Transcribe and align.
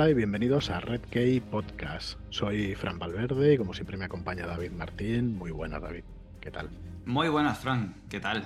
Hola 0.00 0.08
y 0.08 0.14
bienvenidos 0.14 0.70
a 0.70 0.80
Red 0.80 1.02
Key 1.10 1.40
Podcast. 1.40 2.18
Soy 2.30 2.74
Fran 2.74 2.98
Valverde 2.98 3.52
y 3.52 3.58
como 3.58 3.74
siempre 3.74 3.98
me 3.98 4.06
acompaña 4.06 4.46
David 4.46 4.70
Martín. 4.70 5.36
Muy 5.36 5.50
buenas, 5.50 5.82
David. 5.82 6.04
¿Qué 6.40 6.50
tal? 6.50 6.70
Muy 7.04 7.28
buenas, 7.28 7.58
Fran. 7.58 7.94
¿Qué 8.08 8.18
tal? 8.18 8.42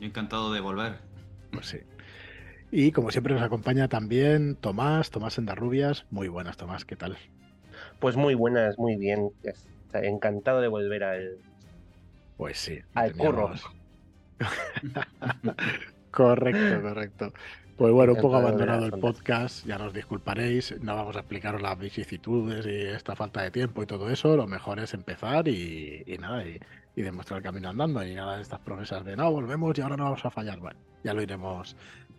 Yo 0.00 0.06
encantado 0.06 0.50
de 0.50 0.60
volver. 0.60 1.00
Pues 1.52 1.66
sí. 1.66 1.80
Y 2.70 2.90
como 2.90 3.10
siempre 3.10 3.34
nos 3.34 3.42
acompaña 3.42 3.86
también 3.86 4.56
Tomás, 4.56 5.10
Tomás 5.10 5.36
Endarrubias. 5.36 6.06
Muy 6.10 6.28
buenas, 6.28 6.56
Tomás. 6.56 6.86
¿Qué 6.86 6.96
tal? 6.96 7.18
Pues 7.98 8.16
muy 8.16 8.34
buenas, 8.34 8.78
muy 8.78 8.96
bien. 8.96 9.30
Encantado 9.92 10.62
de 10.62 10.68
volver 10.68 11.04
al. 11.04 11.36
Pues 12.38 12.56
sí. 12.56 12.78
Al 12.94 13.12
curro. 13.12 13.52
correcto, 16.10 16.80
correcto. 16.80 17.32
Pues 17.76 17.92
bueno, 17.92 18.12
un 18.12 18.20
poco 18.20 18.36
abandonado 18.36 18.86
el 18.86 18.92
podcast, 18.92 19.66
ya 19.66 19.78
nos 19.78 19.92
disculparéis, 19.92 20.80
no 20.80 20.94
vamos 20.94 21.16
a 21.16 21.20
explicaros 21.20 21.60
las 21.60 21.76
vicisitudes 21.76 22.64
y 22.66 22.94
esta 22.94 23.16
falta 23.16 23.42
de 23.42 23.50
tiempo 23.50 23.82
y 23.82 23.86
todo 23.86 24.10
eso, 24.10 24.36
lo 24.36 24.46
mejor 24.46 24.78
es 24.78 24.94
empezar 24.94 25.48
y, 25.48 26.04
nada, 26.20 26.44
y, 26.46 26.60
demostrar 27.02 27.38
el 27.38 27.42
camino 27.42 27.70
andando 27.70 28.06
y 28.06 28.14
nada 28.14 28.36
de 28.36 28.42
estas 28.42 28.60
promesas 28.60 29.04
de 29.04 29.16
no, 29.16 29.28
volvemos 29.32 29.76
y 29.76 29.80
ahora 29.80 29.96
no 29.96 30.04
vamos 30.04 30.24
a 30.24 30.30
fallar. 30.30 30.60
Bueno, 30.60 30.78
ya 31.02 31.14
lo 31.14 31.22
iremos, 31.22 31.74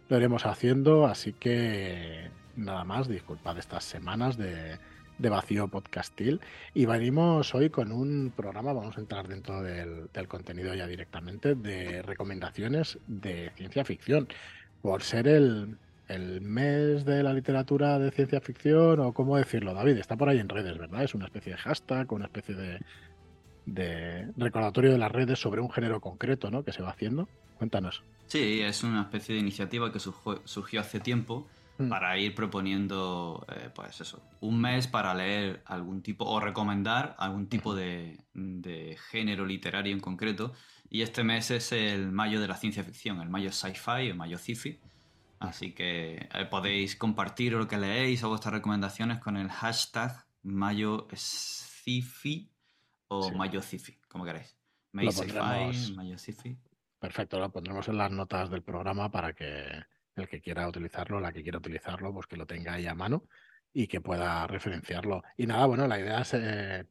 lo 0.10 0.18
iremos 0.18 0.46
haciendo, 0.46 1.05
así 1.05 1.32
que 1.32 2.30
nada 2.58 2.84
más, 2.84 3.08
disculpad 3.08 3.58
estas 3.58 3.85
semanas 3.85 4.35
de, 4.35 4.77
de 5.20 5.30
vacío 5.30 5.70
podcastil. 5.70 6.41
Y 6.74 6.85
venimos 6.85 7.55
hoy 7.55 7.70
con 7.70 7.93
un 7.93 8.34
programa, 8.35 8.74
vamos 8.74 8.98
a 8.98 8.99
entrar 8.99 9.30
dentro 9.30 9.62
del, 9.62 10.10
del 10.13 10.27
contenido 10.27 10.74
ya 10.76 10.85
directamente, 10.85 11.55
de 11.55 12.02
recomendaciones 12.02 12.99
de 13.08 13.54
ciencia 13.55 13.85
ficción 13.85 14.27
por 14.86 15.02
ser 15.02 15.28
el, 15.28 15.80
mes 16.41 17.05
de 17.05 17.24
la 17.24 17.34
literatura 17.34 17.98
de 17.98 18.12
ciencia 18.12 18.40
ficción 18.40 19.00
o 19.00 19.14
cómo 19.14 19.36
decirlo, 19.36 19.74
David, 19.74 19.98
está 19.98 20.16
por 20.16 20.30
ahí 20.30 20.38
en 20.38 20.48
redes, 20.48 20.77
¿verdad? 20.77 21.04
Es 21.04 21.16
una 21.16 21.26
especie 21.26 21.54
de 21.54 21.58
hashtag, 21.58 22.14
una 22.14 22.26
especie 22.26 22.54
de, 22.54 22.80
de 23.66 24.32
recordatorio 24.38 24.92
de 24.92 25.00
las 25.00 25.12
redes 25.12 25.40
sobre 25.40 25.60
un 25.60 25.72
género 25.72 26.00
concreto, 26.02 26.52
¿no? 26.52 26.64
Que 26.64 26.72
se 26.72 26.84
va 26.84 26.92
haciendo. 26.92 27.27
Cuéntanos. 27.58 28.04
Sí, 28.27 28.62
es 28.62 28.84
una 28.84 29.02
especie 29.02 29.34
de 29.34 29.42
iniciativa 29.42 29.92
que 29.92 30.00
surgió, 30.00 30.80
hace 30.80 30.99
tiempo 30.99 31.48
mm. 31.80 31.90
para 31.90 32.16
ir 32.20 32.36
proponiendo, 32.36 33.44
eh, 33.49 33.72
pues 33.74 33.99
eso, 34.02 34.22
un 34.40 34.62
mes 34.62 34.86
para 34.86 35.16
leer 35.16 35.64
algún 35.66 36.04
tipo 36.04 36.26
o 36.26 36.40
recomendar 36.40 37.16
algún 37.18 37.48
tipo 37.48 37.74
de, 37.74 38.20
de 38.36 38.98
género 39.10 39.48
literario 39.48 39.94
en 39.94 39.99
concreto 39.99 40.54
y 40.96 41.01
este 41.01 41.26
mes 41.26 41.51
es 41.51 41.74
el 41.74 42.13
mayo 42.13 42.40
de 42.40 42.48
la 42.48 42.55
ciencia 42.55 42.82
ficción, 42.82 43.20
el 43.20 43.27
mayo 43.27 43.51
sci-fi, 43.51 44.07
el 44.07 44.15
mayo 44.15 44.38
sci-fi. 44.38 44.79
Así 45.40 45.74
que 45.74 46.29
eh, 46.34 46.46
podéis 46.49 46.96
compartir 46.96 47.52
lo 47.52 47.68
que 47.68 47.77
leéis 47.77 48.24
o 48.24 48.29
vuestras 48.29 48.54
recomendaciones 48.54 49.20
con 49.20 49.35
el 49.35 49.49
hashtag 49.49 50.26
mayo 50.43 51.10
sci-fi 51.13 52.49
o 53.10 53.29
mayo 53.32 53.62
sci-fi, 53.62 53.99
como 54.07 54.24
queráis. 54.24 54.55
Mayo 54.93 55.12
sci-fi, 55.12 55.93
mayo 55.96 56.18
sci-fi. 56.18 56.57
Perfecto, 56.98 57.40
lo 57.40 57.52
pondremos 57.52 57.85
en 57.90 57.98
las 57.98 58.12
notas 58.12 58.49
del 58.49 58.63
programa 58.63 59.12
para 59.12 59.34
que 59.34 59.84
el 60.15 60.30
que 60.30 60.40
quiera 60.40 60.65
utilizarlo, 60.65 61.20
la 61.20 61.34
que 61.34 61.43
quiera 61.43 61.57
utilizarlo, 61.57 62.13
pues 62.13 62.26
que 62.26 62.37
lo 62.37 62.46
tenga 62.46 62.76
ahí 62.76 62.87
a 62.87 62.96
mano 62.96 63.26
y 63.74 63.87
que 63.87 63.99
pueda 63.99 64.47
referenciarlo. 64.47 65.24
Y 65.35 65.46
nada, 65.46 65.66
bueno, 65.66 65.88
la 65.88 66.00
idea 66.00 66.22
es 66.22 66.34
eh, 66.36 66.86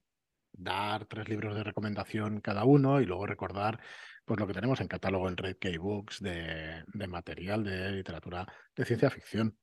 dar 0.57 1.07
tres 1.07 1.29
libros 1.29 1.55
de 1.55 1.65
recomendación 1.65 2.41
cada 2.41 2.65
uno 2.65 3.01
y 3.01 3.07
luego 3.07 3.27
recordar 3.27 3.81
pues 4.25 4.41
lo 4.41 4.47
que 4.47 4.55
tenemos 4.55 4.81
en 4.81 4.89
catálogo 4.89 5.29
en 5.29 5.37
Red 5.37 5.57
Key 5.57 5.77
Books 5.77 6.21
de, 6.21 6.85
material 7.09 7.65
de 7.65 7.93
literatura 7.93 8.47
de 8.75 8.85
ciencia 8.85 9.11
ficción, 9.11 9.57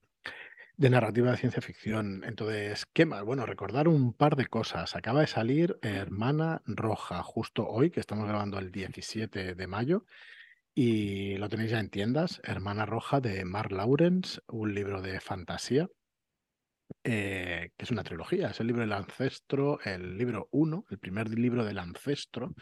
de 0.77 0.89
narrativa 0.89 1.31
de 1.31 1.37
ciencia 1.37 1.61
ficción. 1.61 2.23
Entonces, 2.25 2.85
¿qué 2.93 3.05
más? 3.05 3.23
Bueno, 3.23 3.45
recordar 3.45 3.87
un 3.87 4.13
par 4.13 4.35
de 4.35 4.47
cosas. 4.47 4.95
Acaba 4.95 5.21
de 5.21 5.27
salir 5.27 5.79
Hermana 5.81 6.61
Roja, 6.65 7.23
justo 7.23 7.67
hoy, 7.67 7.89
que 7.89 7.99
estamos 7.99 8.27
grabando 8.27 8.59
el 8.59 8.71
17 8.71 9.55
de 9.55 9.67
mayo. 9.67 10.05
Y 10.73 11.37
lo 11.37 11.49
tenéis 11.49 11.71
ya 11.71 11.79
en 11.79 11.89
tiendas, 11.89 12.39
Hermana 12.43 12.85
Roja 12.85 13.19
de 13.19 13.43
Mark 13.43 13.71
Lawrence, 13.71 14.39
un 14.47 14.73
libro 14.73 15.01
de 15.01 15.19
fantasía 15.19 15.89
eh, 17.03 17.71
que 17.77 17.85
es 17.85 17.91
una 17.91 18.03
trilogía, 18.03 18.49
es 18.49 18.59
el 18.59 18.67
libro 18.67 18.81
del 18.81 18.93
ancestro, 18.93 19.79
el 19.83 20.17
libro 20.17 20.47
1, 20.51 20.85
el 20.89 20.99
primer 20.99 21.29
libro 21.29 21.65
del 21.65 21.79
ancestro 21.79 22.53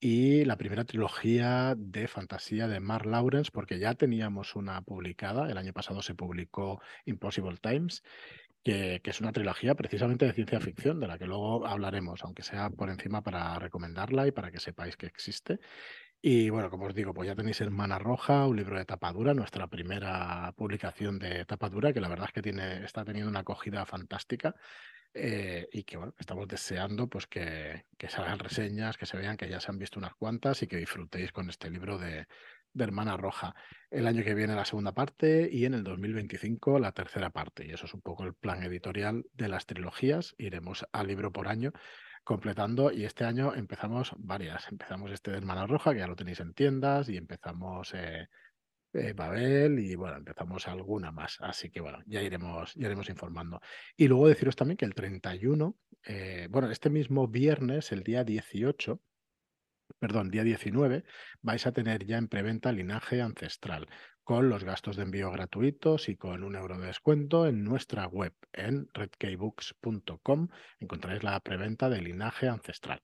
y 0.00 0.44
la 0.44 0.56
primera 0.56 0.84
trilogía 0.84 1.74
de 1.76 2.08
fantasía 2.08 2.68
de 2.68 2.80
Mark 2.80 3.06
Lawrence, 3.06 3.50
porque 3.52 3.78
ya 3.78 3.94
teníamos 3.94 4.54
una 4.54 4.82
publicada, 4.82 5.50
el 5.50 5.58
año 5.58 5.72
pasado 5.72 6.02
se 6.02 6.14
publicó 6.14 6.80
Impossible 7.06 7.56
Times, 7.60 8.02
que, 8.62 9.00
que, 9.02 9.10
es 9.10 9.20
una 9.20 9.32
trilogía 9.32 9.74
precisamente 9.74 10.26
de 10.26 10.32
ciencia 10.32 10.60
ficción, 10.60 11.00
de 11.00 11.06
la 11.06 11.18
que 11.18 11.26
luego 11.26 11.66
hablaremos, 11.66 12.22
aunque 12.24 12.42
sea 12.42 12.70
por 12.70 12.90
encima 12.90 13.22
para 13.22 13.58
recomendarla 13.58 14.26
y 14.26 14.32
para 14.32 14.50
que 14.50 14.60
sepáis 14.60 14.96
que 14.96 15.06
existe. 15.06 15.58
Y 16.26 16.48
bueno, 16.48 16.70
como 16.70 16.86
os 16.86 16.94
digo, 16.94 17.12
pues 17.12 17.26
ya 17.26 17.34
tenéis 17.34 17.60
Hermana 17.60 17.98
Roja, 17.98 18.46
un 18.46 18.56
libro 18.56 18.78
de 18.78 18.86
tapadura, 18.86 19.34
nuestra 19.34 19.66
primera 19.66 20.54
publicación 20.56 21.18
de 21.18 21.44
tapadura, 21.44 21.92
que 21.92 22.00
la 22.00 22.08
verdad 22.08 22.28
es 22.28 22.32
que 22.32 22.40
tiene, 22.40 22.82
está 22.82 23.04
teniendo 23.04 23.28
una 23.28 23.40
acogida 23.40 23.84
fantástica. 23.84 24.54
Eh, 25.12 25.68
y 25.70 25.84
que 25.84 25.98
bueno, 25.98 26.14
estamos 26.18 26.48
deseando 26.48 27.08
pues 27.08 27.26
que, 27.26 27.84
que, 27.98 28.08
salgan 28.08 28.38
reseñas, 28.38 28.96
que 28.96 29.04
se 29.04 29.18
vean 29.18 29.36
que 29.36 29.50
ya 29.50 29.60
se 29.60 29.70
han 29.70 29.78
visto 29.78 29.98
unas 29.98 30.14
cuantas 30.14 30.62
y 30.62 30.66
que 30.66 30.78
disfrutéis 30.78 31.30
con 31.30 31.50
este 31.50 31.68
libro 31.68 31.98
de, 31.98 32.26
de 32.72 32.84
Hermana 32.84 33.18
Roja. 33.18 33.54
El 33.90 34.06
año 34.06 34.24
que 34.24 34.34
viene 34.34 34.54
la 34.54 34.64
segunda 34.64 34.92
parte 34.92 35.50
y 35.52 35.66
en 35.66 35.74
el 35.74 35.84
2025 35.84 36.78
la 36.78 36.92
tercera 36.92 37.28
parte. 37.28 37.66
Y 37.66 37.72
eso 37.72 37.84
es 37.84 37.92
un 37.92 38.00
poco 38.00 38.24
el 38.24 38.32
plan 38.32 38.62
editorial 38.62 39.26
de 39.34 39.48
las 39.48 39.66
trilogías. 39.66 40.34
Iremos 40.38 40.86
al 40.90 41.06
libro 41.06 41.32
por 41.32 41.48
año 41.48 41.74
completando 42.24 42.90
y 42.90 43.04
este 43.04 43.24
año 43.24 43.54
empezamos 43.54 44.12
varias. 44.18 44.66
Empezamos 44.70 45.12
este 45.12 45.30
de 45.30 45.38
Hermana 45.38 45.66
Roja, 45.66 45.92
que 45.92 46.00
ya 46.00 46.06
lo 46.06 46.16
tenéis 46.16 46.40
en 46.40 46.54
tiendas, 46.54 47.08
y 47.08 47.16
empezamos 47.16 47.92
eh, 47.94 48.28
eh, 48.94 49.12
Babel 49.12 49.78
y 49.78 49.94
bueno, 49.94 50.16
empezamos 50.16 50.66
alguna 50.66 51.12
más. 51.12 51.38
Así 51.40 51.70
que 51.70 51.80
bueno, 51.80 51.98
ya 52.06 52.22
iremos, 52.22 52.74
ya 52.74 52.86
iremos 52.86 53.08
informando. 53.10 53.60
Y 53.96 54.08
luego 54.08 54.28
deciros 54.28 54.56
también 54.56 54.76
que 54.76 54.86
el 54.86 54.94
31, 54.94 55.76
eh, 56.04 56.48
bueno, 56.50 56.70
este 56.70 56.90
mismo 56.90 57.28
viernes, 57.28 57.92
el 57.92 58.02
día 58.02 58.24
18, 58.24 59.00
perdón, 59.98 60.30
día 60.30 60.44
19, 60.44 61.04
vais 61.42 61.66
a 61.66 61.72
tener 61.72 62.06
ya 62.06 62.16
en 62.16 62.28
preventa 62.28 62.72
Linaje 62.72 63.20
Ancestral 63.20 63.88
con 64.24 64.48
los 64.48 64.64
gastos 64.64 64.96
de 64.96 65.04
envío 65.04 65.30
gratuitos 65.30 66.08
y 66.08 66.16
con 66.16 66.42
un 66.42 66.56
euro 66.56 66.78
de 66.78 66.86
descuento 66.86 67.46
en 67.46 67.62
nuestra 67.62 68.06
web 68.06 68.34
en 68.52 68.88
redkeybooks.com 68.94 70.48
encontraréis 70.80 71.22
la 71.22 71.38
preventa 71.40 71.88
de 71.88 72.00
Linaje 72.00 72.48
Ancestral 72.48 73.02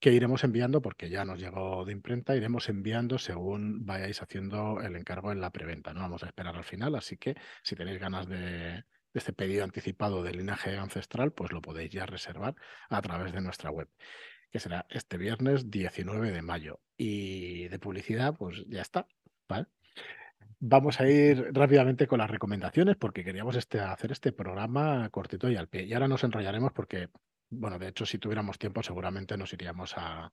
que 0.00 0.12
iremos 0.12 0.44
enviando 0.44 0.82
porque 0.82 1.08
ya 1.08 1.24
nos 1.24 1.38
llegó 1.38 1.84
de 1.84 1.92
imprenta, 1.92 2.36
iremos 2.36 2.68
enviando 2.68 3.18
según 3.18 3.86
vayáis 3.86 4.20
haciendo 4.20 4.80
el 4.82 4.96
encargo 4.96 5.32
en 5.32 5.40
la 5.40 5.50
preventa. 5.50 5.94
No 5.94 6.00
vamos 6.00 6.22
a 6.22 6.26
esperar 6.26 6.56
al 6.56 6.64
final, 6.64 6.94
así 6.94 7.16
que 7.16 7.36
si 7.62 7.74
tenéis 7.74 8.00
ganas 8.00 8.28
de, 8.28 8.84
este 9.14 9.32
pedido 9.32 9.64
anticipado 9.64 10.22
de 10.22 10.34
linaje 10.34 10.76
ancestral, 10.76 11.32
pues 11.32 11.52
lo 11.52 11.62
podéis 11.62 11.90
ya 11.90 12.04
reservar 12.04 12.54
a 12.90 13.00
través 13.00 13.32
de 13.32 13.40
nuestra 13.40 13.70
web 13.70 13.88
que 14.50 14.60
será 14.60 14.86
este 14.90 15.16
viernes 15.16 15.70
19 15.70 16.30
de 16.30 16.42
mayo. 16.42 16.80
Y 16.96 17.68
de 17.68 17.78
publicidad, 17.78 18.36
pues 18.36 18.64
ya 18.68 18.82
está. 18.82 19.08
Vamos 20.66 20.98
a 20.98 21.06
ir 21.06 21.50
rápidamente 21.52 22.06
con 22.06 22.20
las 22.20 22.30
recomendaciones 22.30 22.96
porque 22.96 23.22
queríamos 23.22 23.54
este, 23.54 23.80
hacer 23.80 24.12
este 24.12 24.32
programa 24.32 25.10
cortito 25.10 25.50
y 25.50 25.56
al 25.56 25.68
pie. 25.68 25.82
Y 25.84 25.92
ahora 25.92 26.08
nos 26.08 26.24
enrollaremos 26.24 26.72
porque, 26.72 27.10
bueno, 27.50 27.78
de 27.78 27.88
hecho, 27.88 28.06
si 28.06 28.16
tuviéramos 28.18 28.58
tiempo, 28.58 28.82
seguramente 28.82 29.36
nos 29.36 29.52
iríamos 29.52 29.92
a, 29.98 30.32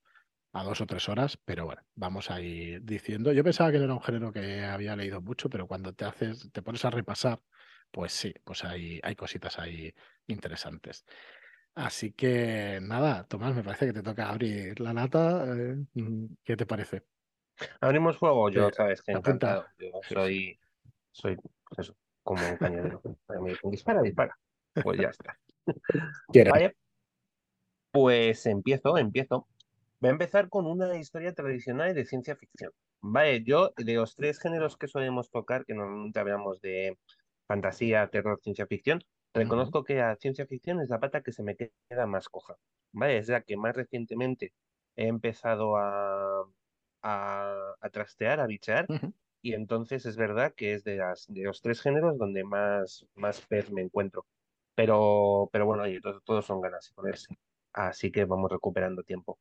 dos 0.54 0.80
o 0.80 0.86
tres 0.86 1.10
horas, 1.10 1.38
pero 1.44 1.66
bueno, 1.66 1.82
vamos 1.96 2.32
a 2.32 2.40
ir 2.40 2.82
diciendo. 2.82 3.34
Yo 3.34 3.44
pensaba 3.44 3.74
que 3.74 3.78
no 3.80 3.84
era 3.84 3.94
un 3.94 4.02
género 4.02 4.32
que 4.32 4.64
había 4.64 4.96
leído 4.96 5.20
mucho, 5.22 5.50
pero 5.50 5.68
cuando 5.68 5.94
te 5.94 6.06
haces, 6.06 6.50
te 6.54 6.62
pones 6.62 6.86
a 6.86 6.92
repasar, 6.92 7.42
pues 7.92 8.14
sí, 8.14 8.34
pues 8.46 8.64
hay, 8.64 9.02
hay 9.04 9.16
cositas 9.18 9.60
ahí 9.60 9.94
interesantes. 10.28 11.04
Así 11.76 12.14
que 12.14 12.80
nada, 12.82 13.26
Tomás, 13.28 13.54
me 13.54 13.64
parece 13.64 13.88
que 13.88 13.94
te 13.94 14.04
toca 14.04 14.30
abrir 14.30 14.80
la 14.80 14.94
lata. 14.94 15.46
Eh, 15.58 15.76
mm, 15.94 16.26
¿Qué 16.46 16.56
te 16.56 16.66
parece? 16.66 17.04
Abrimos 17.80 18.18
fuego, 18.18 18.50
yo 18.50 18.70
sabes 18.72 19.02
que 19.02 19.12
encantado. 19.12 19.66
Yo 19.78 19.92
soy, 20.08 20.60
soy 21.12 21.38
pues 21.68 21.80
eso, 21.80 21.96
como 22.24 22.48
un 22.48 22.58
cañonero. 22.58 23.02
dispara, 23.64 24.02
dispara. 24.02 24.38
Pues 24.84 25.00
ya 25.00 25.10
está. 25.10 25.38
Vale. 26.54 26.76
Pues 27.92 28.46
empiezo, 28.46 28.98
empiezo. 28.98 29.48
Voy 30.00 30.10
a 30.10 30.14
empezar 30.14 30.50
con 30.50 30.66
una 30.66 30.98
historia 30.98 31.34
tradicional 31.34 31.94
de 31.94 32.06
ciencia 32.06 32.36
ficción. 32.36 32.72
Vale, 33.02 33.44
yo 33.44 33.74
de 33.78 33.96
los 33.96 34.16
tres 34.16 34.40
géneros 34.40 34.78
que 34.78 34.88
solemos 34.88 35.30
tocar, 35.30 35.66
que 35.66 35.74
normalmente 35.74 36.20
hablamos 36.20 36.62
de 36.62 36.98
fantasía, 37.48 38.08
terror, 38.08 38.40
ciencia 38.42 38.66
ficción, 38.66 39.04
Reconozco 39.34 39.84
que 39.84 39.96
la 39.96 40.16
ciencia 40.18 40.46
ficción 40.46 40.82
es 40.82 40.90
la 40.90 41.00
pata 41.00 41.22
que 41.22 41.32
se 41.32 41.44
me 41.44 41.56
queda 41.56 42.06
más 42.06 42.28
coja, 42.28 42.58
¿vale? 42.92 43.18
Es 43.18 43.30
la 43.30 43.42
que 43.42 43.56
más 43.56 43.76
recientemente 43.76 44.54
he 44.98 45.08
empezado 45.08 45.78
a, 45.78 46.44
a, 47.02 47.76
trastear, 47.92 48.40
a 48.40 48.48
bichear, 48.48 48.88
y 49.42 49.54
entonces 49.54 50.06
es 50.06 50.18
verdad 50.18 50.54
que 50.54 50.74
es 50.74 50.84
de, 50.84 50.98
las, 50.98 51.26
de 51.28 51.44
los 51.44 51.62
tres 51.62 51.82
géneros 51.82 52.18
donde 52.18 52.44
más, 52.44 53.06
más 53.16 53.42
pez 53.42 53.72
me 53.72 53.82
encuentro. 53.82 54.26
Pero, 54.76 55.50
pero 55.52 55.66
bueno, 55.66 55.84
oye, 55.84 56.00
todos, 56.26 56.46
son 56.46 56.62
ganas 56.62 56.88
de 56.88 56.94
ponerse. 56.94 57.36
Así 57.74 58.12
que 58.12 58.26
vamos 58.26 58.52
recuperando 58.52 59.04
tiempo. 59.04 59.40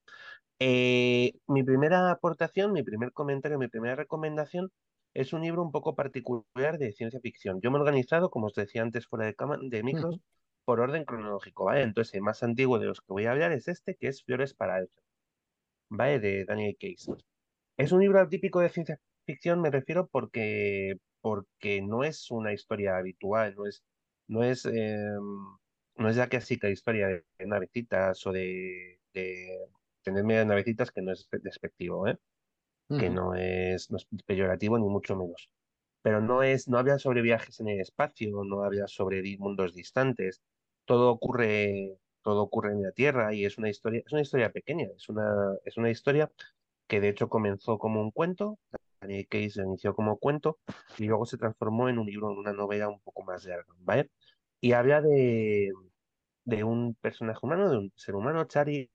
Eh, 0.59 1.33
mi 1.47 1.62
primera 1.62 2.11
aportación, 2.11 2.73
mi 2.73 2.83
primer 2.83 3.12
comentario, 3.12 3.59
mi 3.59 3.69
primera 3.69 3.97
recomendación 3.97 4.71
es 5.15 5.33
un 5.33 5.43
libro 5.43 5.62
un 5.62 5.73
poco 5.73 5.95
particular 5.95 6.79
de 6.79 6.93
ciencia 6.93 7.21
ficción. 7.21 7.61
Yo 7.61 7.71
me 7.71 7.79
he 7.79 7.81
organizado, 7.81 8.31
como 8.31 8.47
os 8.47 8.55
decía 8.55 8.83
antes, 8.83 9.07
fuera 9.07 9.27
de, 9.27 9.35
cama, 9.35 9.59
de 9.61 9.83
micros, 9.83 10.21
por 10.65 10.81
orden 10.81 11.05
cronológico, 11.05 11.65
¿vale? 11.65 11.83
Entonces, 11.83 12.15
el 12.15 12.23
más 12.23 12.43
antiguo 12.43 12.79
de 12.79 12.87
los 12.87 13.01
que 13.01 13.12
voy 13.12 13.27
a 13.27 13.33
hablar 13.33 13.53
es 13.53 13.69
este, 13.69 13.97
que 13.97 14.09
es 14.09 14.23
Flores 14.23 14.55
para 14.55 14.79
Elsa, 14.79 15.03
¿vale? 15.89 16.21
De 16.21 16.45
Daniel 16.45 16.77
Case. 16.79 17.12
Es 17.81 17.93
un 17.93 18.00
libro 18.00 18.29
típico 18.29 18.61
de 18.61 18.69
ciencia 18.69 19.00
ficción, 19.25 19.62
me 19.62 19.71
refiero 19.71 20.06
porque, 20.06 20.97
porque 21.23 21.81
no 21.81 22.05
es 22.05 22.31
una 22.31 22.53
historia 22.53 22.99
habitual, 22.99 23.55
no 23.56 23.67
es, 23.67 23.82
no 24.29 24.44
es, 24.44 24.67
em, 24.67 25.56
no 25.97 26.09
es 26.11 26.17
la 26.19 26.29
clásica 26.29 26.69
historia 26.69 27.09
de, 27.09 27.25
navecitas 27.47 28.27
o 28.27 28.32
de, 28.32 29.00
de 29.15 29.67
tener 30.03 30.25
medias 30.25 30.47
navecitas, 30.47 30.91
que 30.91 31.00
no 31.00 31.11
es 31.12 31.27
despectivo, 31.43 32.06
¿eh? 32.06 32.19
que 32.99 33.09
no 33.09 33.35
es, 33.35 33.91
no 33.91 33.97
es 33.97 34.06
peyorativo 34.26 34.79
ni 34.79 34.87
mucho 34.87 35.17
menos. 35.17 35.49
Pero 36.03 36.21
no 36.21 36.43
es, 36.43 36.69
no 36.69 36.76
habla 36.76 36.99
sobre 36.99 37.23
viajes 37.23 37.61
en 37.61 37.69
el 37.69 37.81
espacio, 37.81 38.44
no 38.44 38.62
habla 38.62 38.88
sobre 38.88 39.23
mundos 39.38 39.75
distantes. 39.75 40.43
Todo 40.85 41.11
ocurre, 41.11 41.97
todo 42.23 42.43
ocurre 42.43 42.73
en 42.73 42.83
la 42.83 42.93
Tierra 42.93 43.33
y 43.33 43.47
es 43.47 43.56
una 43.56 43.71
historia, 43.71 44.03
es 44.05 44.12
una 44.12 44.23
historia 44.23 44.53
pequeña, 44.53 44.87
es 44.94 45.09
una, 45.09 45.56
es 45.65 45.79
una 45.79 45.91
historia 45.91 46.31
que 46.91 47.01
de 47.01 47.09
hecho 47.11 47.29
comenzó 47.29 47.79
como 47.79 48.03
un 48.03 48.11
cuento, 48.11 48.59
Case 49.31 49.63
inició 49.63 49.95
como 49.95 50.19
cuento 50.19 50.59
y 50.99 51.07
luego 51.07 51.25
se 51.25 51.39
transformó 51.39 51.89
en 51.89 51.99
un 51.99 52.07
libro, 52.07 52.33
en 52.33 52.39
una 52.39 52.53
novela 52.53 52.89
un 52.89 53.01
poco 53.01 53.23
más 53.23 53.45
larga, 53.47 53.73
¿vale? 53.79 54.11
Y 54.61 54.73
habla 54.73 55.01
de, 55.01 55.71
de 56.45 56.65
un 56.65 56.95
personaje 56.97 57.39
humano, 57.43 57.71
de 57.71 57.79
un 57.79 57.93
ser 57.97 58.17
humano, 58.17 58.45
Chari, 58.45 58.91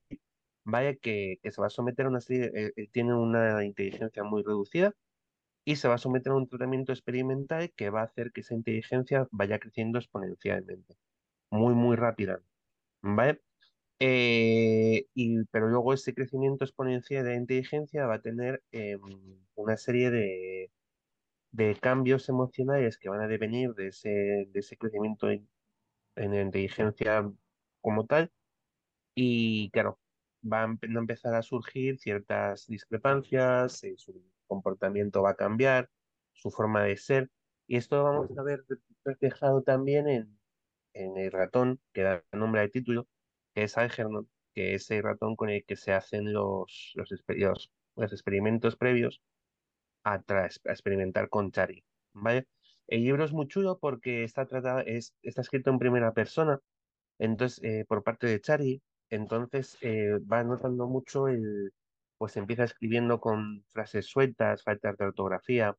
vaya 0.65 0.95
que, 0.95 1.39
se 1.43 1.61
va 1.61 1.67
a 1.67 1.69
someter 1.69 2.05
a 2.07 2.09
una 2.09 2.21
serie, 2.21 2.51
eh, 2.55 2.73
eh, 2.75 2.87
tiene 2.91 3.15
una 3.15 3.63
inteligencia 3.63 4.23
muy 4.23 4.43
reducida 4.43 4.93
y 5.65 5.77
se 5.77 5.87
va 5.87 5.95
a 5.95 5.97
someter 5.99 6.33
a 6.33 6.35
un 6.35 6.47
tratamiento 6.49 6.91
experimental 6.93 7.71
que 7.75 7.89
va 7.91 8.01
a 8.01 8.05
hacer 8.05 8.31
que 8.33 8.41
esa 8.41 8.55
inteligencia 8.55 9.27
vaya 9.31 9.59
creciendo 9.59 9.99
exponencialmente, 9.99 10.95
muy, 11.51 11.75
muy 11.75 11.95
rápida. 11.97 12.41
Eh, 13.99 15.07
y, 15.13 15.43
pero 15.45 15.69
luego 15.69 15.93
ese 15.93 16.13
crecimiento 16.13 16.65
exponencial 16.65 17.23
de 17.23 17.31
la 17.31 17.37
inteligencia 17.37 18.05
va 18.05 18.15
a 18.15 18.21
tener 18.21 18.61
em, 18.71 19.01
una 19.55 19.77
serie 19.77 20.11
de, 20.11 20.71
de, 21.51 21.75
cambios 21.79 22.29
emocionales 22.29 22.97
que 22.97 23.09
van 23.09 23.21
a 23.21 23.27
devenir 23.27 23.73
de 23.75 23.87
ese, 23.89 24.09
de 24.09 24.59
ese 24.59 24.77
crecimiento 24.77 25.29
en, 25.31 25.47
en 26.15 26.31
la 26.31 26.41
inteligencia 26.41 27.31
como 27.81 28.05
tal. 28.05 28.31
Y 29.15 29.71
claro, 29.71 29.99
van 30.41 30.79
a 30.83 30.99
empezar 30.99 31.35
a 31.35 31.41
surgir 31.41 31.99
ciertas 31.99 32.67
discrepancias, 32.67 33.83
eh, 33.83 33.95
su 33.97 34.23
comportamiento 34.47 35.23
va 35.23 35.31
a 35.31 35.35
cambiar, 35.35 35.89
su 36.33 36.51
forma 36.51 36.83
de 36.83 36.97
ser, 36.97 37.31
y 37.67 37.77
esto 37.77 38.03
vamos 38.03 38.37
a 38.37 38.43
ver 38.43 38.65
reflejado 39.05 39.63
también 39.63 40.07
en, 40.09 40.39
en 40.93 41.17
el 41.17 41.31
ratón 41.31 41.79
que 41.93 42.03
da 42.03 42.23
nombre 42.33 42.61
al 42.61 42.71
título, 42.71 43.07
que 43.55 43.63
es 43.63 43.77
Algernon, 43.77 44.29
que 44.53 44.75
es 44.75 44.91
el 44.91 45.03
ratón 45.03 45.35
con 45.35 45.49
el 45.49 45.63
que 45.65 45.77
se 45.77 45.93
hacen 45.93 46.33
los, 46.33 46.91
los, 46.95 47.09
los, 47.95 48.13
experimentos 48.13 48.75
previos 48.75 49.21
a, 50.03 50.15
a, 50.27 50.45
experimentar 50.45 51.29
con 51.29 51.51
Chari. 51.51 51.83
¿vale? 52.13 52.47
El 52.87 53.03
libro 53.03 53.23
es 53.23 53.31
muy 53.31 53.47
chulo 53.47 53.79
porque 53.79 54.23
está, 54.23 54.45
tratado, 54.45 54.81
es, 54.81 55.15
está 55.21 55.41
escrito 55.41 55.71
en 55.71 55.79
primera 55.79 56.13
persona, 56.13 56.59
entonces 57.17 57.63
eh, 57.63 57.85
por 57.87 58.03
parte 58.03 58.27
de 58.27 58.41
Chari, 58.41 58.81
entonces 59.09 59.77
eh, 59.81 60.19
va 60.31 60.43
notando 60.43 60.87
mucho 60.87 61.27
el, 61.29 61.71
pues 62.17 62.35
empieza 62.37 62.65
escribiendo 62.65 63.19
con 63.21 63.63
frases 63.69 64.07
sueltas, 64.07 64.63
faltas 64.63 64.97
de 64.97 65.05
ortografía. 65.05 65.75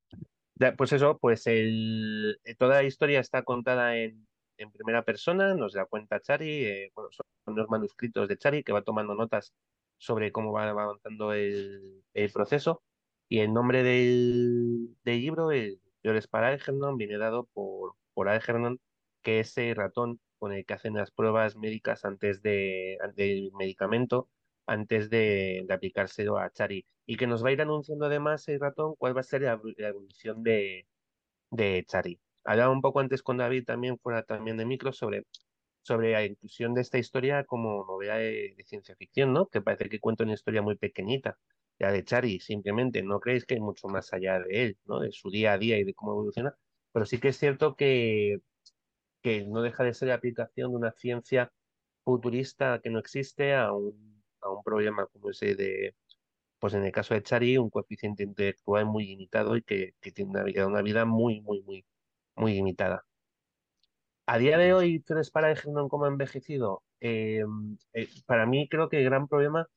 Pues 0.79 0.93
eso, 0.93 1.19
pues 1.19 1.47
el, 1.47 2.41
toda 2.59 2.77
la 2.77 2.85
historia 2.85 3.21
está 3.21 3.43
contada 3.43 3.99
en, 3.99 4.27
en 4.59 4.71
primera 4.73 5.05
persona, 5.05 5.55
nos 5.55 5.75
da 5.75 5.87
cuenta 5.87 6.21
Chari, 6.21 6.65
eh, 6.65 6.93
bueno, 6.95 7.11
son 7.13 7.57
los 7.57 7.69
manuscritos 7.69 8.29
de 8.29 8.39
Chari 8.39 8.63
que 8.65 8.73
va 8.73 8.83
tomando 8.83 9.15
notas 9.15 9.55
sobre 9.99 10.33
cómo 10.33 10.53
va, 10.53 10.69
avanzando 10.69 11.33
el, 11.33 12.03
proceso. 12.33 12.83
Y 13.29 13.41
el 13.41 13.53
nombre 13.53 13.83
del, 13.83 14.97
del 15.05 15.21
libro, 15.21 15.51
el 15.53 15.81
Flores 16.03 16.29
para 16.29 16.49
Algernon, 16.49 16.97
viene 16.97 17.19
dado 17.19 17.47
por, 17.53 17.95
por 18.15 18.29
Algernon, 18.29 18.81
que 19.23 19.41
es 19.41 19.57
el 19.59 19.75
ratón 19.77 20.21
con 20.39 20.53
el 20.53 20.65
que 20.65 20.75
hacen 20.75 20.95
las 20.95 21.11
pruebas 21.11 21.57
médicas 21.57 22.05
antes 22.05 22.43
de, 22.43 22.99
del 23.17 23.51
medicamento, 23.53 24.29
antes 24.67 25.11
de, 25.11 25.65
de, 25.67 25.75
aplicárselo 25.75 26.39
a 26.39 26.51
Chari. 26.51 26.87
Y 27.07 27.17
que 27.17 27.27
nos 27.27 27.45
va 27.45 27.49
a 27.51 27.53
ir 27.53 27.63
anunciando 27.63 28.07
además 28.07 28.47
el 28.49 28.61
ratón 28.61 28.95
cuál 28.97 29.17
va 29.17 29.21
a 29.21 29.25
ser 29.25 29.43
la, 29.43 29.61
evolución 29.79 30.43
de, 30.43 30.87
de 31.51 31.85
Chari. 31.87 32.21
Hablaba 32.47 32.73
un 32.73 32.81
poco 32.83 33.01
antes 33.01 33.23
con 33.23 33.39
David 33.39 33.65
también, 33.65 33.99
fuera 33.99 34.23
también 34.23 34.57
de 34.57 34.67
micro, 34.67 34.93
sobre, 34.93 35.25
sobre 35.83 36.13
la 36.13 36.25
inclusión 36.25 36.75
de 36.75 36.83
esta 36.83 36.99
historia 36.99 37.45
como 37.45 37.85
novela 37.87 38.17
de, 38.17 38.55
ciencia 38.65 38.97
ficción, 38.97 39.33
¿no? 39.33 39.47
Que 39.49 39.61
parece 39.63 39.89
que 39.89 40.01
cuenta 40.01 40.25
una 40.25 40.35
historia 40.35 40.63
muy 40.63 40.77
pequeñita, 40.77 41.39
la 41.79 41.93
de 41.93 42.05
Chari, 42.05 42.41
simplemente. 42.41 43.03
No 43.03 43.21
creéis 43.21 43.47
que 43.47 43.55
hay 43.55 43.61
mucho 43.61 43.89
más 43.89 44.13
allá 44.13 44.41
de 44.41 44.65
él, 44.65 44.79
¿no? 44.87 45.01
De 45.01 45.13
su 45.13 45.31
día 45.31 45.53
a 45.55 45.59
día 45.59 45.79
y 45.79 45.85
de 45.85 45.95
cómo 45.95 46.13
evoluciona. 46.13 46.55
Pero 46.93 47.07
sí 47.07 47.19
que 47.19 47.29
es 47.29 47.39
cierto 47.39 47.77
que 47.77 48.41
que 49.27 49.45
no 49.45 49.61
deja 49.63 49.83
de 49.83 49.93
ser 49.93 50.09
la 50.09 50.15
aplicación 50.15 50.71
de 50.71 50.77
una 50.77 50.93
ciencia 50.93 51.53
futurista 52.05 52.81
que 52.81 52.91
no 52.91 53.01
existe 53.01 53.55
a 53.57 53.73
un, 53.73 54.23
a 54.41 54.51
un 54.51 54.63
problema 54.63 55.07
como 55.07 55.31
ese 55.31 55.57
de, 55.57 55.97
pues 56.61 56.75
en 56.75 56.85
el 56.85 56.93
caso 56.93 57.15
de 57.15 57.23
Chari, 57.25 57.59
un 57.59 57.71
coeficiente 57.71 58.23
intelectual 58.23 58.87
muy 58.87 59.07
limitado 59.07 59.57
y 59.57 59.63
que, 59.63 59.95
que 60.01 60.13
tiene 60.13 60.31
una 60.31 60.45
vida, 60.45 60.67
una 60.69 60.83
vida 60.83 61.05
muy, 61.07 61.41
muy, 61.41 61.63
muy, 61.63 61.85
muy 62.37 62.55
limitada. 62.55 63.05
A 64.27 64.39
día 64.39 64.59
de 64.59 64.75
hoy, 64.75 65.01
¿tres 65.01 65.31
para 65.31 65.53
en 65.53 65.89
cómo 65.89 66.05
ha 66.05 66.09
envejecido? 66.09 66.83
Eh, 67.01 67.45
eh, 67.93 68.09
para 68.27 68.47
mí 68.47 68.69
creo 68.69 68.89
que 68.89 68.99
el 68.99 69.05
gran 69.05 69.29
problema 69.29 69.69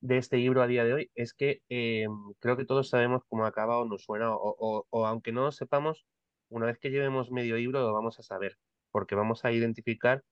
de 0.00 0.18
este 0.18 0.38
libro 0.38 0.62
a 0.62 0.66
día 0.66 0.84
de 0.84 0.94
hoy 0.94 1.10
es 1.14 1.34
que 1.34 1.62
eh, 1.68 2.06
creo 2.40 2.56
que 2.56 2.64
todos 2.64 2.88
sabemos 2.88 3.22
cómo 3.28 3.44
ha 3.44 3.48
acabado, 3.48 3.80
o 3.82 3.84
nos 3.86 4.02
suena, 4.04 4.34
o, 4.34 4.56
o, 4.58 4.86
o, 4.90 5.06
aunque 5.06 5.32
no 5.32 5.42
lo 5.42 5.52
sepamos, 5.52 6.04
una 6.48 6.66
vez 6.66 6.78
que 6.78 6.90
llevemos 6.90 7.30
medio 7.30 7.56
libro 7.56 7.80
lo 7.80 7.92
vamos 7.92 8.18
a 8.18 8.22
saber 8.22 8.58
porque 8.92 9.14
vamos 9.16 9.44
a 9.44 9.52
identificar 9.52 10.22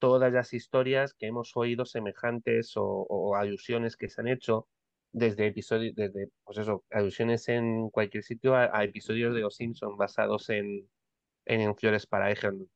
todas 0.00 0.32
las 0.32 0.52
historias 0.54 1.14
que 1.14 1.26
hemos 1.26 1.56
oído 1.56 1.84
semejantes 1.84 2.72
o, 2.76 3.36
alusiones 3.36 3.96
que 3.96 4.08
se 4.08 4.20
han 4.22 4.28
hecho 4.28 4.66
desde 5.12 5.46
episodios, 5.46 5.94
desde, 5.94 6.28
pues 6.44 6.58
eso, 6.58 6.84
alusiones 6.90 7.48
en 7.48 7.90
cualquier 7.90 8.24
sitio 8.24 8.56
a, 8.56 8.84
episodios 8.84 9.34
de 9.34 9.40
Los 9.42 9.56
Simpson 9.56 9.96
basados 9.96 10.48
en, 10.50 10.88
en, 11.54 11.74
Flores 11.76 12.06
para 12.06 12.30
Egerton. 12.30 12.68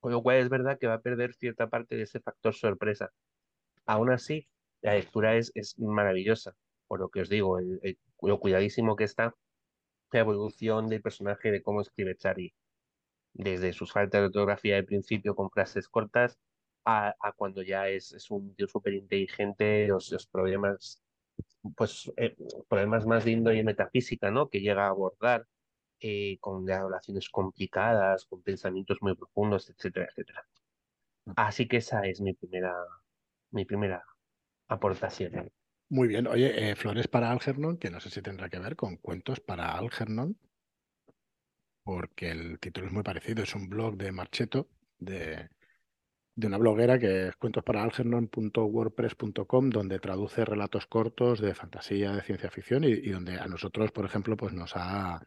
Con 0.00 0.12
lo 0.12 0.22
cual 0.22 0.38
es 0.38 0.48
verdad 0.48 0.78
que 0.78 0.86
va 0.88 0.94
a 0.94 1.00
perder 1.02 1.34
cierta 1.34 1.68
parte 1.68 1.96
de 1.96 2.02
ese 2.02 2.20
factor 2.20 2.54
sorpresa. 2.54 3.10
Aún 3.86 4.10
así, 4.10 4.48
la 4.82 4.94
lectura 4.94 5.36
es, 5.36 5.52
es 5.54 5.78
maravillosa, 5.78 6.54
por 6.88 7.00
lo 7.00 7.08
que 7.10 7.22
os 7.22 7.28
digo, 7.28 7.58
lo 8.22 8.40
cuidadísimo 8.40 8.96
que 8.96 9.04
está 9.04 9.34
la 10.12 10.20
evolución 10.20 10.88
del 10.88 11.02
personaje, 11.02 11.50
de 11.50 11.62
cómo 11.62 11.80
escribe 11.80 12.16
Charlie 12.16 12.54
desde 13.34 13.72
sus 13.72 13.92
faltas 13.92 14.20
de 14.20 14.26
ortografía 14.26 14.76
de 14.76 14.82
principio 14.82 15.34
con 15.34 15.50
frases 15.50 15.88
cortas 15.88 16.38
a, 16.84 17.14
cuando 17.36 17.62
ya 17.62 17.88
es, 17.88 18.12
es 18.12 18.30
un 18.30 18.54
tío 18.54 18.66
súper 18.66 18.94
inteligente, 18.94 19.86
los, 19.86 20.28
problemas, 20.30 21.02
pues 21.76 22.12
eh, 22.16 22.36
problemas 22.68 23.06
más 23.06 23.24
de 23.24 23.32
índole 23.32 23.62
metafísica, 23.62 24.30
¿no? 24.30 24.48
Que 24.48 24.60
llega 24.60 24.86
a 24.86 24.88
abordar 24.88 25.46
eh, 26.02 26.36
con 26.40 26.66
relaciones 26.66 27.28
complicadas, 27.30 28.26
con 28.26 28.42
pensamientos 28.42 28.98
muy 29.00 29.14
profundos, 29.14 29.70
etcétera, 29.70 30.08
etcétera. 30.10 30.46
Así 31.36 31.68
que 31.68 31.78
esa 31.78 32.04
es 32.06 32.20
mi 32.20 32.34
primera, 32.34 32.74
mi 33.52 33.64
primera 33.64 34.04
aportación. 34.68 35.50
Muy 35.88 36.08
bien. 36.08 36.26
Oye, 36.26 36.70
eh, 36.70 36.74
Flores 36.74 37.06
para 37.06 37.30
Algernon, 37.30 37.76
que 37.76 37.90
no 37.90 38.00
sé 38.00 38.10
si 38.10 38.22
tendrá 38.22 38.48
que 38.48 38.58
ver 38.58 38.76
con 38.76 38.96
cuentos 38.96 39.40
para 39.40 39.78
Algernon 39.78 40.36
porque 41.82 42.30
el 42.30 42.58
título 42.58 42.86
es 42.86 42.92
muy 42.92 43.02
parecido. 43.02 43.42
Es 43.42 43.54
un 43.54 43.68
blog 43.68 43.96
de 43.96 44.12
Marcheto, 44.12 44.70
de, 44.98 45.50
de 46.34 46.46
una 46.46 46.56
bloguera 46.58 46.98
que 46.98 47.28
es 47.28 47.36
cuentosparaalgernon.wordpress.com, 47.36 49.70
donde 49.70 49.98
traduce 49.98 50.44
relatos 50.44 50.86
cortos 50.86 51.40
de 51.40 51.54
fantasía, 51.54 52.12
de 52.12 52.20
ciencia 52.22 52.50
ficción 52.50 52.84
y, 52.84 53.08
donde 53.10 53.38
a 53.38 53.46
nosotros, 53.46 53.90
por 53.92 54.04
ejemplo, 54.04 54.36
pues 54.36 54.52
nos 54.52 54.76
ha 54.76 55.26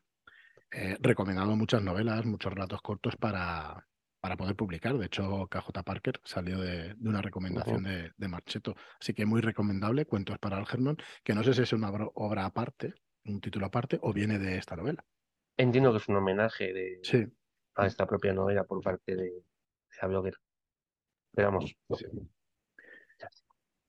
eh, 0.71 0.97
recomendado 0.99 1.55
muchas 1.55 1.81
novelas, 1.81 2.25
muchos 2.25 2.53
relatos 2.53 2.81
cortos 2.81 3.15
para, 3.15 3.87
para 4.19 4.37
poder 4.37 4.55
publicar. 4.55 4.97
De 4.97 5.05
hecho, 5.05 5.47
KJ 5.47 5.83
Parker 5.83 6.19
salió 6.23 6.59
de, 6.59 6.95
una 7.01 7.21
recomendación 7.21 7.83
de, 7.83 8.11
de, 8.17 8.27
Marcheto. 8.27 8.75
Así 8.99 9.13
que 9.13 9.25
muy 9.25 9.41
recomendable, 9.41 10.05
Cuentos 10.05 10.39
para 10.39 10.57
Algernon, 10.57 10.97
que 11.23 11.33
no 11.33 11.43
sé 11.43 11.53
si 11.53 11.61
es 11.61 11.73
una 11.73 11.91
obra 12.15 12.45
aparte, 12.45 12.93
un 13.25 13.39
título 13.39 13.67
aparte, 13.67 13.99
o 14.01 14.13
viene 14.13 14.39
de 14.39 14.57
esta 14.57 14.75
novela. 14.75 15.03
Entiendo 15.57 15.91
que 15.91 15.97
es 15.97 16.07
un 16.09 16.17
homenaje 16.17 16.73
de, 16.73 16.99
sí. 17.03 17.25
a 17.75 17.87
esta 17.87 18.05
propia 18.05 18.33
novela 18.33 18.63
por 18.65 18.81
parte 18.81 19.15
de, 19.15 19.31
la 20.01 20.07
blogger. 20.07 20.35
Esperamos. 21.31 21.75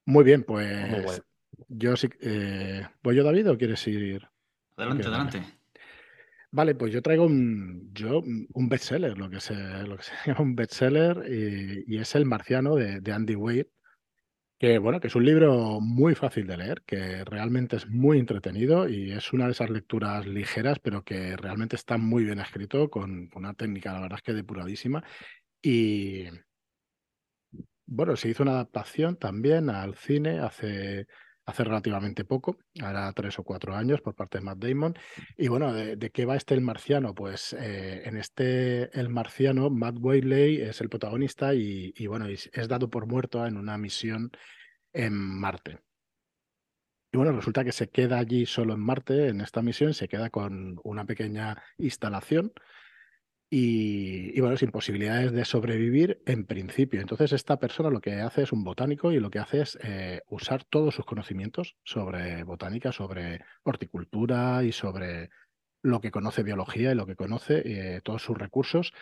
Muy 0.05 0.25
bien, 0.25 0.45
pues 0.45 1.23
yo 1.69 1.97
sí. 1.97 2.09
Eh, 2.21 2.87
¿Voy 3.03 3.17
yo, 3.17 3.25
David, 3.25 3.51
o 3.51 3.59
quieres 3.59 3.87
ir? 3.89 4.29
Adelante, 4.77 5.07
adelante. 5.07 5.43
Vale, 6.57 6.75
pues 6.75 6.91
yo 6.91 7.03
traigo 7.03 7.27
un, 7.27 7.91
yo, 7.93 8.23
un 8.23 8.69
bestseller, 8.71 9.19
lo 9.19 9.29
que 9.29 9.41
se, 9.41 9.55
llama 10.27 10.41
un 10.41 10.57
bestseller, 10.57 11.23
y, 11.87 11.99
es 11.99 12.15
El 12.15 12.25
Marciano 12.25 12.75
de, 12.77 13.01
de 13.03 13.13
Andy 13.13 13.35
Weir, 13.37 13.71
que 14.59 14.79
bueno, 14.79 14.99
que 14.99 15.09
es 15.09 15.15
un 15.15 15.27
libro 15.27 15.81
muy 15.83 16.15
fácil 16.15 16.47
de 16.47 16.57
leer, 16.57 16.83
que 16.87 17.25
realmente 17.27 17.77
es 17.77 17.87
muy 17.89 18.19
entretenido 18.19 18.89
y 18.89 19.13
es 19.13 19.35
una 19.35 19.45
de 19.45 19.53
esas 19.53 19.69
lecturas 19.69 20.27
ligeras, 20.27 20.79
pero 20.79 21.05
que 21.05 21.37
realmente 21.37 21.77
está 21.77 21.99
muy 21.99 22.25
bien 22.25 22.39
escrito, 22.41 22.89
con, 22.89 23.29
una 23.35 23.53
técnica, 23.53 23.93
la 23.93 24.01
verdad 24.01 24.19
es 24.19 24.23
que 24.23 24.33
depuradísima. 24.33 25.05
Y 25.61 26.25
bueno, 27.85 28.17
se 28.17 28.31
hizo 28.31 28.43
una 28.45 28.53
adaptación 28.53 29.17
también 29.19 29.69
al 29.69 29.95
cine 29.95 30.39
hace, 30.39 31.07
hace 31.47 31.63
relativamente 31.63 32.25
poco, 32.25 32.59
ahora 32.83 33.13
tres 33.13 33.39
o 33.39 33.45
cuatro 33.45 33.75
años, 33.75 34.01
por 34.01 34.15
parte 34.15 34.39
de 34.39 34.45
Matt 34.45 34.59
Damon. 34.59 34.95
Y 35.39 35.47
bueno, 35.47 35.73
¿de, 35.73 36.11
qué 36.11 36.27
va 36.27 36.37
este 36.37 36.55
El 36.55 36.61
Marciano? 36.61 37.15
Pues 37.15 37.53
eh, 37.53 38.03
en 38.05 38.17
este 38.17 38.91
El 38.99 39.09
Marciano, 39.09 39.71
Matt 39.71 39.97
Whaley 40.01 40.61
es 40.61 40.81
el 40.81 40.89
protagonista 40.89 41.55
y, 41.55 42.07
bueno, 42.09 42.27
es, 42.27 42.51
dado 42.69 42.91
por 42.91 43.07
muerto 43.07 43.47
en 43.47 43.57
una 43.57 43.79
misión 43.79 44.31
en 44.93 45.15
Marte. 45.15 45.79
Y 47.13 47.17
bueno, 47.17 47.33
resulta 47.33 47.65
que 47.65 47.73
se 47.73 47.89
queda 47.89 48.19
allí 48.19 48.45
solo 48.45 48.75
en 48.75 48.81
Marte, 48.81 49.29
en 49.29 49.41
esta 49.41 49.63
misión, 49.63 49.95
se 49.95 50.09
queda 50.09 50.31
con 50.31 50.81
una 50.83 51.05
pequeña 51.05 51.63
instalación 51.79 52.53
y, 53.49 54.41
bueno, 54.41 54.57
sin 54.57 54.71
posibilidades 54.71 55.33
de 55.33 55.45
sobrevivir 55.45 56.21
en 56.27 56.45
principio. 56.47 57.01
Entonces 57.01 57.33
esta 57.33 57.59
persona 57.59 57.91
lo 57.91 58.01
que 58.01 58.15
hace 58.15 58.43
es 58.43 58.53
un 58.53 58.65
botánico 58.65 59.13
y 59.13 59.21
lo 59.21 59.31
que 59.31 59.39
hace 59.39 59.61
es 59.63 59.79
eh, 59.83 60.23
usar 60.29 60.65
todos 60.65 60.95
sus 60.95 61.07
conocimientos 61.07 61.77
sobre 61.85 62.43
botánica, 62.43 62.91
sobre 62.91 63.45
horticultura 63.63 64.65
y 64.65 64.73
sobre 64.73 65.31
lo 65.83 66.01
que 66.01 66.11
conoce 66.11 66.43
biología 66.43 66.91
y 66.91 66.97
lo 66.97 67.07
que 67.07 67.15
conoce, 67.15 67.63
eh, 67.65 68.01
todos 68.03 68.23
sus 68.23 68.37
recursos 68.37 68.93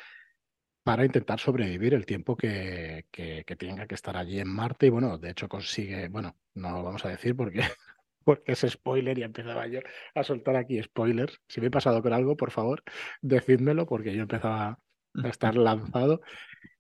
para 0.82 1.06
intentar 1.06 1.40
sobrevivir 1.40 1.94
el 1.94 2.04
tiempo 2.04 2.36
que, 2.36 3.06
que, 3.10 3.44
que, 3.46 3.56
tenga 3.56 3.86
que 3.86 3.94
estar 3.94 4.18
allí 4.18 4.38
en 4.38 4.48
Marte. 4.48 4.86
Y 4.86 4.90
bueno, 4.90 5.16
de 5.16 5.30
hecho 5.30 5.48
consigue, 5.48 6.08
bueno, 6.08 6.36
no 6.52 6.72
lo 6.72 6.82
vamos 6.82 7.04
a 7.06 7.08
decir 7.08 7.34
porque 7.34 7.62
porque 8.24 8.52
es 8.52 8.66
spoiler 8.68 9.18
y 9.18 9.22
empezaba 9.22 9.66
yo 9.66 9.80
a 10.14 10.24
soltar 10.24 10.56
aquí 10.56 10.82
spoilers. 10.82 11.40
Si 11.48 11.60
me 11.60 11.68
he 11.68 11.70
pasado 11.70 12.02
con 12.02 12.12
algo, 12.12 12.36
por 12.36 12.50
favor, 12.50 12.82
decídmelo 13.22 13.86
porque 13.86 14.14
yo 14.14 14.22
empezaba 14.22 14.68
a 14.68 14.78
estar 15.28 15.56
lanzado. 15.56 16.20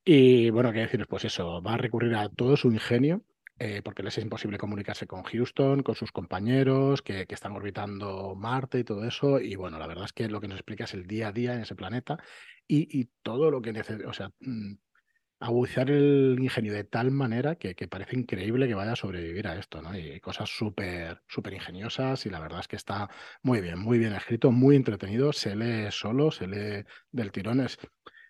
Y 0.04 0.50
bueno, 0.50 0.72
qué 0.72 0.80
deciros, 0.80 1.06
pues 1.06 1.24
eso, 1.24 1.62
va 1.62 1.74
a 1.74 1.78
recurrir 1.78 2.14
a 2.14 2.28
todo 2.28 2.56
su 2.56 2.70
ingenio, 2.70 3.24
eh, 3.58 3.80
porque 3.82 4.02
les 4.02 4.18
es 4.18 4.24
imposible 4.24 4.58
comunicarse 4.58 5.06
con 5.06 5.22
Houston, 5.22 5.82
con 5.82 5.94
sus 5.94 6.12
compañeros 6.12 7.00
que, 7.02 7.26
que, 7.26 7.34
están 7.34 7.52
orbitando 7.52 8.34
Marte 8.34 8.80
y 8.80 8.84
todo 8.84 9.04
eso. 9.04 9.40
Y 9.40 9.56
bueno, 9.56 9.78
la 9.78 9.86
verdad 9.86 10.04
es 10.04 10.12
que 10.12 10.28
lo 10.28 10.40
que 10.40 10.48
nos 10.48 10.58
explica 10.58 10.84
es 10.84 10.94
el 10.94 11.06
día 11.06 11.28
a 11.28 11.32
día 11.32 11.54
en 11.54 11.62
ese 11.62 11.74
planeta 11.74 12.18
y, 12.66 13.00
y 13.00 13.10
todo 13.22 13.50
lo 13.50 13.62
que 13.62 13.72
necesita, 13.72 14.08
o 14.08 14.12
sea, 14.12 14.30
aguzar 15.44 15.90
el 15.90 16.38
ingenio 16.40 16.72
de 16.72 16.84
tal 16.84 17.10
manera 17.10 17.56
que, 17.56 17.74
parece 17.86 18.16
increíble 18.16 18.66
que 18.66 18.74
vaya 18.74 18.92
a 18.92 18.96
sobrevivir 18.96 19.46
a 19.46 19.58
esto, 19.58 19.82
¿no? 19.82 19.96
Y 19.96 20.18
cosas 20.20 20.48
súper, 20.48 21.20
súper 21.28 21.52
ingeniosas 21.52 22.24
y 22.24 22.30
la 22.30 22.40
verdad 22.40 22.60
es 22.60 22.68
que 22.68 22.76
está 22.76 23.10
muy 23.42 23.60
bien, 23.60 23.78
muy 23.78 23.98
bien 23.98 24.14
escrito, 24.14 24.52
muy 24.52 24.74
entretenido, 24.74 25.34
se 25.34 25.54
lee 25.54 25.90
solo, 25.90 26.30
se 26.30 26.46
lee 26.46 26.84
del 27.12 27.30
tirón, 27.30 27.60
es... 27.60 27.78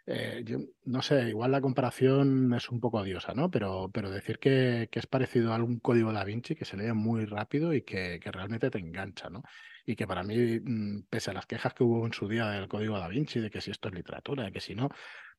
Eh, 0.07 0.43
yo 0.45 0.59
no 0.85 1.01
sé, 1.01 1.31
igual 1.31 1.53
la 1.53 1.63
comparación 1.63 2.53
es 2.53 2.69
un 2.69 2.79
poco 2.79 2.99
odiosa, 2.99 3.33
¿no? 3.33 3.51
Pero, 3.51 3.91
pero 3.91 4.11
decir 4.11 4.39
que, 4.39 4.91
es 4.93 5.07
parecido 5.07 5.53
a 5.53 5.57
algún 5.57 5.79
código 5.79 6.13
da 6.13 6.25
Vinci 6.25 6.55
que 6.55 6.67
se 6.67 6.77
lee 6.77 6.93
muy 6.93 7.25
rápido 7.25 7.73
y 7.73 7.83
que, 7.83 8.21
que 8.21 8.31
realmente 8.31 8.71
te 8.71 8.79
engancha, 8.79 9.31
¿no? 9.31 9.43
Y 9.87 9.97
que 9.97 10.07
para 10.07 10.23
mí, 10.23 10.61
mm, 10.61 11.05
pese 11.09 11.31
a 11.31 11.35
las 11.35 11.47
quejas 11.47 11.73
que 11.73 11.85
hubo 11.85 12.05
en 12.05 12.13
su 12.13 12.29
día 12.29 12.51
del 12.51 12.69
código 12.69 12.99
da 12.99 13.09
Vinci, 13.09 13.41
de 13.41 13.51
que 13.51 13.63
si 13.63 13.71
esto 13.71 13.89
es 13.89 13.95
literatura, 13.95 14.45
de 14.45 14.53
que 14.53 14.61
si 14.61 14.75
no, 14.75 14.91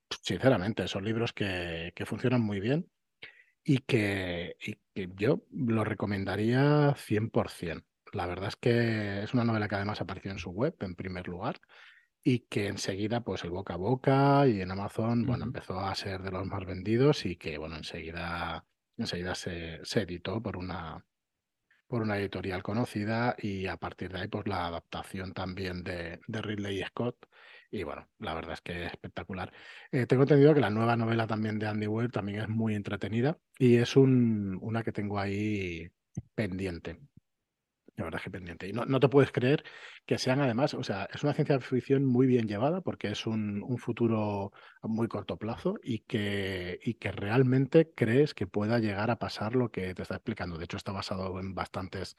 Sinceramente, 0.09 0.87
son 0.87 1.03
libros 1.05 1.33
que, 1.33 1.93
funcionan 2.05 2.41
muy 2.41 2.59
bien 2.59 2.89
y 3.63 3.79
que, 3.79 4.57
yo 4.93 5.43
lo 5.51 5.83
recomendaría 5.83 6.95
100%. 6.95 7.83
La 8.13 8.27
verdad 8.27 8.49
es 8.49 8.55
que 8.55 9.23
es 9.23 9.33
una 9.33 9.43
novela 9.43 9.67
que 9.67 9.75
además 9.75 10.01
apareció 10.01 10.31
en 10.31 10.39
su 10.39 10.51
web, 10.51 10.75
en 10.79 10.95
primer 10.95 11.27
lugar, 11.27 11.59
y 12.23 12.39
que 12.39 12.67
enseguida, 12.67 13.21
pues 13.23 13.43
el 13.43 13.51
boca 13.51 13.73
a 13.73 13.77
boca 13.77 14.47
y 14.47 14.61
en 14.61 14.71
Amazon, 14.71 15.25
bueno, 15.25 15.45
empezó 15.45 15.79
a 15.79 15.93
ser 15.95 16.21
de 16.21 16.31
los 16.31 16.45
más 16.45 16.65
vendidos 16.65 17.25
y 17.25 17.35
que, 17.35 17.57
bueno, 17.57 17.75
enseguida, 17.75 18.65
enseguida 18.97 19.35
se, 19.35 19.83
se 19.83 20.01
editó 20.01 20.41
por 20.41 20.57
una, 20.57 21.05
por 21.87 22.01
una 22.01 22.17
editorial 22.17 22.63
conocida 22.63 23.35
y 23.37 23.67
a 23.67 23.77
partir 23.77 24.11
de 24.11 24.21
ahí, 24.21 24.27
pues 24.27 24.47
la 24.47 24.67
adaptación 24.67 25.33
también 25.33 25.83
de, 25.83 26.19
de 26.27 26.41
Ridley 26.41 26.83
Scott 26.83 27.27
y 27.75 27.83
bueno, 27.83 28.07
la 28.19 28.33
verdad 28.33 28.53
es 28.53 28.61
que 28.61 28.85
es 28.85 28.91
espectacular. 28.93 29.51
Eh, 29.91 30.05
tengo 30.05 30.23
entendido 30.23 30.53
que 30.53 30.61
la 30.61 30.69
nueva 30.69 30.95
novela 30.95 31.27
también 31.27 31.59
de 31.59 31.67
Andy 31.67 31.87
Weir 31.87 32.09
también 32.09 32.39
es 32.39 32.47
muy 32.47 32.73
entretenida 32.73 33.37
y 33.59 33.75
es 33.75 33.97
un, 33.97 34.57
una 34.61 34.81
que 34.81 34.93
tengo 34.93 35.19
ahí 35.19 35.89
pendiente. 36.35 37.01
La 37.97 38.05
verdad 38.05 38.19
es 38.19 38.23
que 38.23 38.31
pendiente. 38.31 38.67
Y 38.67 38.73
no, 38.73 38.85
no, 38.85 38.99
te 39.01 39.09
puedes 39.09 39.31
creer 39.31 39.63
que 40.05 40.17
sean 40.17 40.39
además, 40.39 40.73
o 40.73 40.83
sea, 40.83 41.07
es 41.13 41.23
una 41.23 41.33
ciencia 41.33 41.59
ficción 41.59 42.05
muy 42.05 42.27
bien 42.27 42.47
llevada 42.47 42.79
porque 42.81 43.09
es 43.09 43.25
un, 43.25 43.61
un 43.63 43.77
futuro 43.77 44.53
a 44.81 44.87
muy 44.87 45.07
corto 45.09 45.37
plazo 45.37 45.75
y 45.83 45.99
que, 45.99 46.79
y 46.83 46.95
que 46.95 47.11
realmente 47.11 47.91
crees 47.93 48.33
que 48.33 48.47
pueda 48.47 48.79
llegar 48.79 49.11
a 49.11 49.19
pasar 49.19 49.55
lo 49.55 49.69
que 49.71 49.93
te 49.93 50.01
está 50.01 50.15
explicando. 50.15 50.57
De 50.57 50.65
hecho, 50.65 50.77
está 50.77 50.93
basado 50.93 51.39
en 51.39 51.55
bastantes, 51.55 52.17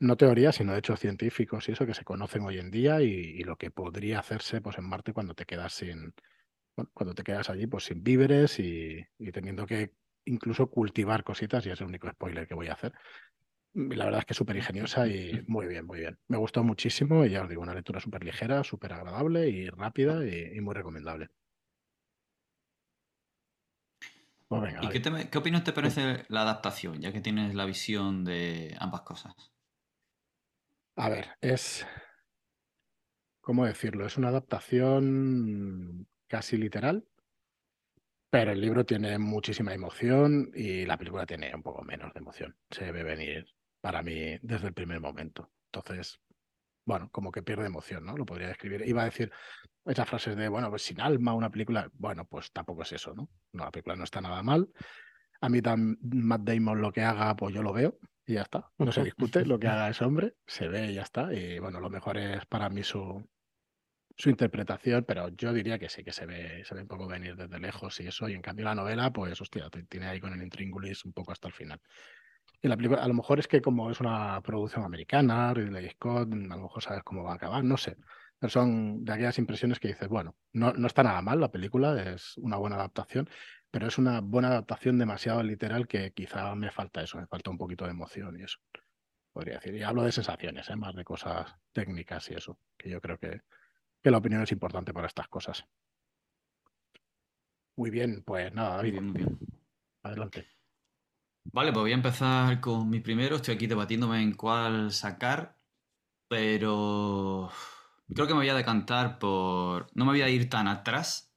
no 0.00 0.16
teorías, 0.16 0.56
sino 0.56 0.74
hechos 0.76 1.00
científicos 1.00 1.68
y 1.68 1.72
eso 1.72 1.86
que 1.86 1.94
se 1.94 2.04
conocen 2.04 2.42
hoy 2.42 2.58
en 2.58 2.70
día 2.70 3.00
y, 3.02 3.42
lo 3.44 3.56
que 3.56 3.70
podría 3.70 4.18
hacerse 4.18 4.60
pues, 4.60 4.78
en 4.78 4.84
Marte 4.84 5.12
cuando 5.12 5.34
te 5.34 5.46
quedas 5.46 5.72
sin, 5.74 6.14
cuando 6.92 7.14
te 7.14 7.22
quedas 7.22 7.50
allí 7.50 7.66
pues 7.66 7.84
sin 7.84 8.02
víveres 8.02 8.58
y, 8.58 9.06
y 9.18 9.32
teniendo 9.32 9.66
que 9.66 9.92
incluso 10.26 10.68
cultivar 10.68 11.24
cositas, 11.24 11.66
y 11.66 11.70
es 11.70 11.80
el 11.80 11.86
único 11.86 12.08
spoiler 12.08 12.46
que 12.46 12.54
voy 12.54 12.68
a 12.68 12.72
hacer, 12.72 12.92
la 13.74 14.04
verdad 14.04 14.20
es 14.20 14.26
que 14.26 14.34
súper 14.34 14.56
ingeniosa 14.56 15.06
y 15.06 15.42
muy 15.48 15.66
bien, 15.66 15.86
muy 15.86 16.00
bien. 16.00 16.18
Me 16.28 16.36
gustó 16.36 16.62
muchísimo 16.62 17.24
y 17.24 17.30
ya 17.30 17.42
os 17.42 17.48
digo, 17.48 17.62
una 17.62 17.74
lectura 17.74 18.00
súper 18.00 18.24
ligera, 18.24 18.64
súper 18.64 18.92
agradable 18.92 19.48
y 19.48 19.68
rápida 19.68 20.24
y, 20.24 20.60
muy 20.60 20.74
recomendable. 20.74 21.28
Pues 24.48 24.74
¿Y 24.82 24.88
qué, 24.88 25.28
qué, 25.30 25.38
opinión 25.38 25.64
te 25.64 25.72
parece 25.72 26.24
la 26.28 26.42
adaptación, 26.42 27.00
ya 27.00 27.12
que 27.12 27.20
tienes 27.20 27.54
la 27.54 27.64
visión 27.64 28.24
de 28.24 28.76
ambas 28.78 29.00
cosas? 29.00 29.53
A 30.96 31.08
ver, 31.08 31.26
es... 31.40 31.86
¿Cómo 33.40 33.66
decirlo? 33.66 34.06
Es 34.06 34.16
una 34.16 34.28
adaptación 34.28 36.06
casi 36.28 36.56
literal, 36.56 37.06
pero 38.30 38.52
el 38.52 38.60
libro 38.60 38.86
tiene 38.86 39.18
muchísima 39.18 39.74
emoción 39.74 40.50
y 40.54 40.86
la 40.86 40.96
película 40.96 41.26
tiene 41.26 41.54
un 41.54 41.62
poco 41.62 41.82
menos 41.82 42.14
de 42.14 42.20
emoción. 42.20 42.56
Se 42.70 42.90
ve 42.90 43.02
venir 43.02 43.46
para 43.80 44.02
mí 44.02 44.38
desde 44.40 44.68
el 44.68 44.72
primer 44.72 45.00
momento. 45.00 45.50
Entonces, 45.66 46.20
bueno, 46.86 47.10
como 47.10 47.30
que 47.30 47.42
pierde 47.42 47.66
emoción, 47.66 48.06
¿no? 48.06 48.16
Lo 48.16 48.24
podría 48.24 48.48
describir. 48.48 48.82
Iba 48.88 49.02
a 49.02 49.06
decir 49.06 49.30
esas 49.84 50.08
frases 50.08 50.36
de, 50.36 50.48
bueno, 50.48 50.70
pues 50.70 50.82
sin 50.82 51.00
alma 51.00 51.34
una 51.34 51.50
película. 51.50 51.90
Bueno, 51.92 52.24
pues 52.24 52.50
tampoco 52.50 52.82
es 52.82 52.92
eso, 52.92 53.14
¿no? 53.14 53.28
No, 53.52 53.64
la 53.64 53.70
película 53.70 53.96
no 53.96 54.04
está 54.04 54.20
nada 54.20 54.42
mal. 54.42 54.70
A 55.40 55.48
mí 55.50 55.60
tan 55.60 55.98
Matt 56.00 56.42
Damon 56.42 56.80
lo 56.80 56.92
que 56.92 57.02
haga, 57.02 57.36
pues 57.36 57.54
yo 57.54 57.62
lo 57.62 57.72
veo 57.74 57.98
y 58.26 58.34
ya 58.34 58.42
está. 58.42 58.70
No 58.78 58.92
se 58.92 59.04
discute 59.04 59.44
lo 59.46 59.58
que 59.58 59.68
haga 59.68 59.90
ese 59.90 60.04
hombre, 60.04 60.34
se 60.46 60.68
ve 60.68 60.90
y 60.90 60.94
ya 60.94 61.02
está. 61.02 61.32
Y 61.32 61.58
bueno, 61.58 61.80
lo 61.80 61.90
mejor 61.90 62.18
es 62.18 62.46
para 62.46 62.68
mí 62.70 62.82
su, 62.82 63.28
su 64.16 64.30
interpretación, 64.30 65.04
pero 65.06 65.28
yo 65.30 65.52
diría 65.52 65.78
que 65.78 65.88
sí, 65.88 66.04
que 66.04 66.12
se 66.12 66.26
ve, 66.26 66.64
se 66.64 66.74
ve 66.74 66.82
un 66.82 66.88
poco 66.88 67.06
venir 67.06 67.36
desde 67.36 67.58
lejos 67.58 67.98
y 68.00 68.06
eso. 68.06 68.28
Y 68.28 68.34
en 68.34 68.42
cambio 68.42 68.64
la 68.64 68.74
novela, 68.74 69.12
pues 69.12 69.40
hostia, 69.40 69.68
tiene 69.88 70.06
ahí 70.06 70.20
con 70.20 70.32
el 70.32 70.42
intríngulis 70.42 71.04
un 71.04 71.12
poco 71.12 71.32
hasta 71.32 71.48
el 71.48 71.54
final. 71.54 71.80
Y 72.62 72.68
la 72.68 72.76
película, 72.76 73.02
a 73.02 73.08
lo 73.08 73.14
mejor 73.14 73.38
es 73.38 73.48
que 73.48 73.60
como 73.60 73.90
es 73.90 74.00
una 74.00 74.40
producción 74.40 74.84
americana, 74.84 75.52
Ridley 75.52 75.90
Scott, 75.90 76.32
a 76.32 76.36
lo 76.36 76.62
mejor 76.62 76.82
sabes 76.82 77.02
cómo 77.02 77.22
va 77.24 77.32
a 77.32 77.34
acabar, 77.34 77.62
no 77.64 77.76
sé. 77.76 77.96
Pero 78.38 78.50
son 78.50 79.04
de 79.04 79.12
aquellas 79.12 79.38
impresiones 79.38 79.80
que 79.80 79.88
dices, 79.88 80.08
bueno, 80.08 80.36
no, 80.52 80.72
no 80.72 80.86
está 80.86 81.02
nada 81.02 81.22
mal 81.22 81.40
la 81.40 81.50
película, 81.50 82.00
es 82.02 82.36
una 82.38 82.56
buena 82.56 82.76
adaptación, 82.76 83.28
pero 83.70 83.88
es 83.88 83.98
una 83.98 84.20
buena 84.20 84.48
adaptación 84.48 84.98
demasiado 84.98 85.42
literal 85.42 85.88
que 85.88 86.12
quizá 86.12 86.54
me 86.54 86.70
falta 86.70 87.02
eso, 87.02 87.18
me 87.18 87.26
falta 87.26 87.50
un 87.50 87.58
poquito 87.58 87.84
de 87.84 87.90
emoción 87.90 88.38
y 88.38 88.42
eso, 88.42 88.58
podría 89.32 89.54
decir. 89.54 89.74
Y 89.74 89.82
hablo 89.82 90.02
de 90.02 90.12
sensaciones, 90.12 90.68
¿eh? 90.70 90.76
más 90.76 90.94
de 90.94 91.04
cosas 91.04 91.54
técnicas 91.72 92.30
y 92.30 92.34
eso, 92.34 92.58
que 92.76 92.90
yo 92.90 93.00
creo 93.00 93.18
que, 93.18 93.40
que 94.02 94.10
la 94.10 94.18
opinión 94.18 94.42
es 94.42 94.52
importante 94.52 94.92
para 94.92 95.06
estas 95.06 95.28
cosas. 95.28 95.64
Muy 97.76 97.90
bien, 97.90 98.22
pues 98.24 98.52
nada, 98.52 98.76
David. 98.76 99.00
muy 99.00 99.22
bien. 99.22 99.38
Adelante. 100.02 100.46
Vale, 101.52 101.72
pues 101.72 101.82
voy 101.82 101.92
a 101.92 101.96
empezar 101.96 102.60
con 102.60 102.88
mi 102.88 103.00
primero. 103.00 103.36
Estoy 103.36 103.54
aquí 103.54 103.66
debatiéndome 103.66 104.22
en 104.22 104.34
cuál 104.34 104.92
sacar, 104.92 105.58
pero 106.28 107.50
creo 108.12 108.26
que 108.26 108.34
me 108.34 108.40
voy 108.40 108.48
a 108.48 108.54
decantar 108.54 109.18
por... 109.18 109.86
No 109.94 110.04
me 110.04 110.12
voy 110.12 110.22
a 110.22 110.28
ir 110.28 110.48
tan 110.50 110.68
atrás 110.68 111.32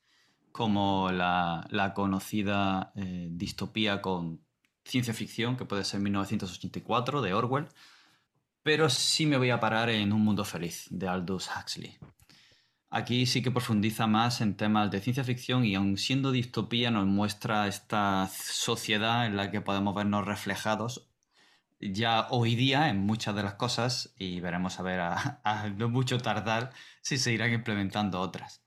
como 0.51 1.11
la, 1.11 1.93
conocida 1.95 2.91
eh, 2.95 3.27
distopía 3.29 4.01
con 4.01 4.41
ciencia 4.83 5.13
ficción, 5.13 5.55
que 5.55 5.65
puede 5.65 5.83
ser 5.83 5.99
1984 5.99 7.21
de 7.21 7.33
Orwell, 7.33 7.67
pero 8.63 8.89
sí 8.89 9.25
me 9.25 9.37
voy 9.37 9.51
a 9.51 9.59
parar 9.59 9.89
en 9.89 10.11
Un 10.11 10.21
Mundo 10.21 10.43
Feliz 10.43 10.87
de 10.89 11.07
Aldous 11.07 11.49
Huxley. 11.49 11.97
Aquí 12.89 13.25
sí 13.25 13.41
que 13.43 13.51
profundiza 13.51 14.07
más 14.07 14.41
en 14.41 14.55
temas 14.55 14.89
de 14.89 15.01
ciencia 15.01 15.23
ficción 15.23 15.65
y 15.65 15.75
aun 15.75 15.97
siendo 15.97 16.31
distopía 16.31 16.89
nos 16.89 17.05
muestra 17.05 17.67
esta 17.67 18.29
sociedad 18.33 19.25
en 19.25 19.35
la 19.35 19.51
que 19.51 19.61
podemos 19.61 19.93
vernos 19.93 20.25
reflejados 20.25 21.07
ya 21.79 22.27
hoy 22.29 22.55
día 22.55 22.89
en 22.89 22.99
muchas 22.99 23.35
de 23.35 23.43
las 23.43 23.55
cosas 23.55 24.13
y 24.17 24.39
veremos 24.39 24.79
a 24.79 24.83
ver 24.83 24.99
a, 25.01 25.73
no 25.75 25.89
mucho 25.89 26.17
tardar 26.19 26.71
si 27.01 27.17
se 27.17 27.33
irán 27.33 27.53
implementando 27.53 28.19
otras. 28.19 28.63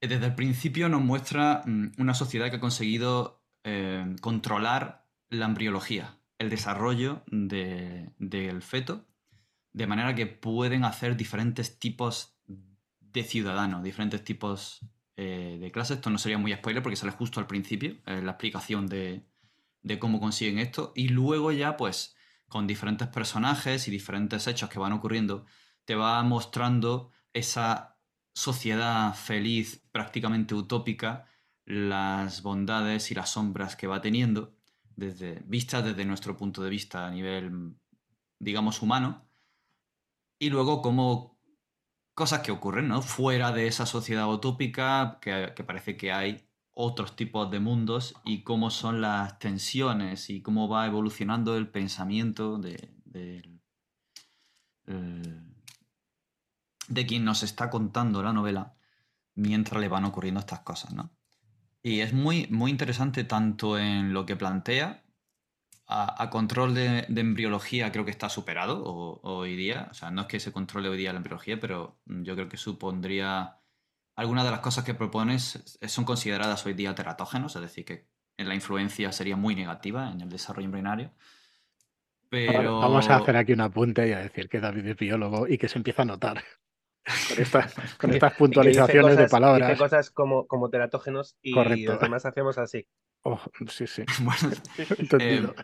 Desde 0.00 0.26
el 0.26 0.34
principio 0.34 0.88
nos 0.88 1.02
muestra 1.02 1.62
mm, 1.64 1.92
una 1.98 2.14
sociedad 2.14 2.50
que 2.50 2.56
ha 2.56 2.60
conseguido 2.60 3.42
eh, 3.64 4.16
controlar 4.20 5.06
la 5.28 5.46
embriología, 5.46 6.18
el 6.38 6.50
desarrollo 6.50 7.22
del 7.26 8.62
feto, 8.62 9.06
de 9.72 9.86
manera 9.86 10.14
que 10.14 10.26
pueden 10.26 10.84
hacer 10.84 11.16
diferentes 11.16 11.78
tipos 11.78 12.38
de 13.00 13.24
ciudadanos, 13.24 13.82
diferentes 13.82 14.24
tipos 14.24 14.80
eh, 15.16 15.58
de 15.60 15.70
clases. 15.72 15.96
Esto 15.96 16.10
no 16.10 16.18
sería 16.18 16.38
muy 16.38 16.52
spoiler 16.54 16.82
porque 16.82 16.96
sale 16.96 17.12
justo 17.12 17.40
al 17.40 17.46
principio, 17.46 17.96
eh, 18.06 18.22
la 18.22 18.32
explicación 18.32 18.86
de, 18.86 19.24
de 19.82 19.98
cómo 19.98 20.20
consiguen 20.20 20.58
esto. 20.58 20.92
Y 20.94 21.08
luego 21.08 21.52
ya, 21.52 21.76
pues, 21.76 22.16
con 22.48 22.66
diferentes 22.66 23.08
personajes 23.08 23.88
y 23.88 23.90
diferentes 23.90 24.46
hechos 24.46 24.70
que 24.70 24.78
van 24.78 24.92
ocurriendo, 24.92 25.46
te 25.84 25.94
va 25.94 26.22
mostrando 26.22 27.10
esa 27.32 27.98
sociedad 28.34 29.14
feliz, 29.14 29.82
prácticamente 29.92 30.54
utópica, 30.54 31.26
las 31.64 32.42
bondades 32.42 33.10
y 33.10 33.14
las 33.14 33.30
sombras 33.30 33.76
que 33.76 33.86
va 33.86 34.00
teniendo, 34.00 34.54
desde, 34.96 35.42
vistas 35.46 35.84
desde 35.84 36.04
nuestro 36.04 36.36
punto 36.36 36.62
de 36.62 36.70
vista 36.70 37.06
a 37.06 37.10
nivel, 37.10 37.76
digamos, 38.38 38.80
humano, 38.80 39.28
y 40.38 40.50
luego 40.50 40.82
cómo 40.82 41.38
cosas 42.14 42.40
que 42.40 42.50
ocurren, 42.50 42.88
¿no? 42.88 43.02
Fuera 43.02 43.52
de 43.52 43.66
esa 43.66 43.86
sociedad 43.86 44.28
utópica, 44.28 45.18
que, 45.20 45.52
parece 45.64 45.96
que 45.96 46.12
hay 46.12 46.47
otros 46.80 47.16
tipos 47.16 47.50
de 47.50 47.58
mundos 47.58 48.14
y 48.24 48.42
cómo 48.44 48.70
son 48.70 49.00
las 49.00 49.38
tensiones 49.38 50.30
y 50.30 50.42
cómo 50.42 50.68
va 50.68 50.86
evolucionando 50.86 51.56
el 51.56 51.68
pensamiento 51.68 52.58
de, 52.58 52.94
de, 53.04 53.42
de 56.88 57.06
quien 57.06 57.24
nos 57.24 57.42
está 57.42 57.68
contando 57.68 58.22
la 58.22 58.32
novela 58.32 58.76
mientras 59.34 59.80
le 59.80 59.88
van 59.88 60.04
ocurriendo 60.04 60.40
estas 60.40 60.60
cosas, 60.60 60.92
¿no? 60.92 61.10
Y 61.82 62.00
es 62.00 62.12
muy, 62.12 62.46
muy 62.50 62.70
interesante 62.70 63.24
tanto 63.24 63.78
en 63.78 64.12
lo 64.12 64.26
que 64.26 64.36
plantea, 64.36 65.04
a, 65.88 66.28
control 66.30 66.74
de, 66.74 67.06
embriología 67.08 67.90
creo 67.90 68.04
que 68.04 68.10
está 68.10 68.28
superado 68.28 68.84
hoy 69.22 69.56
día. 69.56 69.88
O 69.90 69.94
sea, 69.94 70.10
no 70.10 70.22
es 70.22 70.26
que 70.26 70.38
se 70.38 70.52
controle 70.52 70.88
hoy 70.88 70.98
día 70.98 71.12
la 71.12 71.16
embriología, 71.16 71.58
pero 71.58 71.98
yo 72.04 72.34
creo 72.34 72.48
que 72.48 72.56
supondría. 72.56 73.54
Algunas 74.18 74.44
de 74.44 74.50
las 74.50 74.58
cosas 74.58 74.82
que 74.82 74.94
propones 74.94 75.78
son 75.86 76.04
consideradas 76.04 76.66
hoy 76.66 76.72
día 76.72 76.92
teratógenos, 76.92 77.54
es 77.54 77.62
decir, 77.62 77.84
que 77.84 78.08
la 78.36 78.52
influencia 78.52 79.12
sería 79.12 79.36
muy 79.36 79.54
negativa 79.54 80.10
en 80.10 80.20
el 80.20 80.28
desarrollo 80.28 80.64
embrionario. 80.64 81.12
Pero... 82.28 82.80
Vamos 82.80 83.08
a 83.10 83.18
hacer 83.18 83.36
aquí 83.36 83.52
un 83.52 83.60
apunte 83.60 84.08
y 84.08 84.12
a 84.12 84.18
decir 84.18 84.48
que 84.48 84.58
David 84.58 84.86
es 84.86 84.96
biólogo 84.96 85.46
y 85.46 85.56
que 85.56 85.68
se 85.68 85.78
empieza 85.78 86.02
a 86.02 86.06
notar 86.06 86.42
con, 88.00 88.10
estas 88.12 88.34
puntualizaciones 88.34 89.16
de 89.16 89.28
palabras. 89.28 89.68
Dice 89.68 89.78
cosas 89.78 90.10
como, 90.10 90.48
como 90.48 90.68
teratógenos 90.68 91.36
y 91.40 91.52
Correcto. 91.52 91.92
los 91.92 92.00
demás 92.00 92.26
hacemos 92.26 92.58
así. 92.58 92.88
Oh, 93.30 93.40
sí, 93.68 93.86
sí. 93.86 94.04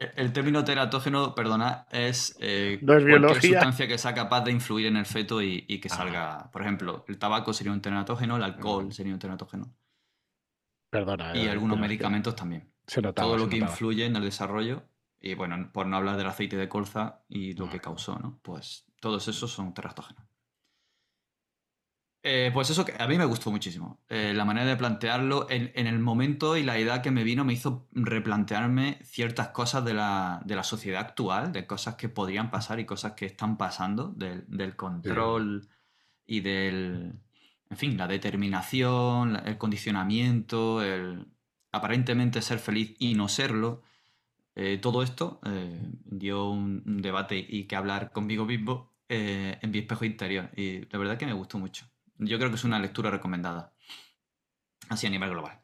Eh, 0.00 0.12
el 0.16 0.32
término 0.32 0.64
teratógeno, 0.64 1.36
perdona, 1.36 1.86
es, 1.92 2.36
eh, 2.40 2.80
cualquier 2.84 3.40
sustancia 3.40 3.86
que 3.86 3.96
sea 3.96 4.12
capaz 4.12 4.40
de 4.40 4.50
influir 4.50 4.86
en 4.86 4.96
el 4.96 5.06
feto 5.06 5.40
y, 5.40 5.62
que 5.62 5.88
ah. 5.88 5.94
salga. 5.94 6.50
Por 6.50 6.62
ejemplo, 6.62 7.04
el 7.06 7.16
tabaco 7.16 7.52
sería 7.52 7.72
un 7.72 7.80
teratógeno, 7.80 8.36
el 8.36 8.42
alcohol 8.42 8.92
sería 8.92 9.12
un 9.12 9.20
teratógeno. 9.20 9.72
Perdona. 10.90 11.36
Y 11.36 11.46
eh, 11.46 11.50
algunos 11.50 11.78
medicamentos 11.78 12.34
también. 12.34 12.72
Todo 13.14 13.38
lo 13.38 13.48
que 13.48 13.58
influye 13.58 14.04
en 14.04 14.16
el 14.16 14.24
desarrollo. 14.24 14.82
Y 15.20 15.34
bueno, 15.34 15.70
por 15.72 15.86
no 15.86 15.96
hablar 15.96 16.16
del 16.16 16.26
aceite 16.26 16.56
de 16.56 16.68
colza 16.68 17.22
y 17.28 17.54
lo 17.54 17.70
que 17.70 17.78
causó, 17.78 18.18
¿no? 18.18 18.40
Pues 18.42 18.84
todos 19.00 19.28
esos 19.28 19.50
son 19.50 19.72
teratógenos. 19.74 20.23
Eh, 22.26 22.50
pues 22.54 22.70
eso 22.70 22.86
que 22.86 22.94
a 22.98 23.06
mí 23.06 23.18
me 23.18 23.26
gustó 23.26 23.50
muchísimo. 23.50 24.00
Eh, 24.08 24.32
la 24.34 24.46
manera 24.46 24.66
de 24.66 24.76
plantearlo 24.76 25.46
en, 25.50 25.86
el 25.86 25.98
momento 25.98 26.56
y 26.56 26.62
la 26.62 26.78
idea 26.78 27.02
que 27.02 27.10
me 27.10 27.22
vino 27.22 27.44
me 27.44 27.52
hizo 27.52 27.86
replantearme 27.92 28.98
ciertas 29.04 29.48
cosas 29.48 29.84
de 29.84 29.92
la, 29.92 30.42
sociedad 30.62 31.02
actual, 31.02 31.52
de 31.52 31.66
cosas 31.66 31.96
que 31.96 32.08
podrían 32.08 32.50
pasar 32.50 32.80
y 32.80 32.86
cosas 32.86 33.12
que 33.12 33.26
están 33.26 33.58
pasando, 33.58 34.08
del, 34.16 34.74
control 34.74 35.68
y 36.26 36.40
del, 36.40 37.12
en 37.68 37.76
fin, 37.76 37.98
la 37.98 38.08
determinación, 38.08 39.36
el 39.44 39.58
condicionamiento, 39.58 40.82
el 40.82 41.26
aparentemente 41.72 42.40
ser 42.40 42.58
feliz 42.58 42.96
y 42.98 43.14
no 43.16 43.28
serlo. 43.28 43.82
Eh, 44.54 44.78
todo 44.80 45.02
esto 45.02 45.42
dio 46.06 46.48
un, 46.48 47.02
debate 47.02 47.36
y 47.46 47.64
que 47.64 47.76
hablar 47.76 48.12
conmigo 48.12 48.46
mismo 48.46 48.94
en 49.08 49.70
mi 49.70 49.78
espejo 49.78 50.06
interior 50.06 50.50
y 50.56 50.90
la 50.90 50.98
verdad 50.98 51.18
que 51.18 51.26
me 51.26 51.34
gustó 51.34 51.58
mucho. 51.58 51.86
Yo 52.18 52.38
creo 52.38 52.50
que 52.50 52.56
es 52.56 52.64
una 52.64 52.78
lectura 52.78 53.10
recomendada. 53.10 53.72
Así 54.88 55.06
a 55.06 55.10
nivel 55.10 55.30
global. 55.30 55.60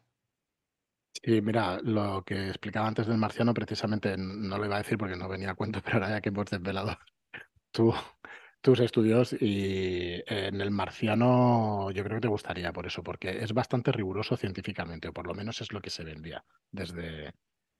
Sí, 1.23 1.41
mira, 1.41 1.79
lo 1.83 2.23
que 2.23 2.47
explicaba 2.49 2.87
antes 2.87 3.05
del 3.07 3.17
marciano, 3.17 3.53
precisamente 3.53 4.15
no 4.17 4.57
lo 4.57 4.65
iba 4.65 4.75
a 4.75 4.79
decir 4.79 4.97
porque 4.97 5.15
no 5.15 5.27
venía 5.27 5.51
a 5.51 5.55
cuento, 5.55 5.81
pero 5.85 5.97
ahora 5.97 6.09
ya 6.09 6.21
que 6.21 6.29
hemos 6.29 6.45
desvelado 6.45 6.97
tus 8.61 8.79
estudios 8.79 9.33
y 9.33 10.21
en 10.27 10.61
el 10.61 10.71
marciano 10.71 11.89
yo 11.91 12.03
creo 12.03 12.17
que 12.17 12.21
te 12.21 12.27
gustaría 12.27 12.71
por 12.71 12.85
eso, 12.85 13.03
porque 13.03 13.43
es 13.43 13.53
bastante 13.53 13.91
riguroso 13.91 14.37
científicamente, 14.37 15.07
o 15.07 15.13
por 15.13 15.27
lo 15.27 15.33
menos 15.33 15.61
es 15.61 15.71
lo 15.71 15.81
que 15.81 15.89
se 15.89 16.03
vendía 16.03 16.43
desde, 16.71 17.33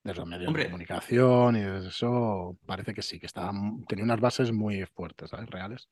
desde 0.03 0.19
los 0.19 0.27
medios 0.27 0.53
de 0.53 0.65
comunicación 0.65 1.55
y 1.55 1.61
desde 1.61 1.89
eso 1.89 2.57
parece 2.65 2.93
que 2.93 3.01
sí, 3.01 3.19
que 3.19 3.27
estaba, 3.27 3.51
tenía 3.87 4.05
unas 4.05 4.19
bases 4.19 4.51
muy 4.51 4.85
fuertes, 4.85 5.29
¿sabes? 5.29 5.49
Reales. 5.49 5.87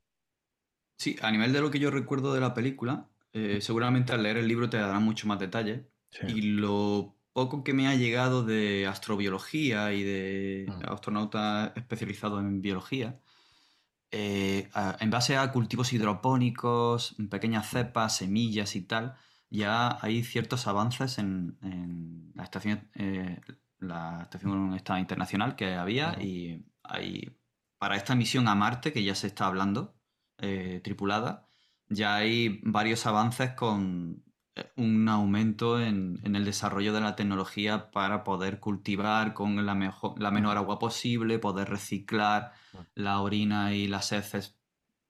Sí, 1.00 1.16
a 1.22 1.32
nivel 1.32 1.54
de 1.54 1.62
lo 1.62 1.72
que 1.72 1.80
yo 1.80 1.92
recuerdo 1.92 2.34
de 2.34 2.42
la 2.42 2.54
película, 2.54 3.08
eh, 3.32 3.60
seguramente 3.62 4.12
al 4.12 4.22
leer 4.22 4.36
el 4.36 4.50
libro 4.50 4.70
te 4.70 4.76
darán 4.76 5.02
mucho 5.02 5.28
más 5.28 5.40
detalle. 5.40 5.90
Y 6.28 6.42
lo 6.42 7.16
poco 7.32 7.64
que 7.64 7.74
me 7.74 7.88
ha 7.88 7.96
llegado 7.96 8.44
de 8.44 8.86
astrobiología 8.86 9.94
y 9.94 10.04
de 10.04 10.66
mm. 10.68 10.92
astronautas 10.92 11.72
especializados 11.78 12.42
en 12.42 12.62
biología, 12.62 13.22
eh, 14.12 14.70
en 15.00 15.10
base 15.10 15.38
a 15.38 15.50
cultivos 15.54 15.94
hidropónicos, 15.94 17.16
pequeñas 17.30 17.70
cepas, 17.70 18.18
semillas 18.18 18.76
y 18.76 18.82
tal, 18.82 19.16
ya 19.50 19.98
hay 20.02 20.24
ciertos 20.24 20.68
avances 20.68 21.18
en, 21.18 22.34
la 22.36 22.44
estación, 22.44 22.90
eh, 22.96 23.40
la 23.80 24.24
estación 24.24 24.78
internacional 24.98 25.56
que 25.56 25.76
había 25.76 26.22
y 26.22 26.66
hay 26.84 27.38
para 27.78 27.96
esta 27.96 28.16
misión 28.16 28.50
a 28.50 28.56
Marte 28.56 28.92
que 28.92 29.04
ya 29.04 29.16
se 29.16 29.28
está 29.28 29.46
hablando 29.46 29.99
eh, 30.42 30.82
tripulada, 30.84 31.48
ya 31.90 32.16
hay 32.16 32.60
varios 32.64 33.06
avances 33.06 33.52
con 33.52 34.24
eh, 34.56 34.72
un 34.76 35.10
aumento 35.10 35.82
en, 35.82 36.20
el 36.24 36.46
desarrollo 36.46 36.94
de 36.94 37.02
la 37.02 37.16
tecnología 37.16 37.92
para 37.92 38.24
poder 38.24 38.60
cultivar 38.60 39.34
con 39.34 39.66
la, 39.66 39.76
mejor, 39.76 40.20
la 40.22 40.32
menor 40.32 40.58
agua 40.58 40.80
posible, 40.80 41.40
poder 41.40 41.70
reciclar 41.70 42.54
la 42.96 43.22
orina 43.22 43.74
y 43.74 43.88
las 43.88 44.12
heces 44.12 44.60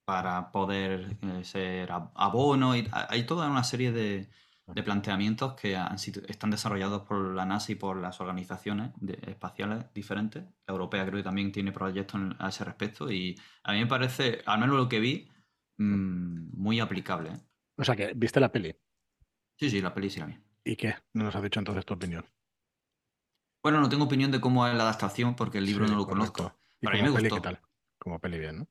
para 0.05 0.51
poder 0.51 1.17
eh, 1.21 1.43
ser 1.43 1.91
abono. 1.91 2.75
Y 2.75 2.87
hay 2.91 3.23
toda 3.25 3.49
una 3.49 3.63
serie 3.63 3.91
de, 3.91 4.29
planteamientos 4.83 5.53
que 5.53 5.77
están 6.27 6.49
desarrollados 6.49 7.03
por 7.03 7.33
la 7.33 7.45
NASA 7.45 7.71
y 7.71 7.75
por 7.75 7.97
las 7.97 8.21
organizaciones 8.21 8.91
espaciales 9.27 9.85
diferentes. 9.93 10.43
La 10.67 10.73
europea 10.73 11.05
creo 11.05 11.17
que 11.17 11.23
también 11.23 11.51
tiene 11.51 11.71
proyectos 11.71 12.21
a 12.39 12.49
ese 12.49 12.63
respecto 12.63 13.11
y 13.11 13.39
a 13.63 13.73
mí 13.73 13.79
me 13.79 13.87
parece, 13.87 14.41
al 14.45 14.59
menos 14.59 14.77
lo 14.77 14.89
que 14.89 14.99
vi, 14.99 15.29
mm, 15.77 16.57
muy 16.59 16.79
aplicable. 16.79 17.31
¿eh? 17.31 17.39
O 17.77 17.83
sea 17.83 17.95
que, 17.95 18.13
¿viste 18.15 18.39
la 18.39 18.51
peli? 18.51 18.75
Sí, 19.57 19.69
sí, 19.69 19.81
la 19.81 19.93
peli 19.93 20.09
sí 20.09 20.19
la 20.19 20.27
vi. 20.27 20.37
¿Y 20.63 20.75
qué? 20.75 20.95
¿No 21.13 21.25
nos 21.25 21.35
has 21.35 21.43
dicho 21.43 21.59
entonces 21.59 21.85
tu 21.85 21.93
opinión? 21.93 22.25
Bueno, 23.61 23.81
no 23.81 23.89
tengo 23.89 24.05
opinión 24.05 24.31
de 24.31 24.39
cómo 24.39 24.67
es 24.67 24.73
la 24.73 24.83
adaptación 24.83 25.35
porque 25.35 25.57
el 25.57 25.65
libro 25.65 25.85
no 25.87 25.95
lo 25.95 26.07
conozco. 26.07 26.53
Pero 26.79 26.93
a 26.93 26.95
mí 26.95 27.03
me 27.03 27.09
gustó. 27.09 27.35
¿qué 27.35 27.41
tal? 27.41 27.59
Como 27.97 28.19
peli 28.19 28.39
bien, 28.39 28.59
¿no? 28.59 28.67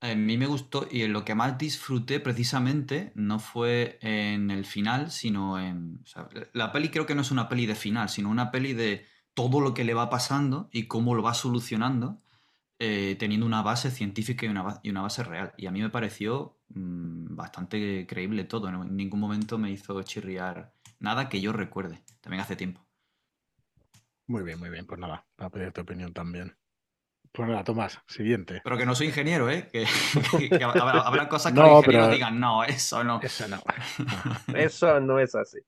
A 0.00 0.14
mí 0.14 0.36
me 0.36 0.46
gustó 0.46 0.86
y 0.90 1.02
en 1.02 1.12
lo 1.12 1.24
que 1.24 1.34
más 1.34 1.56
disfruté 1.58 2.20
precisamente 2.20 3.12
no 3.14 3.38
fue 3.38 3.98
en 4.02 4.50
el 4.50 4.64
final, 4.64 5.10
sino 5.10 5.58
en... 5.58 6.04
la 6.52 6.72
peli 6.72 6.90
creo 6.90 7.06
que 7.06 7.14
no 7.14 7.22
es 7.22 7.30
una 7.30 7.48
peli 7.48 7.66
de 7.66 7.74
final, 7.74 8.08
sino 8.08 8.28
una 8.28 8.50
peli 8.50 8.74
de 8.74 9.06
todo 9.34 9.60
lo 9.60 9.74
que 9.74 9.84
le 9.84 9.94
va 9.94 10.10
pasando 10.10 10.68
y 10.72 10.86
cómo 10.86 11.14
lo 11.14 11.22
va 11.22 11.34
solucionando, 11.34 12.20
eh, 12.78 13.16
teniendo 13.18 13.46
una 13.46 13.62
base 13.62 13.90
científica 13.90 14.46
y 14.46 14.48
una, 14.48 15.02
base 15.02 15.22
real. 15.22 15.54
Y 15.56 15.66
a 15.66 15.70
mí 15.70 15.80
me 15.80 15.90
pareció 15.90 16.58
mm, 16.68 17.34
bastante 17.34 18.06
creíble 18.06 18.44
todo. 18.44 18.68
En 18.68 18.96
ningún 18.96 19.20
momento 19.20 19.58
me 19.58 19.70
hizo 19.70 20.02
chirriar 20.02 20.74
nada 20.98 21.28
que 21.28 21.40
yo 21.40 21.52
recuerde. 21.52 22.02
También 22.20 22.42
hace 22.42 22.56
tiempo. 22.56 22.84
Muy 24.26 24.42
bien, 24.42 24.58
muy 24.58 24.70
bien. 24.70 24.86
Pues 24.86 25.00
nada, 25.00 25.26
para 25.36 25.50
pedir 25.50 25.72
tu 25.72 25.82
opinión 25.82 26.12
también. 26.12 26.56
Pues 27.32 27.48
nada, 27.48 27.64
Tomás, 27.64 27.98
siguiente. 28.06 28.60
Pero 28.62 28.76
que 28.76 28.84
no 28.84 28.94
soy 28.94 29.06
ingeniero, 29.06 29.48
¿eh? 29.48 29.66
Que, 29.72 29.86
habrá, 30.64 31.28
cosas 31.28 31.52
que 31.52 31.60
los 31.60 31.78
ingenieros 31.78 32.12
digan, 32.12 32.38
no, 32.38 32.62
eso 32.62 33.02
no. 33.02 33.20
Eso 33.22 33.48
no. 33.48 33.58
eso 34.54 35.00
no 35.00 35.18
es 35.18 35.34
así. 35.34 35.58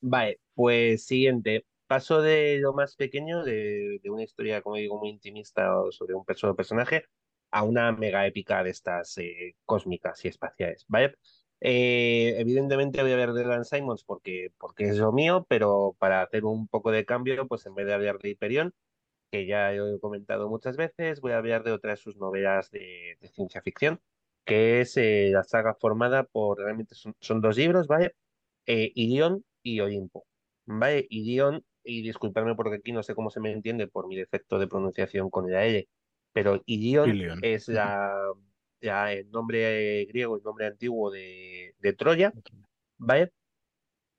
Vale, 0.00 0.40
pues 0.54 1.06
siguiente. 1.06 1.66
Paso 1.86 2.20
de 2.20 2.58
lo 2.58 2.72
más 2.72 2.96
pequeño, 2.96 3.44
de, 3.44 4.00
una 4.06 4.24
historia, 4.24 4.60
como 4.60 4.76
digo, 4.76 4.98
muy 4.98 5.10
intimista 5.10 5.70
sobre 5.90 6.14
un 6.14 6.24
personaje, 6.24 7.04
a 7.52 7.62
una 7.62 7.92
mega 7.92 8.26
épica 8.26 8.64
de 8.64 8.70
estas 8.70 9.16
eh, 9.18 9.54
cósmicas 9.64 10.24
y 10.24 10.28
espaciales. 10.28 10.84
¿vale? 10.88 11.14
Eh, 11.60 12.34
evidentemente 12.38 13.02
voy 13.02 13.12
a 13.12 13.14
hablar 13.14 13.34
de 13.34 13.44
Dan 13.44 13.64
Simons 13.64 14.02
porque, 14.02 14.52
porque 14.58 14.88
es 14.88 14.96
lo 14.96 15.12
mío, 15.12 15.46
pero 15.48 15.94
para 16.00 16.22
hacer 16.22 16.44
un 16.44 16.66
poco 16.66 16.90
de 16.90 17.04
cambio, 17.04 17.46
pues 17.46 17.66
en 17.66 17.74
vez 17.76 17.86
de 17.86 17.94
hablar 17.94 18.18
de 18.18 18.30
Hyperion, 18.30 18.74
que 19.32 19.46
ya 19.46 19.72
he 19.72 19.98
comentado 19.98 20.50
muchas 20.50 20.76
veces, 20.76 21.22
voy 21.22 21.32
a 21.32 21.38
hablar 21.38 21.64
de 21.64 21.72
otra 21.72 21.92
de 21.92 21.96
sus 21.96 22.18
novelas 22.18 22.70
de, 22.70 23.16
ciencia 23.32 23.62
ficción, 23.62 23.98
que 24.44 24.82
es 24.82 24.96
eh, 24.98 25.30
la 25.32 25.42
saga 25.42 25.74
formada 25.74 26.24
por, 26.24 26.58
realmente 26.58 26.94
son, 26.94 27.40
dos 27.40 27.56
libros, 27.56 27.86
¿vale? 27.86 28.14
Eh, 28.66 28.92
y 28.94 29.80
Olimpo, 29.80 30.26
¿vale? 30.66 31.06
Irion, 31.08 31.64
y 31.82 32.02
disculpadme 32.02 32.54
porque 32.54 32.76
aquí 32.76 32.92
no 32.92 33.02
sé 33.02 33.14
cómo 33.14 33.30
se 33.30 33.40
me 33.40 33.52
entiende 33.52 33.88
por 33.88 34.06
mi 34.06 34.16
defecto 34.16 34.58
de 34.58 34.68
pronunciación 34.68 35.30
con 35.30 35.50
la 35.50 35.64
L, 35.64 35.88
pero 36.34 36.62
Ilion 36.66 37.40
es 37.42 37.68
la, 37.68 38.14
el 38.80 39.30
nombre 39.30 40.04
griego, 40.04 40.36
el 40.36 40.42
nombre 40.42 40.66
antiguo 40.66 41.10
de, 41.10 41.74
Troya, 41.96 42.34
¿vale? 42.98 43.32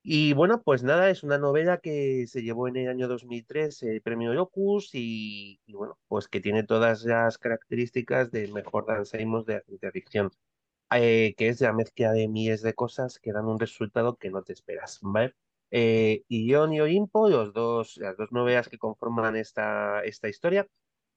Y 0.06 0.34
bueno, 0.34 0.62
pues 0.62 0.84
nada, 0.84 1.10
es 1.10 1.24
una 1.24 1.38
novela 1.38 1.78
que 1.80 2.28
se 2.28 2.42
llevó 2.44 2.68
en 2.68 2.76
el 2.76 2.90
año 2.90 3.08
2003 3.08 3.84
el 3.84 4.02
premio 4.02 4.34
Locus 4.34 4.90
y, 4.94 5.62
bueno, 5.70 5.98
pues 6.10 6.28
que 6.28 6.42
tiene 6.42 6.64
todas 6.64 7.06
las 7.06 7.38
características 7.38 8.30
del 8.30 8.52
mejor 8.52 8.86
Dan 8.86 9.04
de 9.04 9.64
ciencia 9.66 9.92
ficción, 9.92 10.32
eh, 10.92 11.34
que 11.38 11.48
es 11.50 11.62
la 11.62 11.74
mezcla 11.74 12.12
de 12.12 12.28
miles 12.28 12.62
de 12.62 12.74
cosas 12.74 13.20
que 13.20 13.32
dan 13.32 13.46
un 13.46 13.60
resultado 13.60 14.18
que 14.18 14.30
no 14.30 14.44
te 14.44 14.54
esperas, 14.54 15.00
¿vale? 15.02 15.36
Eh, 15.72 16.24
Ion 16.28 16.74
y 16.74 16.82
Olimpo, 16.82 17.30
los 17.30 17.54
dos, 17.54 17.98
las 17.98 18.18
dos 18.18 18.32
novelas 18.32 18.70
que 18.70 18.78
conforman 18.78 19.36
esta, 19.38 20.04
esta 20.04 20.30
historia, 20.30 20.68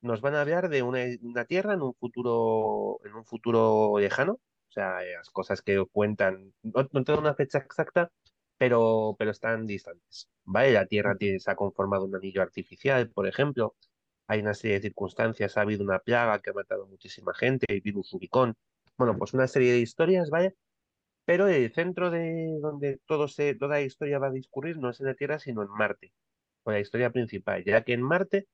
nos 0.00 0.20
van 0.20 0.34
a 0.36 0.42
hablar 0.42 0.68
de 0.68 0.82
una, 0.82 1.44
Tierra 1.46 1.74
en 1.74 1.82
un 1.82 1.94
futuro, 1.94 3.00
en 3.04 3.14
un 3.14 3.24
futuro 3.24 3.98
lejano, 3.98 4.34
o 4.34 4.70
sea, 4.70 5.02
las 5.02 5.30
cosas 5.30 5.62
que 5.62 5.84
cuentan, 5.92 6.54
no, 6.62 6.86
tengo 7.04 7.18
una 7.18 7.34
fecha 7.34 7.58
exacta, 7.58 8.10
pero, 8.58 9.16
pero 9.18 9.30
están 9.30 9.66
distantes, 9.66 10.28
¿vale? 10.44 10.72
La 10.72 10.86
Tierra 10.86 11.16
tiene, 11.16 11.40
se 11.40 11.50
ha 11.50 11.56
conformado 11.56 12.04
un 12.04 12.14
anillo 12.16 12.42
artificial, 12.42 13.10
por 13.10 13.26
ejemplo, 13.26 13.76
hay 14.26 14.40
una 14.40 14.54
serie 14.54 14.76
de 14.76 14.82
circunstancias, 14.82 15.56
ha 15.56 15.62
habido 15.62 15.84
una 15.84 16.00
plaga 16.00 16.40
que 16.40 16.50
ha 16.50 16.52
matado 16.54 16.86
muchísima 16.86 17.34
gente, 17.34 17.66
el 17.68 17.80
virus 17.80 18.12
Ubicón, 18.14 18.54
bueno, 18.96 19.16
pues 19.18 19.34
una 19.34 19.46
serie 19.48 19.72
de 19.72 19.80
historias, 19.80 20.30
¿vale? 20.30 20.56
Pero 21.24 21.48
el 21.48 21.72
centro 21.74 22.10
de 22.10 22.58
donde 22.60 23.00
todo 23.06 23.28
se, 23.28 23.54
toda 23.54 23.76
la 23.76 23.82
historia 23.82 24.18
va 24.18 24.28
a 24.28 24.30
discurrir 24.30 24.78
no 24.78 24.90
es 24.90 25.00
en 25.00 25.06
la 25.06 25.14
Tierra, 25.14 25.38
sino 25.38 25.62
en 25.62 25.68
Marte, 25.70 26.12
con 26.62 26.74
la 26.74 26.80
historia 26.80 27.10
principal, 27.10 27.64
ya 27.64 27.82
que 27.84 27.92
en 27.94 28.02
Marte 28.02 28.48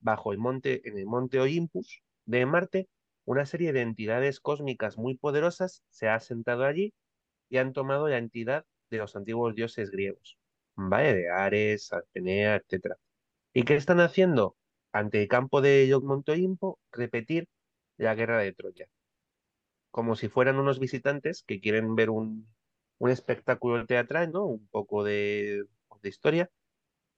bajo 0.00 0.32
el 0.32 0.38
monte, 0.38 0.88
en 0.88 0.98
el 0.98 1.06
monte 1.06 1.40
Olympus 1.40 2.02
de 2.26 2.46
Marte, 2.46 2.88
una 3.24 3.46
serie 3.46 3.72
de 3.72 3.82
entidades 3.82 4.40
cósmicas 4.40 4.98
muy 4.98 5.16
poderosas 5.16 5.82
se 5.90 6.08
ha 6.08 6.16
asentado 6.16 6.64
allí 6.64 6.94
y 7.48 7.58
han 7.58 7.72
tomado 7.72 8.08
la 8.08 8.18
entidad 8.18 8.66
de 8.90 8.98
los 8.98 9.16
antiguos 9.16 9.54
dioses 9.54 9.90
griegos, 9.90 10.38
¿vale? 10.76 11.14
De 11.14 11.30
Ares, 11.30 11.92
Atenea, 11.92 12.56
etc. 12.56 12.96
¿Y 13.52 13.64
qué 13.64 13.76
están 13.76 14.00
haciendo? 14.00 14.56
Ante 14.92 15.22
el 15.22 15.28
campo 15.28 15.60
de 15.60 15.96
Monte 16.02 16.32
Olimpo, 16.32 16.78
repetir 16.92 17.48
la 17.96 18.14
guerra 18.14 18.38
de 18.38 18.52
Troya. 18.52 18.88
Como 19.90 20.16
si 20.16 20.28
fueran 20.28 20.58
unos 20.58 20.78
visitantes 20.80 21.42
que 21.44 21.60
quieren 21.60 21.94
ver 21.94 22.10
un, 22.10 22.48
un 22.98 23.10
espectáculo 23.10 23.86
teatral, 23.86 24.32
¿no? 24.32 24.44
Un 24.46 24.66
poco 24.68 25.04
de, 25.04 25.64
historia. 26.02 26.50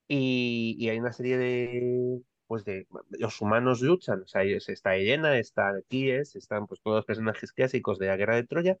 y, 0.07 0.89
hay 0.89 0.99
una 0.99 1.13
serie 1.13 1.37
de, 1.37 2.21
pues 2.47 2.63
de 2.65 2.87
los 3.11 3.41
humanos 3.41 3.81
luchan, 3.81 4.21
o 4.23 4.27
sea, 4.27 4.43
está 4.43 4.95
Elena, 4.95 5.37
está 5.37 5.69
Aquiles, 5.69 6.35
están 6.35 6.67
pues 6.67 6.81
todos 6.81 6.97
los 6.97 7.05
personajes 7.05 7.51
clásicos 7.51 7.99
de 7.99 8.07
la 8.07 8.17
guerra 8.17 8.35
de 8.35 8.45
Troya, 8.45 8.77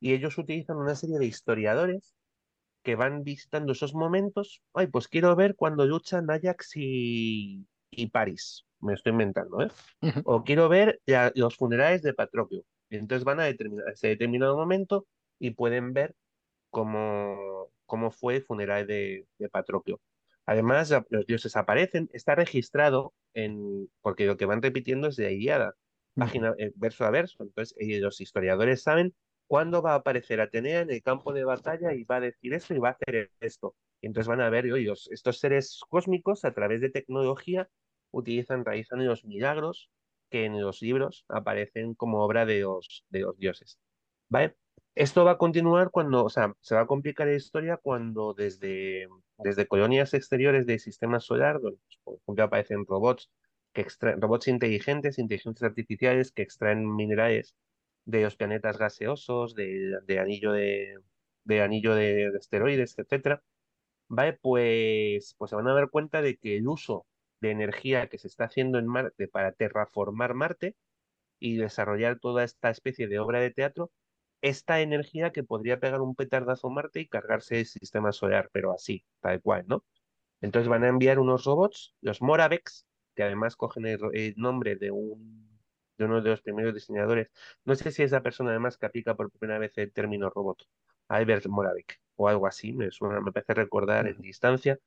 y 0.00 0.12
ellos 0.12 0.38
utilizan 0.38 0.76
una 0.76 0.94
serie 0.94 1.18
de 1.18 1.26
historiadores 1.26 2.14
que 2.82 2.94
van 2.94 3.24
visitando 3.24 3.72
esos 3.72 3.94
momentos. 3.94 4.62
Ay, 4.74 4.86
pues 4.86 5.08
quiero 5.08 5.34
ver 5.34 5.56
cuando 5.56 5.86
luchan 5.86 6.30
Ajax 6.30 6.72
y, 6.76 7.66
y 7.90 8.06
París, 8.08 8.64
me 8.80 8.94
estoy 8.94 9.12
inventando, 9.12 9.62
¿eh? 9.62 9.70
O 10.24 10.44
quiero 10.44 10.68
ver 10.68 11.00
los 11.34 11.56
funerales 11.56 12.02
de 12.02 12.14
Patroclo. 12.14 12.62
Entonces 12.90 13.24
van 13.24 13.40
a 13.40 13.44
determinar 13.44 13.88
ese 13.92 14.08
determinado 14.08 14.56
momento 14.56 15.06
y 15.38 15.50
pueden 15.50 15.92
ver 15.92 16.14
cómo, 16.70 17.68
cómo 17.86 18.10
fue 18.10 18.36
el 18.36 18.42
funeral 18.44 18.86
de, 18.86 19.26
de 19.38 19.48
Patroclo. 19.48 20.00
Además, 20.44 20.94
los 21.10 21.26
dioses 21.26 21.56
aparecen, 21.56 22.08
está 22.12 22.36
registrado 22.36 23.14
en, 23.34 23.90
porque 24.00 24.26
lo 24.26 24.36
que 24.36 24.46
van 24.46 24.62
repitiendo 24.62 25.08
es 25.08 25.16
de 25.16 25.32
Iliada, 25.32 25.74
página, 26.14 26.54
eh, 26.58 26.70
verso 26.76 27.04
a 27.04 27.10
verso. 27.10 27.42
Entonces, 27.42 27.74
eh, 27.80 27.98
los 27.98 28.20
historiadores 28.20 28.82
saben 28.82 29.12
cuándo 29.46 29.82
va 29.82 29.92
a 29.92 29.96
aparecer 29.96 30.40
Atenea 30.40 30.80
en 30.80 30.90
el 30.90 31.02
campo 31.02 31.32
de 31.32 31.44
batalla 31.44 31.94
y 31.94 32.04
va 32.04 32.16
a 32.16 32.20
decir 32.20 32.54
esto 32.54 32.74
y 32.74 32.78
va 32.78 32.90
a 32.90 32.92
hacer 32.92 33.30
esto. 33.40 33.74
Y 34.00 34.06
entonces 34.06 34.28
van 34.28 34.40
a 34.40 34.50
ver, 34.50 34.70
oye, 34.72 34.92
estos 35.10 35.38
seres 35.38 35.80
cósmicos 35.88 36.44
a 36.44 36.52
través 36.52 36.80
de 36.80 36.90
tecnología 36.90 37.68
utilizan, 38.10 38.64
realizan 38.64 39.04
los 39.06 39.24
milagros 39.24 39.90
que 40.30 40.44
en 40.44 40.60
los 40.60 40.82
libros 40.82 41.24
aparecen 41.28 41.94
como 41.94 42.22
obra 42.24 42.46
de 42.46 42.60
los, 42.60 43.04
de 43.10 43.20
los 43.20 43.38
dioses. 43.38 43.78
¿Vale? 44.28 44.56
Esto 44.94 45.24
va 45.24 45.32
a 45.32 45.38
continuar 45.38 45.90
cuando, 45.90 46.24
o 46.24 46.30
sea, 46.30 46.54
se 46.60 46.74
va 46.74 46.82
a 46.82 46.86
complicar 46.86 47.26
la 47.26 47.34
historia 47.34 47.76
cuando 47.76 48.34
desde 48.34 49.08
desde 49.38 49.66
colonias 49.66 50.14
exteriores 50.14 50.66
del 50.66 50.80
sistema 50.80 51.20
solar, 51.20 51.60
donde 51.60 51.78
pues, 52.04 52.20
por 52.24 52.40
aparecen 52.40 52.86
robots, 52.86 53.30
que 53.72 53.86
robots 54.16 54.48
inteligentes, 54.48 55.18
inteligencias 55.18 55.68
artificiales 55.70 56.32
que 56.32 56.42
extraen 56.42 56.94
minerales 56.94 57.54
de 58.06 58.22
los 58.22 58.36
planetas 58.36 58.78
gaseosos, 58.78 59.54
de, 59.54 60.00
anillo 60.20 60.52
de, 60.52 60.98
de 61.44 61.62
anillo 61.62 61.94
de, 61.94 62.28
esteroides, 62.38 62.98
etcétera, 62.98 63.42
¿vale? 64.08 64.34
Pues, 64.34 65.34
pues 65.38 65.50
se 65.50 65.56
van 65.56 65.68
a 65.68 65.74
dar 65.74 65.90
cuenta 65.90 66.22
de 66.22 66.38
que 66.38 66.56
el 66.56 66.68
uso 66.68 67.06
de 67.40 67.50
energía 67.52 68.08
que 68.08 68.18
se 68.18 68.28
está 68.28 68.44
haciendo 68.46 68.78
en 68.78 68.86
Marte 68.86 69.28
para 69.28 69.52
terraformar 69.52 70.34
Marte 70.34 70.76
y 71.40 71.56
desarrollar 71.56 72.18
toda 72.20 72.44
esta 72.44 72.70
especie 72.70 73.08
de 73.08 73.18
obra 73.18 73.40
de 73.40 73.50
teatro 73.52 73.92
esta 74.42 74.80
energía 74.80 75.32
que 75.32 75.44
podría 75.44 75.80
pegar 75.80 76.00
un 76.00 76.14
petardazo 76.14 76.68
a 76.68 76.70
Marte 76.70 77.00
y 77.00 77.08
cargarse 77.08 77.60
el 77.60 77.66
sistema 77.66 78.12
solar, 78.12 78.50
pero 78.52 78.72
así, 78.72 79.04
tal 79.20 79.40
cual, 79.40 79.64
¿no? 79.66 79.84
Entonces 80.40 80.68
van 80.68 80.84
a 80.84 80.88
enviar 80.88 81.18
unos 81.18 81.44
robots, 81.44 81.94
los 82.00 82.22
Moravex, 82.22 82.86
que 83.14 83.22
además 83.22 83.56
cogen 83.56 83.86
el, 83.86 84.34
nombre 84.36 84.76
de, 84.76 84.90
un, 84.90 85.55
de 85.98 86.04
uno 86.04 86.20
de 86.22 86.30
los 86.30 86.42
primeros 86.42 86.74
diseñadores. 86.74 87.30
No 87.64 87.74
sé 87.74 87.90
si 87.92 88.02
esa 88.02 88.22
persona 88.22 88.50
además 88.50 88.76
que 88.78 88.86
aplica 88.86 89.14
por 89.14 89.30
primera 89.30 89.58
vez 89.58 89.72
el 89.76 89.92
término 89.92 90.30
robot, 90.30 90.66
Albert 91.08 91.46
Moravec 91.46 92.00
o 92.16 92.28
algo 92.28 92.46
así, 92.46 92.72
me 92.72 92.90
suena, 92.90 93.20
me 93.20 93.32
parece 93.32 93.54
recordar 93.54 94.06
en 94.08 94.20
distancia, 94.20 94.78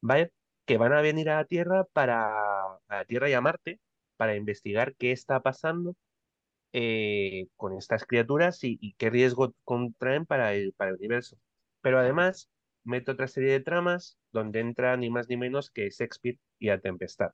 ¿vale? 0.00 0.32
Que 0.66 0.78
van 0.78 0.92
a 0.92 1.02
venir 1.02 1.30
a 1.30 1.36
la 1.36 1.44
Tierra 1.46 1.84
para, 1.92 2.28
a 2.28 2.80
la 2.88 3.04
Tierra 3.06 3.28
y 3.30 3.34
a 3.34 3.40
Marte 3.40 3.80
para 4.16 4.36
investigar 4.36 4.94
qué 4.96 5.12
está 5.12 5.40
pasando 5.40 5.96
eh, 6.72 7.48
con 7.56 7.76
estas 7.76 8.04
criaturas 8.04 8.62
y, 8.62 8.94
qué 8.98 9.10
riesgo 9.10 9.54
contraen 9.64 10.26
para 10.26 10.54
el, 10.54 10.72
para 10.74 10.90
el 10.90 10.96
universo. 10.96 11.38
Pero 11.80 11.98
además, 11.98 12.50
mete 12.84 13.10
otra 13.12 13.28
serie 13.28 13.52
de 13.52 13.60
tramas 13.60 14.18
donde 14.32 14.60
entra 14.60 14.96
ni 14.96 15.10
más 15.10 15.28
ni 15.28 15.36
menos 15.36 15.70
que 15.70 15.90
Shakespeare 15.90 16.38
y 16.58 16.70
a 16.70 16.80
Tempestad. 16.80 17.32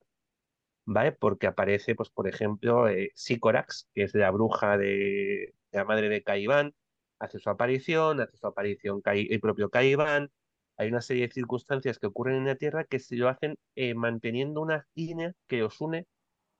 ¿Vale? 0.86 1.12
Porque 1.12 1.46
aparece, 1.46 1.94
pues, 1.94 2.10
por 2.10 2.28
ejemplo, 2.28 2.88
eh, 2.88 3.10
Sicorax, 3.14 3.88
que 3.94 4.04
es 4.04 4.14
la 4.14 4.30
bruja 4.30 4.76
de, 4.76 5.54
la 5.72 5.84
madre 5.84 6.08
de 6.08 6.22
Caiván, 6.22 6.74
hace 7.18 7.38
su 7.38 7.50
aparición, 7.50 8.20
hace 8.20 8.36
su 8.36 8.46
aparición 8.46 9.02
el 9.04 9.40
propio 9.40 9.70
Caiván. 9.70 10.30
Hay 10.76 10.88
una 10.88 11.00
serie 11.02 11.28
de 11.28 11.34
circunstancias 11.34 11.98
que 11.98 12.06
ocurren 12.08 12.36
en 12.36 12.46
la 12.46 12.56
Tierra 12.56 12.84
que 12.84 12.98
se 12.98 13.16
lo 13.16 13.28
hacen 13.28 13.56
eh, 13.76 13.94
manteniendo 13.94 14.60
una 14.60 14.86
línea 14.94 15.34
que 15.46 15.62
os 15.62 15.80
une 15.80 16.06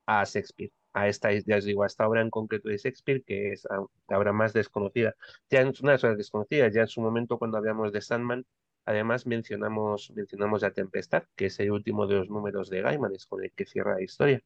a 0.07 0.25
Shakespeare 0.25 0.73
a 0.95 1.09
esta, 1.09 1.33
ya 1.33 1.57
os 1.59 1.65
digo, 1.65 1.83
a 1.83 1.87
esta 1.87 2.09
obra 2.09 2.23
en 2.23 2.31
concreto 2.31 2.69
de 2.69 2.79
Shakespeare, 2.79 3.23
que 3.25 3.53
es 3.53 3.67
la 4.09 4.19
obra 4.19 4.33
más 4.33 4.53
desconocida. 4.53 5.15
Ya 5.51 5.61
en 5.61 5.73
una 5.83 5.97
de 5.97 6.09
las 6.09 6.17
desconocidas, 6.17 6.73
ya 6.73 6.83
en 6.83 6.89
su 6.89 7.01
momento 7.01 7.39
cuando 7.39 7.59
hablamos 7.59 7.93
de 7.93 8.01
Sandman, 8.01 8.47
además 8.85 9.27
mencionamos, 9.27 10.11
mencionamos 10.15 10.63
La 10.63 10.73
Tempestad, 10.73 11.25
que 11.37 11.47
es 11.47 11.61
el 11.61 11.71
último 11.71 12.07
de 12.07 12.17
los 12.17 12.29
números 12.31 12.71
de 12.71 12.83
Gaiman, 12.83 13.15
es 13.15 13.27
con 13.27 13.43
el 13.45 13.53
que 13.53 13.67
cierra 13.67 13.95
la 13.95 14.03
historia. 14.03 14.43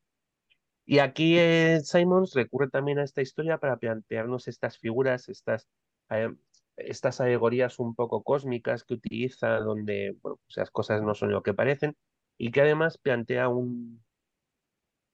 Y 0.84 1.00
aquí 1.00 1.38
eh, 1.38 1.80
Simons 1.84 2.34
recurre 2.34 2.68
también 2.70 2.98
a 2.98 3.04
esta 3.04 3.20
historia 3.22 3.58
para 3.58 3.76
plantearnos 3.76 4.48
estas 4.48 4.78
figuras, 4.78 5.28
estas, 5.28 5.68
eh, 6.10 6.30
estas 6.76 7.20
alegorías 7.20 7.78
un 7.78 7.94
poco 7.94 8.22
cósmicas 8.22 8.84
que 8.84 8.94
utiliza, 8.94 9.58
donde 9.60 10.16
bueno, 10.22 10.38
pues 10.46 10.56
las 10.56 10.70
cosas 10.70 11.02
no 11.02 11.14
son 11.14 11.30
lo 11.32 11.42
que 11.42 11.54
parecen, 11.54 11.96
y 12.38 12.50
que 12.52 12.62
además 12.62 12.98
plantea 12.98 13.48
un, 13.48 14.02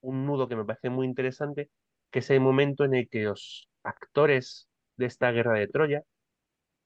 un 0.00 0.26
nudo 0.26 0.48
que 0.48 0.56
me 0.56 0.64
parece 0.64 0.90
muy 0.90 1.06
interesante, 1.06 1.70
que 2.10 2.20
es 2.20 2.30
el 2.30 2.40
momento 2.40 2.84
en 2.84 2.94
el 2.94 3.08
que 3.08 3.24
los 3.24 3.68
actores 3.82 4.68
de 4.96 5.06
esta 5.06 5.32
guerra 5.32 5.58
de 5.58 5.66
Troya, 5.68 6.04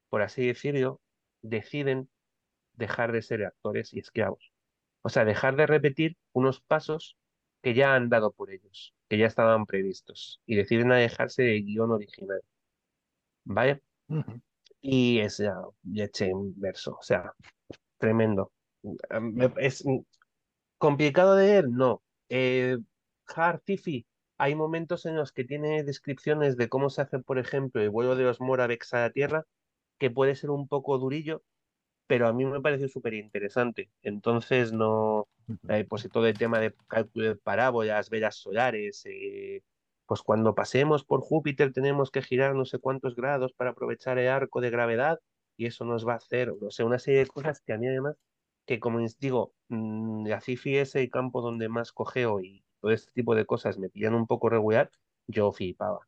por 0.08 0.22
así 0.22 0.46
decirlo, 0.46 1.00
deciden 1.42 2.08
dejar 2.78 3.12
de 3.12 3.22
ser 3.22 3.44
actores 3.44 3.92
y 3.92 3.98
esclavos. 3.98 4.52
O 5.02 5.08
sea, 5.10 5.24
dejar 5.24 5.56
de 5.56 5.66
repetir 5.66 6.16
unos 6.32 6.60
pasos 6.60 7.16
que 7.62 7.74
ya 7.74 7.94
han 7.94 8.08
dado 8.08 8.32
por 8.32 8.50
ellos, 8.50 8.94
que 9.08 9.18
ya 9.18 9.26
estaban 9.26 9.66
previstos, 9.66 10.40
y 10.46 10.56
deciden 10.56 10.92
alejarse 10.92 11.42
del 11.42 11.64
guion 11.64 11.90
original. 11.90 12.40
¿Vale? 13.44 13.82
Y 14.80 15.18
es 15.18 15.38
ya, 15.38 15.56
eché 15.96 16.30
verso, 16.56 16.96
o 16.98 17.02
sea, 17.02 17.32
tremendo. 17.98 18.52
Es 19.56 19.84
complicado 20.78 21.34
de 21.34 21.46
leer, 21.46 21.68
no. 21.68 22.02
Eh, 22.28 22.78
Hard 23.26 23.60
Tiffy, 23.64 24.06
hay 24.38 24.54
momentos 24.54 25.04
en 25.06 25.16
los 25.16 25.32
que 25.32 25.44
tiene 25.44 25.82
descripciones 25.82 26.56
de 26.56 26.68
cómo 26.68 26.90
se 26.90 27.02
hace, 27.02 27.18
por 27.18 27.38
ejemplo, 27.38 27.82
el 27.82 27.90
vuelo 27.90 28.14
de 28.14 28.24
los 28.24 28.40
Moravex 28.40 28.94
a 28.94 29.00
la 29.00 29.10
Tierra, 29.10 29.46
que 29.98 30.10
puede 30.10 30.36
ser 30.36 30.50
un 30.50 30.68
poco 30.68 30.98
durillo, 30.98 31.42
pero 32.08 32.26
a 32.28 32.32
mí 32.32 32.44
me 32.46 32.60
pareció 32.60 32.88
súper 32.88 33.14
interesante. 33.14 33.90
Entonces, 34.02 34.72
no, 34.72 35.28
eh, 35.68 35.84
pues 35.88 36.08
todo 36.10 36.26
el 36.26 36.38
tema 36.38 36.58
de 36.60 36.74
cálculo 36.88 37.26
de 37.26 37.36
parábolas, 37.36 38.10
velas 38.10 38.36
solares, 38.36 39.04
eh, 39.06 39.62
pues 40.06 40.22
cuando 40.22 40.54
pasemos 40.54 41.04
por 41.04 41.20
Júpiter 41.20 41.72
tenemos 41.72 42.10
que 42.10 42.22
girar 42.22 42.54
no 42.54 42.64
sé 42.64 42.78
cuántos 42.78 43.14
grados 43.14 43.52
para 43.52 43.70
aprovechar 43.70 44.18
el 44.18 44.28
arco 44.28 44.60
de 44.60 44.70
gravedad 44.70 45.20
y 45.56 45.66
eso 45.66 45.84
nos 45.84 46.06
va 46.08 46.14
a 46.14 46.16
hacer, 46.16 46.54
no 46.60 46.70
sé, 46.70 46.84
una 46.84 46.98
serie 46.98 47.20
de 47.20 47.26
cosas 47.28 47.60
que 47.60 47.74
a 47.74 47.78
mí 47.78 47.86
además, 47.88 48.16
que 48.66 48.80
como 48.80 49.00
les 49.00 49.18
digo, 49.18 49.54
mmm, 49.68 50.26
la 50.26 50.40
CIFI 50.40 50.78
es 50.78 50.94
el 50.94 51.10
campo 51.10 51.42
donde 51.42 51.68
más 51.68 51.92
cogeo 51.92 52.40
y 52.40 52.64
todo 52.80 52.92
este 52.92 53.12
tipo 53.12 53.34
de 53.34 53.46
cosas 53.46 53.78
me 53.78 53.90
pillan 53.90 54.14
un 54.14 54.26
poco 54.26 54.48
regular, 54.48 54.90
yo 55.26 55.52
flipaba 55.52 56.07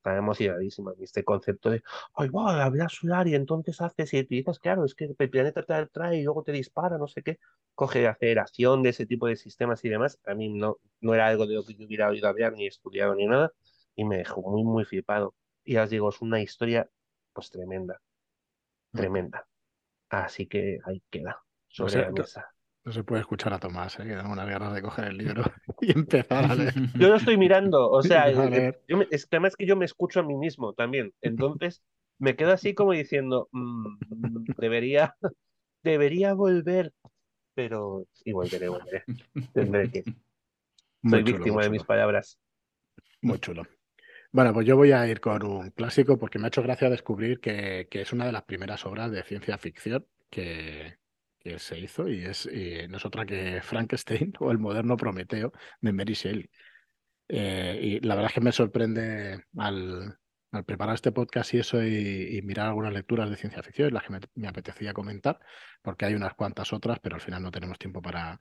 está 0.00 0.16
emocionadísima. 0.16 0.92
este 1.00 1.24
concepto 1.24 1.70
de, 1.70 1.82
ay, 2.14 2.28
wow, 2.30 2.72
la 2.72 2.88
solar 2.88 3.28
y 3.28 3.34
entonces 3.34 3.80
haces 3.80 4.12
y 4.14 4.22
dices, 4.22 4.58
claro, 4.58 4.84
es 4.84 4.94
que 4.94 5.04
el 5.04 5.30
planeta 5.30 5.62
te 5.62 5.86
trae 5.86 6.18
y 6.18 6.22
luego 6.22 6.42
te 6.42 6.52
dispara, 6.52 6.98
no 6.98 7.06
sé 7.06 7.22
qué. 7.22 7.38
Coge 7.74 8.06
aceleración 8.08 8.82
de 8.82 8.90
ese 8.90 9.06
tipo 9.06 9.26
de 9.26 9.36
sistemas 9.36 9.84
y 9.84 9.90
demás. 9.90 10.18
A 10.26 10.34
mí 10.34 10.48
no, 10.48 10.78
no 11.00 11.14
era 11.14 11.26
algo 11.26 11.46
de 11.46 11.54
lo 11.54 11.64
que 11.64 11.74
yo 11.74 11.86
hubiera 11.86 12.08
oído 12.08 12.28
hablar 12.28 12.54
ni 12.54 12.66
estudiado 12.66 13.14
ni 13.14 13.26
nada 13.26 13.52
y 13.94 14.04
me 14.04 14.18
dejó 14.18 14.42
muy, 14.42 14.64
muy 14.64 14.84
flipado. 14.84 15.34
Y 15.64 15.74
ya 15.74 15.84
os 15.84 15.90
digo, 15.90 16.08
es 16.08 16.20
una 16.22 16.40
historia 16.40 16.88
pues 17.32 17.50
tremenda, 17.50 18.00
tremenda. 18.92 19.46
Así 20.08 20.46
que 20.46 20.78
ahí 20.84 21.02
queda, 21.10 21.42
sobre 21.68 22.00
la 22.00 22.10
mesa. 22.10 22.48
No 22.84 22.92
se 22.92 23.04
puede 23.04 23.20
escuchar 23.20 23.52
a 23.52 23.58
Tomás, 23.58 23.98
¿eh? 24.00 24.04
que 24.04 24.14
da 24.14 24.26
una 24.26 24.46
ganas 24.46 24.74
de 24.74 24.80
coger 24.80 25.08
el 25.08 25.18
libro 25.18 25.42
y 25.82 25.92
empezar 25.92 26.50
a 26.50 26.54
leer. 26.54 26.74
Yo 26.98 27.08
lo 27.08 27.16
estoy 27.16 27.36
mirando, 27.36 27.90
o 27.90 28.02
sea, 28.02 28.30
eh, 28.30 28.78
es 29.10 29.26
que 29.26 29.36
además 29.36 29.56
que 29.56 29.66
yo 29.66 29.76
me 29.76 29.84
escucho 29.84 30.20
a 30.20 30.22
mí 30.22 30.34
mismo 30.34 30.72
también. 30.72 31.12
Entonces 31.20 31.82
me 32.18 32.36
quedo 32.36 32.52
así 32.52 32.74
como 32.74 32.92
diciendo, 32.92 33.48
mm, 33.52 33.96
debería, 34.56 35.14
debería 35.82 36.32
volver, 36.32 36.92
pero 37.54 38.06
sí 38.12 38.32
volveré, 38.32 38.68
volveré. 38.68 39.04
Tendré 39.52 39.90
que. 39.90 40.04
Soy 41.08 41.22
víctima 41.22 41.62
de 41.62 41.70
mis 41.70 41.84
palabras. 41.84 42.38
Muy 43.22 43.38
chulo. 43.38 43.66
Bueno, 44.32 44.54
pues 44.54 44.66
yo 44.66 44.76
voy 44.76 44.92
a 44.92 45.06
ir 45.08 45.20
con 45.20 45.42
un 45.44 45.70
clásico 45.70 46.18
porque 46.18 46.38
me 46.38 46.46
ha 46.46 46.48
hecho 46.48 46.62
gracia 46.62 46.88
descubrir 46.88 47.40
que, 47.40 47.88
que 47.90 48.02
es 48.02 48.12
una 48.12 48.26
de 48.26 48.32
las 48.32 48.44
primeras 48.44 48.86
obras 48.86 49.10
de 49.10 49.22
ciencia 49.24 49.58
ficción 49.58 50.06
que, 50.30 50.99
que 51.40 51.58
se 51.58 51.78
hizo 51.78 52.08
y 52.08 52.24
es 52.24 52.48
no 52.88 52.98
es 52.98 53.04
otra 53.04 53.26
que 53.26 53.60
Frankenstein 53.62 54.32
o 54.40 54.50
el 54.50 54.58
moderno 54.58 54.96
Prometeo 54.96 55.52
de 55.80 55.92
Mary 55.92 56.14
Shelley. 56.14 56.50
Eh, 57.32 57.78
y 57.80 58.00
la 58.00 58.16
verdad 58.16 58.30
es 58.30 58.34
que 58.34 58.40
me 58.40 58.52
sorprende 58.52 59.44
al 59.56 60.18
preparar 60.66 60.96
este 60.96 61.12
podcast 61.12 61.54
y 61.54 61.58
eso 61.58 61.82
y, 61.82 62.40
mirar 62.42 62.66
algunas 62.66 62.92
lecturas 62.92 63.30
de 63.30 63.36
ciencia 63.36 63.62
ficción, 63.62 63.94
las 63.94 64.02
que 64.02 64.18
me, 64.34 64.48
apetecía 64.48 64.92
comentar, 64.92 65.38
porque 65.80 66.06
hay 66.06 66.14
unas 66.14 66.34
cuantas 66.34 66.72
otras, 66.72 66.98
pero 67.00 67.14
al 67.14 67.20
final 67.20 67.42
no 67.42 67.52
tenemos 67.52 67.78
tiempo 67.78 68.02
para, 68.02 68.40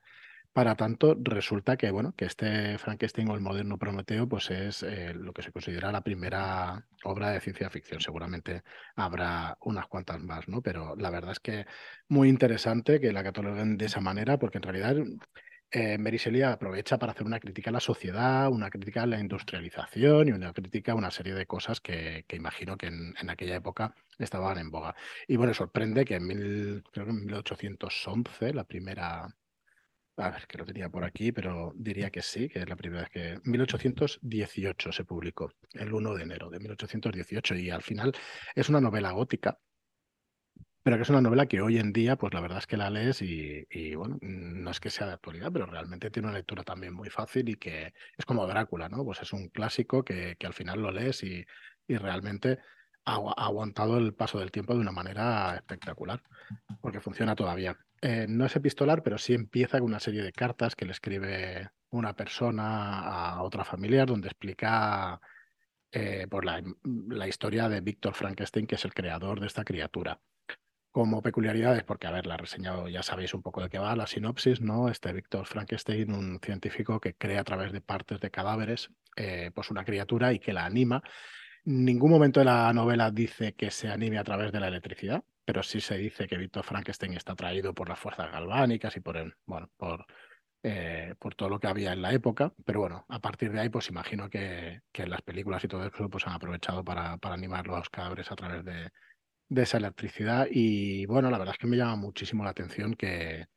para 0.60 0.76
tanto, 0.76 1.16
resulta 1.18 1.78
que, 1.78 1.90
bueno, 1.90 2.14
que 2.18 2.26
este 2.26 2.78
Frankenstein 2.78 3.30
o 3.30 3.34
el 3.34 3.40
moderno 3.40 3.78
Prometeo, 3.78 4.28
pues 4.28 4.52
es 4.52 4.84
eh, 4.84 5.14
lo 5.14 5.32
que 5.32 5.42
se 5.42 5.54
considera 5.54 5.90
la 5.90 6.02
primera 6.02 6.86
obra 7.06 7.30
de 7.32 7.40
ciencia 7.40 7.70
ficción. 7.70 8.02
Seguramente 8.02 8.64
habrá 8.98 9.58
unas 9.62 9.88
cuantas 9.88 10.20
más, 10.22 10.50
¿no? 10.50 10.62
Pero 10.62 10.98
la 10.98 11.12
verdad 11.12 11.32
es 11.32 11.40
que 11.40 11.66
muy 12.10 12.28
interesante 12.28 13.00
que 13.00 13.14
la 13.14 13.24
cataloguen 13.24 13.78
de 13.78 13.86
esa 13.86 14.02
manera, 14.02 14.38
porque 14.38 14.58
en 14.58 14.64
realidad 14.64 14.98
eh, 15.72 15.98
Mary 15.98 16.18
Shelley 16.18 16.42
aprovecha 16.42 17.00
para 17.00 17.14
hacer 17.14 17.26
una 17.26 17.40
crítica 17.40 17.70
a 17.70 17.74
la 17.74 17.80
sociedad, 17.80 18.50
una 18.50 18.70
crítica 18.70 19.04
a 19.04 19.06
la 19.06 19.18
industrialización 19.18 20.28
y 20.28 20.32
una 20.34 20.52
crítica 20.52 20.92
a 20.92 20.96
una 20.96 21.10
serie 21.10 21.36
de 21.36 21.46
cosas 21.46 21.80
que, 21.80 22.26
imagino 22.34 22.78
que 22.78 22.88
en, 22.88 23.30
aquella 23.30 23.56
época 23.56 23.96
estaban 24.18 24.58
en 24.58 24.72
boga. 24.72 24.94
Y 25.26 25.38
bueno, 25.38 25.54
sorprende 25.54 26.04
que 26.04 26.16
en, 26.16 26.28
mil, 26.28 26.84
creo 26.92 27.06
que 27.06 27.12
en 27.12 27.26
1811, 27.26 28.54
la 28.54 28.66
primera 28.66 29.34
a 30.20 30.30
ver, 30.32 30.48
que 30.48 30.58
lo 30.58 30.66
tenía 30.66 30.90
por 30.90 31.04
aquí, 31.04 31.32
pero 31.32 31.74
diría 31.76 32.10
que 32.10 32.22
sí, 32.22 32.50
que 32.50 32.60
es 32.60 32.70
la 32.70 32.76
primera 32.76 33.02
vez 33.02 33.10
que... 33.10 33.40
1818 33.44 34.92
se 34.92 35.06
publicó, 35.06 35.52
el 35.74 35.94
1 35.94 36.14
de 36.16 36.24
enero 36.24 36.50
de 36.50 36.60
1818, 36.60 37.56
y 37.56 37.70
al 37.70 37.82
final 37.82 38.14
es 38.56 38.70
una 38.70 38.82
novela 38.82 39.12
gótica, 39.12 39.60
pero 40.84 40.98
que 40.98 41.04
es 41.04 41.10
una 41.10 41.22
novela 41.22 41.46
que 41.46 41.62
hoy 41.62 41.78
en 41.78 41.94
día, 41.94 42.16
pues 42.16 42.34
la 42.34 42.42
verdad 42.42 42.60
es 42.60 42.68
que 42.68 42.78
la 42.78 42.90
lees 42.90 43.22
y, 43.22 43.96
bueno, 43.96 44.18
no 44.22 44.72
es 44.72 44.80
que 44.80 44.90
sea 44.90 45.08
de 45.08 45.14
actualidad, 45.14 45.52
pero 45.52 45.66
realmente 45.66 46.10
tiene 46.10 46.30
una 46.30 46.38
lectura 46.38 46.64
también 46.64 46.94
muy 46.94 47.10
fácil 47.10 47.50
y 47.50 47.56
que 47.56 47.94
es 48.18 48.26
como 48.26 48.48
Drácula, 48.48 48.90
¿no? 48.90 49.04
Pues 49.04 49.22
es 49.22 49.34
un 49.34 49.50
clásico 49.50 50.04
que, 50.04 50.36
que 50.40 50.48
al 50.48 50.54
final 50.54 50.82
lo 50.82 50.92
lees 50.92 51.24
y, 51.24 51.46
y 51.88 51.98
realmente 51.98 52.60
ha 53.06 53.16
aguantado 53.16 53.98
el 53.98 54.14
paso 54.14 54.40
del 54.40 54.52
tiempo 54.52 54.74
de 54.74 54.80
una 54.80 54.92
manera 54.92 55.56
espectacular, 55.56 56.22
porque 56.82 57.02
funciona 57.02 57.36
todavía. 57.36 57.78
Eh, 58.02 58.26
no 58.30 58.46
es 58.46 58.56
epistolar, 58.56 59.04
pero 59.04 59.18
sí 59.18 59.34
empieza 59.34 59.80
con 59.80 59.88
una 59.90 60.00
serie 60.00 60.24
de 60.24 60.32
cartas 60.32 60.76
que 60.76 60.86
le 60.86 60.92
escribe 60.92 61.72
una 61.90 62.16
persona 62.16 63.00
a 63.00 63.44
otra 63.44 63.66
familiar 63.66 64.08
donde 64.08 64.28
explica 64.28 65.20
eh, 65.92 66.28
por 66.30 66.46
la, 66.46 66.64
la, 66.84 67.28
historia 67.28 67.68
de 67.68 67.82
Víctor 67.82 68.14
Frankenstein, 68.14 68.68
que 68.68 68.76
es 68.76 68.86
el 68.86 68.94
creador 68.94 69.40
de 69.40 69.48
esta 69.48 69.64
criatura. 69.64 70.22
Como 70.92 71.22
peculiaridades, 71.22 71.84
porque, 71.84 72.08
a 72.08 72.12
ver, 72.12 72.26
la 72.26 72.38
reseñado, 72.38 72.88
ya 72.88 73.04
sabéis 73.04 73.34
un 73.34 73.42
poco 73.42 73.62
de 73.62 73.70
qué 73.70 73.80
va 73.80 73.96
la 73.96 74.08
sinopsis, 74.08 74.62
¿no? 74.62 74.90
Este 74.90 75.14
Víctor 75.14 75.46
Frankenstein, 75.46 76.12
un 76.14 76.40
científico 76.42 77.00
que 77.00 77.16
crea 77.16 77.42
a 77.42 77.44
través 77.44 77.72
de 77.72 77.82
partes 77.82 78.20
de 78.20 78.32
cadáveres 78.32 78.90
eh, 79.16 79.52
pues 79.54 79.70
una 79.70 79.84
criatura 79.84 80.32
y 80.34 80.40
que 80.40 80.54
la 80.54 80.66
anima 80.66 81.04
ningún 81.66 82.12
momento 82.12 82.40
de 82.40 82.46
la 82.46 82.72
novela 82.74 83.12
dice 83.12 83.54
que 83.54 83.72
se 83.72 83.90
anime 83.90 84.18
a 84.18 84.24
través 84.24 84.52
de 84.52 84.60
la 84.60 84.68
electricidad, 84.68 85.24
pero 85.46 85.64
sí 85.64 85.82
se 85.82 85.98
dice 85.98 86.28
que 86.28 86.38
Víctor 86.38 86.64
Frankenstein 86.64 87.14
está 87.14 87.34
atraído 87.34 87.74
por 87.74 87.90
las 87.90 88.00
fuerzas 88.00 88.32
galvánicas 88.32 88.96
y 88.96 89.00
por, 89.00 89.38
bueno, 89.46 89.70
por, 89.78 90.06
eh, 90.64 91.16
por 91.20 91.36
todo 91.36 91.50
lo 91.50 91.60
que 91.60 91.68
había 91.68 91.94
en 91.94 92.02
la 92.02 92.14
época. 92.14 92.54
Pero 92.66 92.82
bueno, 92.82 93.06
a 93.10 93.20
partir 93.20 93.52
de 93.52 93.62
ahí, 93.62 93.70
pues 93.70 93.90
imagino 93.90 94.30
que, 94.30 94.82
que 94.92 95.08
las 95.08 95.22
películas 95.22 95.64
y 95.64 95.68
todo 95.68 95.86
eso 95.86 96.10
pues, 96.10 96.28
han 96.28 96.34
aprovechado 96.34 96.84
para, 96.84 97.18
para 97.18 97.36
animar 97.36 97.68
los 97.68 97.90
cadáveres 97.90 98.32
a 98.32 98.36
través 98.36 98.64
de, 98.66 98.90
de 99.50 99.62
esa 99.64 99.78
electricidad. 99.78 100.48
Y 100.52 101.06
bueno, 101.06 101.30
la 101.32 101.38
verdad 101.38 101.56
es 101.56 101.60
que 101.60 101.68
me 101.68 101.78
llama 101.78 101.96
muchísimo 101.96 102.44
la 102.44 102.52
atención 102.52 102.94
que, 102.94 103.48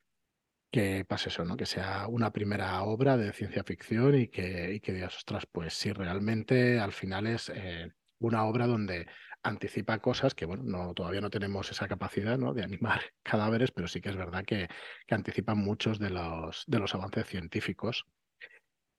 que 0.73 1.05
pase 1.05 1.29
eso, 1.29 1.45
¿no? 1.45 1.57
Que 1.57 1.67
sea 1.67 2.07
una 2.09 2.33
primera 2.33 2.83
obra 2.83 3.19
de 3.19 3.33
ciencia 3.33 3.63
ficción 3.63 4.15
y 4.19 4.29
que, 4.29 4.73
y 4.75 4.81
que 4.81 4.93
digas, 4.95 5.17
ostras, 5.19 5.47
pues 5.47 5.75
sí, 5.75 5.93
realmente 5.93 6.81
al 6.81 6.93
final 6.93 7.27
es 7.27 7.53
eh, 7.55 7.93
una 8.19 8.45
obra 8.45 8.67
donde 8.67 9.07
anticipa 9.43 9.99
cosas 9.99 10.35
que, 10.35 10.47
bueno, 10.47 10.63
no, 10.65 10.95
todavía 10.95 11.21
no 11.21 11.29
tenemos 11.29 11.71
esa 11.71 11.87
capacidad 11.89 12.39
¿no? 12.39 12.55
de 12.55 12.65
animar 12.65 13.03
cadáveres, 13.23 13.71
pero 13.71 13.87
sí 13.87 14.01
que 14.01 14.09
es 14.09 14.17
verdad 14.17 14.45
que, 14.47 14.69
que 15.07 15.15
anticipan 15.15 15.59
muchos 15.59 15.99
de 15.99 16.09
los, 16.09 16.65
de 16.67 16.79
los 16.79 16.95
avances 16.95 17.27
científicos. 17.27 18.07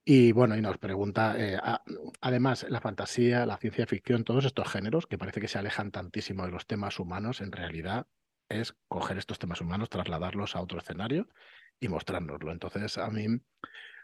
Y 0.06 0.32
bueno, 0.32 0.56
y 0.56 0.62
nos 0.62 0.78
pregunta, 0.78 1.36
eh, 1.40 1.58
además, 2.22 2.68
la 2.70 2.82
fantasía, 2.82 3.48
la 3.48 3.58
ciencia 3.58 3.88
ficción, 3.88 4.26
todos 4.26 4.46
estos 4.46 4.68
géneros 4.68 5.08
que 5.08 5.18
parece 5.18 5.42
que 5.42 5.48
se 5.48 5.58
alejan 5.58 5.92
tantísimo 5.92 6.46
de 6.46 6.52
los 6.52 6.68
temas 6.68 7.00
humanos, 7.00 7.42
en 7.42 7.52
realidad 7.52 8.06
es 8.50 8.76
coger 8.90 9.18
estos 9.18 9.40
temas 9.40 9.62
humanos, 9.62 9.90
trasladarlos 9.90 10.56
a 10.56 10.62
otro 10.62 10.78
escenario 10.78 11.30
y 11.80 11.88
mostrárnoslo. 11.88 12.52
Entonces, 12.52 12.98
a 12.98 13.10
mí, 13.10 13.28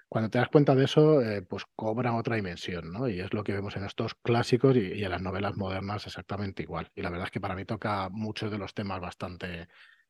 cuando 0.08 0.30
te 0.30 0.40
das 0.40 0.50
cuenta 0.50 0.76
de 0.76 0.86
eso, 0.86 1.22
eh, 1.22 1.42
pues 1.44 1.64
cobra 1.76 2.16
otra 2.16 2.36
dimensión, 2.36 2.92
¿no? 2.92 3.08
Y 3.08 3.20
es 3.20 3.34
lo 3.34 3.44
que 3.44 3.54
vemos 3.54 3.76
en 3.76 3.86
estos 3.86 4.16
clásicos 4.16 4.76
y, 4.76 5.04
en 5.04 5.12
las 5.12 5.22
novelas 5.22 5.56
modernas 5.56 6.08
exactamente 6.08 6.64
igual. 6.64 6.92
Y 6.96 7.02
la 7.02 7.10
verdad 7.10 7.28
es 7.28 7.32
que 7.32 7.42
para 7.42 7.56
mí 7.56 7.66
toca 7.66 8.10
muchos 8.10 8.52
de 8.52 8.58
los 8.58 8.74
temas 8.74 9.00
bastante 9.00 9.68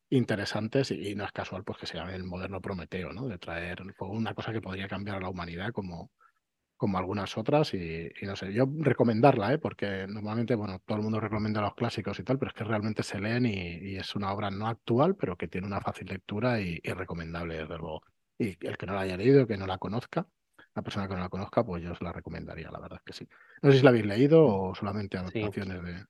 interesantes 0.10 0.92
y, 0.92 1.16
no 1.16 1.26
es 1.26 1.32
casual 1.32 1.64
pues 1.64 1.78
que 1.80 1.86
se 1.86 1.98
llame 1.98 2.16
el 2.16 2.24
moderno 2.24 2.62
Prometeo, 2.62 3.14
¿no? 3.14 3.28
De 3.28 3.38
traer 3.38 3.84
una 4.00 4.34
cosa 4.34 4.54
que 4.54 4.62
podría 4.62 4.88
cambiar 4.88 5.18
a 5.18 5.22
la 5.22 5.30
humanidad 5.30 5.72
como, 5.72 6.12
como 6.80 6.98
algunas 6.98 7.38
otras 7.38 7.74
y, 7.74 8.10
no 8.22 8.38
sé, 8.38 8.54
yo 8.54 8.66
recomendarla, 8.80 9.54
¿eh? 9.54 9.58
porque 9.58 10.08
normalmente, 10.08 10.56
bueno, 10.56 10.82
todo 10.86 10.98
el 10.98 11.04
mundo 11.04 11.20
recomienda 11.20 11.60
los 11.60 11.76
clásicos 11.76 12.18
y 12.20 12.24
tal, 12.24 12.40
pero 12.40 12.52
es 12.52 12.56
que 12.56 12.64
realmente 12.64 13.04
se 13.04 13.20
leen 13.20 13.46
y, 13.46 13.98
es 13.98 14.16
una 14.16 14.32
obra 14.32 14.50
no 14.50 14.66
actual, 14.66 15.18
pero 15.18 15.36
que 15.36 15.50
tiene 15.50 15.68
una 15.68 15.82
fácil 15.82 16.08
lectura 16.08 16.62
y, 16.62 16.80
recomendable, 16.80 17.58
desde 17.58 17.78
luego. 17.78 18.02
Y 18.38 18.66
el 18.66 18.78
que 18.78 18.86
no 18.86 18.94
la 18.94 19.02
haya 19.02 19.18
leído, 19.18 19.46
que 19.46 19.58
no 19.58 19.68
la 19.68 19.78
conozca, 19.78 20.26
la 20.74 20.82
persona 20.82 21.10
que 21.10 21.16
no 21.16 21.20
la 21.20 21.28
conozca, 21.28 21.66
pues 21.66 21.84
yo 21.84 21.92
os 21.92 22.02
la 22.02 22.14
recomendaría, 22.14 22.72
la 22.72 22.80
verdad 22.80 23.00
es 23.00 23.04
que 23.04 23.26
sí. 23.26 23.28
No 23.62 23.74
sé 23.74 23.80
si 23.80 23.84
la 23.84 23.90
habéis 23.90 24.06
leído 24.06 24.48
o 24.48 24.74
solamente 24.74 25.18
adaptaciones 25.18 25.84
de... 25.84 26.06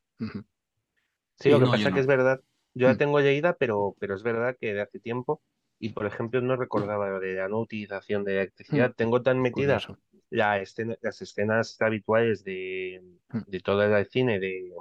Sí, 1.40 1.50
lo 1.50 1.60
que 1.60 1.66
pasa 1.66 1.88
es 1.88 1.94
que 1.96 2.00
es 2.00 2.08
verdad, 2.08 2.42
yo 2.76 2.90
la 2.90 2.94
mm. 2.94 2.98
tengo 2.98 3.20
leída, 3.20 3.56
pero, 3.58 3.96
pero 4.00 4.14
es 4.14 4.22
verdad 4.22 4.56
que 4.62 4.76
de 4.76 4.82
hace 4.82 5.00
tiempo, 5.00 5.42
y 5.80 5.90
por 5.90 6.06
ejemplo 6.06 6.42
no 6.42 6.58
recordaba 6.58 7.20
de 7.20 7.34
la 7.34 7.48
no 7.48 7.60
utilización 7.60 8.24
de 8.24 8.34
electricidad, 8.34 8.92
mm. 8.92 8.94
tengo 8.94 9.24
tan 9.24 9.42
metida 9.42 9.80
la 10.30 10.64
las 11.02 11.22
escenas 11.22 11.82
habituales 11.82 12.44
de, 12.44 13.02
mm. 13.30 13.40
de 13.48 13.60
todo 13.60 13.84
el 13.84 14.06
cine 14.06 14.40
de, 14.40 14.72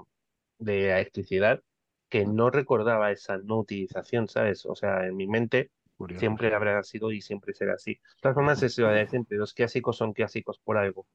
de 0.58 0.90
electricidad 0.90 1.62
que 2.08 2.24
no 2.24 2.50
recordaba 2.50 3.10
esa 3.10 3.38
no 3.38 3.58
utilización, 3.58 4.28
¿sabes? 4.28 4.64
O 4.66 4.74
sea, 4.74 5.06
en 5.06 5.16
mi 5.16 5.26
mente 5.26 5.70
siempre 6.16 6.54
habrá 6.54 6.82
sido 6.82 7.12
y 7.12 7.20
siempre 7.20 7.52
será 7.52 7.74
así. 7.74 7.94
De 7.94 8.20
todas 8.22 8.34
formas, 8.34 8.62
es 8.62 8.78
lo 8.78 8.88
de 8.88 9.06
siempre, 9.08 9.36
los 9.36 9.52
clásicos 9.52 9.96
son 9.96 10.12
clásicos 10.12 10.58
por 10.58 10.78
algo. 10.78 11.06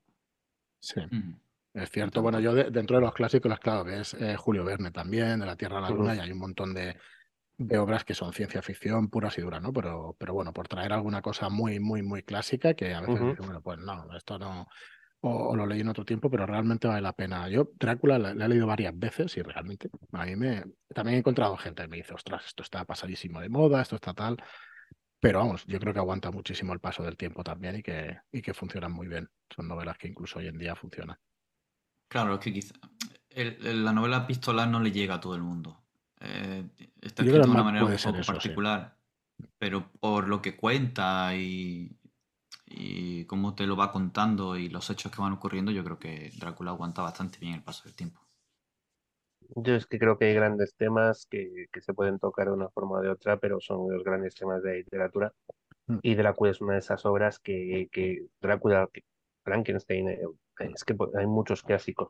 Sí. 0.79 1.01
Es 1.73 1.89
cierto, 1.89 2.21
bueno, 2.21 2.39
yo 2.39 2.53
dentro 2.53 2.97
de 2.97 3.01
los 3.01 3.13
clásicos, 3.13 3.57
claro, 3.59 3.85
ves 3.85 4.13
eh, 4.19 4.35
Julio 4.35 4.63
Verne 4.63 4.91
también, 4.91 5.39
de 5.39 5.45
la 5.45 5.55
Tierra 5.55 5.79
a 5.79 5.81
la 5.81 5.89
Luna, 5.89 6.15
y 6.15 6.19
hay 6.19 6.31
un 6.31 6.37
montón 6.37 6.73
de, 6.73 6.95
de, 7.57 7.77
obras 7.77 8.03
que 8.03 8.13
son 8.13 8.33
ciencia 8.33 8.61
ficción 8.61 9.09
puras 9.09 9.37
y 9.37 9.41
duras, 9.41 9.61
¿no? 9.61 9.71
Pero, 9.73 10.15
pero 10.17 10.33
bueno, 10.33 10.53
por 10.53 10.67
traer 10.67 10.93
alguna 10.93 11.21
cosa 11.21 11.49
muy, 11.49 11.79
muy, 11.79 12.01
muy 12.01 12.23
clásica, 12.23 12.73
que 12.73 12.93
a 12.93 13.01
veces, 13.01 13.37
bueno, 13.37 13.61
pues 13.61 13.79
no, 13.79 14.05
esto 14.15 14.39
no, 14.39 14.67
o, 15.25 15.55
lo 15.55 15.65
leí 15.65 15.79
en 15.79 15.87
otro 15.87 16.03
tiempo, 16.03 16.29
pero 16.29 16.45
realmente 16.45 16.87
vale 16.87 17.01
la 17.01 17.13
pena. 17.13 17.47
Yo 17.47 17.69
Drácula 17.79 18.19
la, 18.19 18.31
he 18.31 18.49
leído 18.49 18.67
varias 18.67 18.97
veces 18.97 19.35
y 19.37 19.41
realmente 19.41 19.89
a 20.11 20.25
mí 20.25 20.35
me... 20.35 20.65
También 20.93 21.15
he 21.15 21.19
encontrado 21.19 21.55
gente 21.55 21.83
que 21.83 21.87
me 21.87 21.97
dice, 21.97 22.13
ostras, 22.13 22.45
esto 22.45 22.61
está 22.61 22.83
pasadísimo 22.83 23.39
de 23.39 23.47
moda, 23.47 23.81
esto 23.81 23.95
está 23.95 24.13
tal. 24.13 24.35
Pero 25.21 25.39
vamos, 25.39 25.65
yo 25.65 25.79
creo 25.79 25.93
que 25.93 25.99
aguanta 25.99 26.29
muchísimo 26.29 26.73
el 26.73 26.81
paso 26.81 27.03
del 27.03 27.15
tiempo 27.15 27.41
también 27.41 27.77
y 27.77 27.81
que, 27.81 28.17
y 28.33 28.41
que 28.41 28.53
funcionan 28.53 28.91
muy 28.91 29.07
bien. 29.07 29.29
Son 29.49 29.65
novelas 29.65 29.97
que 29.97 30.09
incluso 30.09 30.39
hoy 30.39 30.47
en 30.47 30.57
día 30.57 30.75
funcionan. 30.75 31.17
Claro, 32.09 32.33
es 32.33 32.39
que 32.41 32.51
quizá 32.51 32.75
la 33.33 33.93
novela 33.93 34.27
pistolar 34.27 34.67
no 34.67 34.81
le 34.81 34.91
llega 34.91 35.15
a 35.15 35.21
todo 35.21 35.35
el 35.35 35.41
mundo. 35.41 35.82
Está 37.13 37.21
escrito 37.21 37.45
de 37.45 37.51
una 37.51 37.63
manera 37.63 37.85
un 37.85 37.95
poco 37.95 38.21
particular, 38.25 38.97
pero 39.59 39.91
por 39.99 40.27
lo 40.27 40.41
que 40.41 40.57
cuenta 40.57 41.35
y, 41.35 41.95
y 42.65 43.25
cómo 43.25 43.53
te 43.53 43.67
lo 43.67 43.77
va 43.77 43.91
contando 43.91 44.57
y 44.57 44.67
los 44.69 44.89
hechos 44.89 45.11
que 45.11 45.21
van 45.21 45.33
ocurriendo, 45.33 45.71
yo 45.71 45.83
creo 45.83 45.99
que 45.99 46.31
Drácula 46.39 46.71
aguanta 46.71 47.03
bastante 47.03 47.37
bien 47.37 47.53
el 47.53 47.63
paso 47.63 47.83
del 47.83 47.95
tiempo. 47.95 48.19
Yo 49.55 49.75
es 49.75 49.85
que 49.85 49.99
creo 49.99 50.17
que 50.17 50.25
hay 50.25 50.33
grandes 50.33 50.73
temas 50.73 51.27
que, 51.29 51.67
que 51.71 51.81
se 51.81 51.93
pueden 51.93 52.17
tocar 52.17 52.47
de 52.47 52.53
una 52.53 52.69
forma 52.69 52.97
o 52.97 53.01
de 53.01 53.09
otra, 53.09 53.37
pero 53.37 53.59
son 53.61 53.93
los 53.93 54.03
grandes 54.03 54.33
temas 54.33 54.63
de 54.63 54.77
literatura. 54.77 55.31
Mm. 55.85 55.99
Y 56.01 56.15
Drácula 56.15 56.49
es 56.49 56.61
una 56.61 56.73
de 56.73 56.79
esas 56.79 57.05
obras 57.05 57.37
que, 57.37 57.89
que 57.91 58.25
Drácula, 58.41 58.89
que 58.91 59.03
Frankenstein, 59.43 60.09
eh, 60.09 60.19
es 60.61 60.83
que 60.83 60.95
hay 61.15 61.27
muchos 61.27 61.61
clásicos 61.61 62.09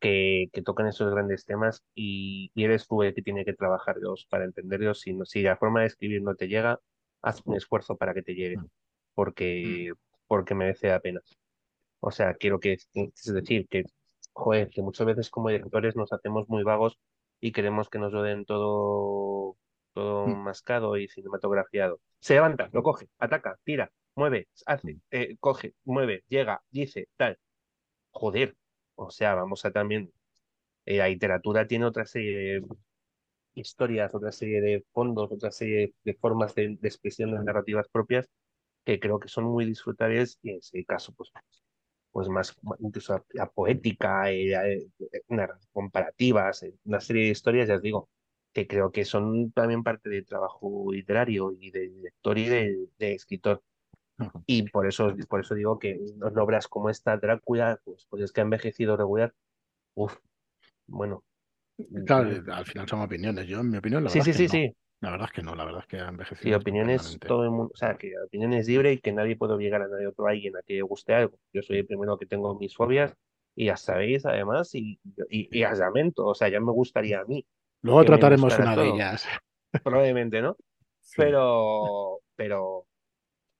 que, 0.00 0.48
que 0.52 0.62
tocan 0.62 0.86
esos 0.86 1.10
grandes 1.12 1.44
temas 1.44 1.84
y, 1.94 2.50
eres 2.56 2.86
tú 2.86 3.02
el 3.02 3.14
que 3.14 3.22
tiene 3.22 3.44
que 3.44 3.54
trabajarlos 3.54 4.26
para 4.30 4.44
entenderlos. 4.44 5.00
Si, 5.00 5.16
si 5.24 5.42
la 5.42 5.56
forma 5.56 5.80
de 5.80 5.86
escribir 5.86 6.22
no 6.22 6.34
te 6.34 6.48
llega, 6.48 6.80
haz 7.22 7.42
un 7.44 7.56
esfuerzo 7.56 7.96
para 7.96 8.14
que 8.14 8.22
te 8.22 8.34
llegue, 8.34 8.58
mm. 8.58 8.66
porque, 9.14 9.92
mm. 9.92 9.96
porque 10.26 10.54
merece 10.54 10.88
la 10.88 11.00
pena. 11.00 11.20
O 12.00 12.10
sea, 12.10 12.34
quiero 12.34 12.60
que, 12.60 12.74
es 12.74 13.34
decir, 13.34 13.66
que, 13.68 13.84
joder, 14.32 14.70
que 14.70 14.82
muchas 14.82 15.06
veces 15.06 15.30
como 15.30 15.48
directores 15.48 15.96
nos 15.96 16.12
hacemos 16.12 16.48
muy 16.48 16.62
vagos 16.62 16.98
y 17.40 17.52
queremos 17.52 17.88
que 17.90 17.98
nos 17.98 18.12
lo 18.12 18.22
den 18.22 18.44
todo, 18.44 19.56
todo 19.94 20.26
mm. 20.26 20.36
mascado 20.44 20.96
y 20.96 21.08
cinematografiado. 21.08 22.00
Se 22.20 22.34
levanta, 22.34 22.68
lo 22.72 22.82
coge, 22.82 23.08
ataca, 23.18 23.58
tira, 23.64 23.92
mueve, 24.14 24.48
hace, 24.66 24.98
eh, 25.10 25.36
coge, 25.40 25.74
mueve, 25.84 26.24
llega, 26.28 26.62
dice, 26.70 27.08
tal 27.16 27.38
joder, 28.18 28.56
o 28.98 29.10
sea, 29.10 29.34
vamos 29.34 29.64
a 29.64 29.70
también, 29.72 30.12
eh, 30.86 30.98
la 30.98 31.08
literatura 31.08 31.66
tiene 31.68 31.86
otra 31.86 32.06
serie 32.06 32.38
de 32.38 32.66
historias, 33.54 34.14
otra 34.14 34.32
serie 34.32 34.60
de 34.60 34.84
fondos, 34.92 35.30
otra 35.32 35.50
serie 35.52 35.94
de 36.04 36.14
formas 36.14 36.54
de, 36.54 36.78
expresión 36.82 37.32
de 37.32 37.44
narrativas 37.44 37.88
propias 37.88 38.28
que 38.84 39.00
creo 39.00 39.20
que 39.20 39.28
son 39.28 39.44
muy 39.44 39.66
disfrutables 39.66 40.38
y 40.42 40.50
en 40.50 40.58
ese 40.58 40.84
caso, 40.84 41.12
pues, 41.14 41.30
pues 42.12 42.28
más, 42.28 42.56
incluso 42.80 43.24
la, 43.32 43.48
poética, 43.50 44.30
eh, 44.32 44.52
eh, 44.54 45.48
comparativas, 45.72 46.64
una 46.84 47.00
serie 47.00 47.24
de 47.26 47.30
historias, 47.30 47.68
ya 47.68 47.76
os 47.76 47.82
digo, 47.82 48.08
que 48.52 48.66
creo 48.66 48.90
que 48.92 49.04
son 49.04 49.52
también 49.52 49.82
parte 49.84 50.08
del 50.10 50.26
trabajo 50.26 50.92
literario 50.92 51.52
y 51.52 51.70
del 51.70 52.02
lector 52.02 52.38
y 52.38 52.48
del 52.48 52.90
escritor. 52.98 53.62
Y 54.46 54.68
por 54.70 54.86
eso, 54.86 55.14
por 55.28 55.40
eso 55.40 55.54
digo 55.54 55.78
que 55.78 56.00
obras 56.36 56.66
como 56.68 56.90
esta, 56.90 57.16
Drácula, 57.16 57.80
pues, 57.84 58.06
pues 58.08 58.22
es 58.22 58.32
que 58.32 58.40
ha 58.40 58.44
envejecido 58.44 58.96
regular. 58.96 59.32
Uf, 59.94 60.16
bueno. 60.86 61.22
Claro, 62.06 62.30
mm, 62.30 62.50
al 62.50 62.64
final 62.64 62.88
son 62.88 63.02
opiniones. 63.02 63.46
Yo, 63.46 63.60
en 63.60 63.70
mi 63.70 63.78
opinión, 63.78 64.04
la 64.04 64.10
sí, 64.10 64.18
verdad 64.18 64.24
sí, 64.24 64.30
es 64.30 64.36
que 64.36 64.48
sí, 64.48 64.66
no. 64.66 64.70
sí. 64.70 64.76
La 65.00 65.10
verdad 65.12 65.28
es 65.28 65.32
que 65.32 65.42
no, 65.42 65.54
la 65.54 65.64
verdad 65.64 65.82
es 65.82 65.86
que 65.86 66.00
ha 66.00 66.08
envejecido. 66.08 66.42
Sí, 66.42 66.60
opiniones, 66.60 67.18
todo 67.20 67.44
el 67.44 67.50
mundo, 67.50 67.70
o 67.72 67.76
sea, 67.76 67.96
que 67.96 68.12
opiniones 68.26 68.66
libre 68.66 68.92
y 68.94 68.98
que 68.98 69.12
nadie 69.12 69.36
puede 69.36 69.54
obligar 69.54 69.82
a 69.82 69.86
nadie 69.88 70.08
otro 70.08 70.26
a 70.26 70.30
alguien 70.30 70.56
a 70.56 70.62
que 70.62 70.74
le 70.74 70.82
guste 70.82 71.14
algo. 71.14 71.38
Yo 71.52 71.62
soy 71.62 71.78
el 71.78 71.86
primero 71.86 72.18
que 72.18 72.26
tengo 72.26 72.58
mis 72.58 72.74
fobias 72.74 73.14
y 73.54 73.66
ya 73.66 73.76
sabéis, 73.76 74.26
además, 74.26 74.74
y, 74.74 74.98
y, 75.30 75.56
y 75.56 75.62
lamento, 75.62 76.26
o 76.26 76.34
sea, 76.34 76.48
ya 76.48 76.58
me 76.58 76.72
gustaría 76.72 77.20
a 77.20 77.24
mí. 77.24 77.46
Luego 77.82 78.04
trataremos 78.04 78.58
una 78.58 78.74
de 78.74 78.88
ellas. 78.88 79.26
Probablemente, 79.84 80.42
¿no? 80.42 80.56
Pero, 81.16 82.18
pero, 82.36 82.87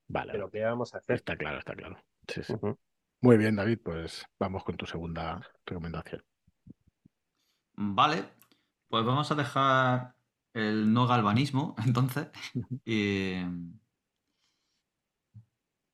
Vale. 0.09 0.33
Pero 0.33 0.51
¿qué 0.51 0.64
vamos 0.64 0.94
a 0.94 0.99
hacer? 0.99 1.16
Está 1.16 1.37
claro, 1.37 1.59
está 1.59 1.75
claro. 1.75 1.97
Sí, 2.27 2.42
sí. 2.42 2.55
Muy 3.21 3.37
bien, 3.37 3.57
David, 3.57 3.81
pues 3.83 4.25
vamos 4.38 4.64
con 4.64 4.77
tu 4.77 4.87
segunda 4.87 5.40
recomendación. 5.66 6.23
Vale, 7.75 8.25
pues 8.88 9.05
vamos 9.05 9.31
a 9.31 9.35
dejar 9.35 10.14
el 10.55 10.92
no 10.92 11.07
galvanismo, 11.07 11.75
entonces. 11.87 12.29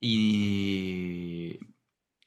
y... 0.00 1.58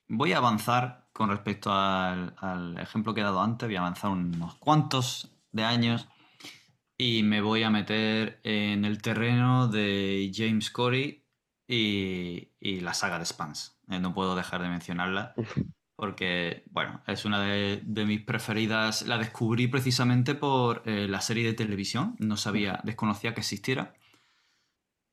voy 0.08 0.34
a 0.34 0.38
avanzar 0.38 1.08
con 1.14 1.30
respecto 1.30 1.72
al, 1.72 2.36
al, 2.38 2.78
ejemplo 2.80 3.14
que 3.14 3.22
he 3.22 3.24
dado 3.24 3.42
antes, 3.42 3.68
voy 3.68 3.76
a 3.76 3.80
avanzar 3.80 4.12
unos 4.12 4.56
cuantos 4.56 5.32
de 5.52 5.64
años 5.64 6.08
y 6.98 7.24
me 7.24 7.42
voy 7.42 7.64
a 7.64 7.70
meter 7.70 8.40
en 8.44 8.86
el 8.86 9.02
terreno 9.02 9.68
de 9.68 10.32
James 10.34 10.70
Corey 10.72 11.27
y, 11.68 12.80
la 12.82 12.94
saga 12.94 13.20
de 13.20 13.26
Spans. 13.26 13.80
Eh, 13.90 14.00
no 14.00 14.14
puedo 14.14 14.36
dejar 14.36 14.62
de 14.62 14.70
mencionarla 14.70 15.34
porque, 15.96 16.64
bueno, 16.72 17.02
es 17.08 17.26
una 17.26 17.42
de, 17.42 17.82
mis 18.06 18.22
preferidas. 18.22 19.04
La 19.08 19.18
descubrí 19.18 19.68
precisamente 19.68 20.36
por 20.36 20.84
eh, 20.86 21.08
la 21.08 21.22
serie 21.22 21.46
de 21.46 21.54
televisión. 21.54 22.16
No 22.20 22.38
sabía, 22.38 22.80
desconocía 22.84 23.34
que 23.34 23.42
existiera. 23.42 23.94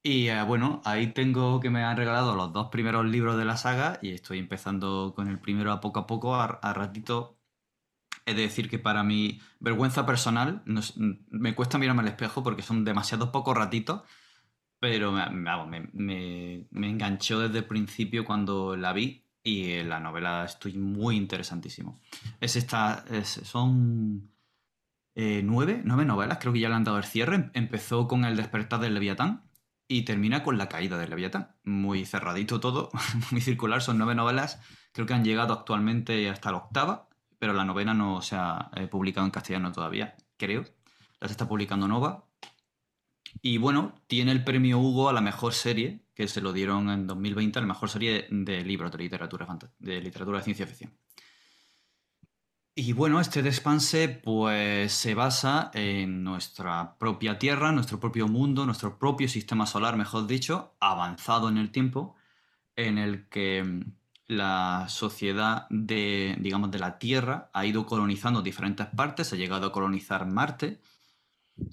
Y 0.03 0.29
eh, 0.29 0.43
bueno, 0.43 0.83
ahí 0.85 1.09
tengo 1.09 1.61
que 1.61 1.71
me 1.71 1.83
han 1.83 1.97
regalado 1.97 2.37
los 2.37 2.53
dos 2.53 2.69
primeros 2.69 3.07
libros 3.07 3.39
de 3.39 3.47
la 3.47 3.57
saga 3.57 3.99
y 4.03 4.11
estoy 4.11 4.39
empezando 4.39 5.15
con 5.17 5.29
el 5.29 5.41
primero 5.41 5.73
a 5.73 5.81
poco 5.81 6.01
a 6.01 6.07
poco, 6.07 6.35
a, 6.37 6.75
ratito. 6.75 7.39
Es 8.27 8.37
decir, 8.37 8.71
que 8.71 8.79
para 8.79 9.03
mi 9.03 9.41
vergüenza 9.61 10.07
personal 10.07 10.63
me 11.31 11.55
cuesta 11.55 11.79
mirarme 11.79 12.03
al 12.03 12.09
espejo 12.09 12.43
porque 12.43 12.63
son 12.63 12.85
demasiados 12.85 13.31
pocos 13.31 13.57
ratitos 13.57 14.03
pero 14.85 15.13
me, 15.13 15.89
me, 15.95 16.89
enganchó 16.91 17.41
desde 17.41 17.61
el 17.61 17.65
principio 17.65 18.23
cuando 18.23 18.77
la 18.77 18.93
vi 18.93 19.25
y 19.43 19.83
la 19.83 19.99
novela 19.99 20.45
estoy 20.45 20.75
muy 20.75 21.17
interesantísimo. 21.17 21.99
Es 22.39 22.55
esta, 22.55 23.03
son 23.25 24.31
eh, 25.15 25.41
nueve, 25.43 25.81
nueve 25.83 26.05
novelas, 26.05 26.37
creo 26.39 26.53
que 26.53 26.61
ya 26.61 26.69
le 26.69 26.75
han 26.75 26.85
dado 26.85 26.99
el 26.99 27.05
cierre. 27.05 27.51
Empezó 27.55 28.07
con 28.07 28.27
el 28.27 28.37
despertar 28.37 28.79
del 28.79 28.93
Leviatán 28.93 29.49
y 29.89 30.03
termina 30.03 30.43
con 30.43 30.59
la 30.59 30.69
caída 30.69 30.99
del 30.99 31.09
Leviatán. 31.09 31.57
Muy 31.65 32.05
cerradito 32.05 32.61
todo, 32.61 32.91
muy 33.31 33.41
circular, 33.41 33.81
son 33.81 33.97
nueve 33.97 34.15
novelas. 34.15 34.61
Creo 34.93 35.07
que 35.07 35.15
han 35.15 35.25
llegado 35.25 35.55
actualmente 35.55 36.29
hasta 36.29 36.51
la 36.51 36.59
octava, 36.59 37.09
pero 37.39 37.55
la 37.55 37.65
novena 37.65 37.95
no 37.95 38.21
se 38.21 38.37
ha 38.37 38.71
eh, 38.77 38.87
publicado 38.87 39.25
en 39.25 39.31
castellano 39.31 39.73
todavía, 39.73 40.15
creo. 40.37 40.67
Las 41.21 41.31
está 41.31 41.49
publicando 41.49 41.89
Nova 41.89 42.27
y 43.43 43.59
bueno, 43.59 43.95
tiene 44.07 44.33
el 44.33 44.45
premio 44.45 44.79
Hugo 44.79 45.09
a 45.09 45.13
la 45.13 45.21
mejor 45.21 45.55
serie, 45.55 46.05
que 46.15 46.29
se 46.29 46.41
lo 46.41 46.53
dieron 46.53 46.91
en 46.91 47.07
2020, 47.07 47.59
a 47.59 47.63
la 47.63 47.69
mejor 47.69 47.89
serie 47.89 48.27
de, 48.31 48.65
libros 48.65 48.93
de 48.93 48.99
literatura, 48.99 49.47
de 49.79 50.01
de 50.01 50.43
ciencia 50.43 50.67
ficción. 50.67 50.93
Y 52.77 52.93
bueno, 52.93 53.21
este 53.21 53.43
despanse 53.43 54.09
pues 54.09 54.93
se 54.93 55.15
basa 55.15 55.71
en 55.75 56.25
nuestra 56.25 56.97
propia 56.99 57.39
Tierra, 57.39 57.71
nuestro 57.71 58.01
propio 58.01 58.27
mundo, 58.27 58.67
nuestro 58.67 58.99
propio 58.99 59.29
sistema 59.29 59.65
solar, 59.65 59.97
mejor 59.97 60.27
dicho, 60.27 60.75
avanzado 60.81 61.49
en 61.49 61.57
el 61.57 61.71
tiempo, 61.71 62.17
en 62.75 62.99
el 62.99 63.29
que 63.29 63.85
la 64.27 64.87
sociedad 64.89 65.67
de, 65.71 66.37
digamos, 66.41 66.73
de 66.73 66.81
la 66.81 66.99
Tierra 66.99 67.51
ha 67.53 67.65
ido 67.65 67.87
colonizando 67.87 68.43
diferentes 68.43 68.87
partes, 68.89 69.33
ha 69.33 69.37
llegado 69.37 69.69
a 69.69 69.73
colonizar 69.73 70.27
Marte 70.27 70.81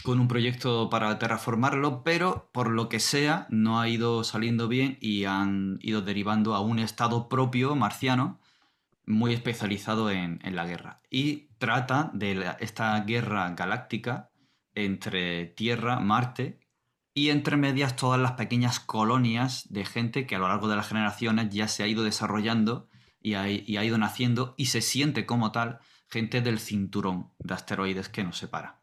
con 0.03 0.19
un 0.19 0.27
proyecto 0.27 0.89
para 0.89 1.17
terraformarlo, 1.17 2.03
pero 2.03 2.49
por 2.53 2.69
lo 2.69 2.89
que 2.89 2.99
sea 2.99 3.47
no 3.49 3.79
ha 3.79 3.89
ido 3.89 4.23
saliendo 4.23 4.67
bien 4.67 4.97
y 5.01 5.25
han 5.25 5.77
ido 5.81 6.01
derivando 6.01 6.55
a 6.55 6.61
un 6.61 6.79
estado 6.79 7.29
propio 7.29 7.75
marciano 7.75 8.39
muy 9.05 9.33
especializado 9.33 10.11
en, 10.11 10.39
la 10.43 10.65
guerra. 10.65 11.01
Y 11.09 11.49
trata 11.57 12.11
de 12.13 12.55
esta 12.59 12.99
guerra 13.01 13.49
galáctica 13.51 14.29
entre 14.73 15.47
Tierra, 15.47 15.99
Marte 15.99 16.59
y 17.13 17.29
entre 17.29 17.57
medias 17.57 17.95
todas 17.95 18.21
las 18.21 18.33
pequeñas 18.33 18.79
colonias 18.79 19.67
de 19.69 19.85
gente 19.85 20.25
que 20.25 20.35
a 20.35 20.39
lo 20.39 20.47
largo 20.47 20.67
de 20.67 20.77
las 20.77 20.87
generaciones 20.87 21.49
ya 21.49 21.67
se 21.67 21.83
ha 21.83 21.87
ido 21.87 22.03
desarrollando 22.03 22.87
y 23.19 23.33
ha, 23.33 23.49
ido 23.49 23.97
naciendo 23.97 24.55
y 24.57 24.67
se 24.67 24.81
siente 24.81 25.25
como 25.25 25.51
tal 25.51 25.79
gente 26.07 26.41
del 26.41 26.59
cinturón 26.59 27.31
de 27.39 27.53
asteroides 27.53 28.09
que 28.09 28.23
nos 28.23 28.37
separa 28.37 28.80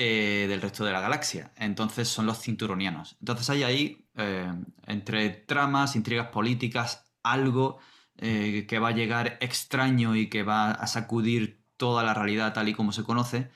eh, 0.00 0.46
del 0.48 0.60
resto 0.60 0.84
de 0.84 0.92
la 0.92 1.00
galaxia. 1.00 1.50
Entonces 1.56 2.06
son 2.06 2.24
los 2.24 2.40
cinturonianos. 2.40 3.16
Entonces 3.18 3.50
hay 3.50 3.64
ahí, 3.64 4.06
eh, 4.14 4.52
entre 4.86 5.30
tramas, 5.30 5.96
intrigas 5.96 6.28
políticas, 6.28 7.10
algo 7.24 7.80
eh, 8.16 8.64
que 8.68 8.78
va 8.78 8.90
a 8.90 8.92
llegar 8.92 9.38
extraño 9.40 10.14
y 10.14 10.28
que 10.28 10.44
va 10.44 10.70
a 10.70 10.86
sacudir 10.86 11.64
toda 11.76 12.04
la 12.04 12.14
realidad 12.14 12.52
tal 12.54 12.68
y 12.68 12.74
como 12.74 12.92
se 12.92 13.02
conoce 13.02 13.50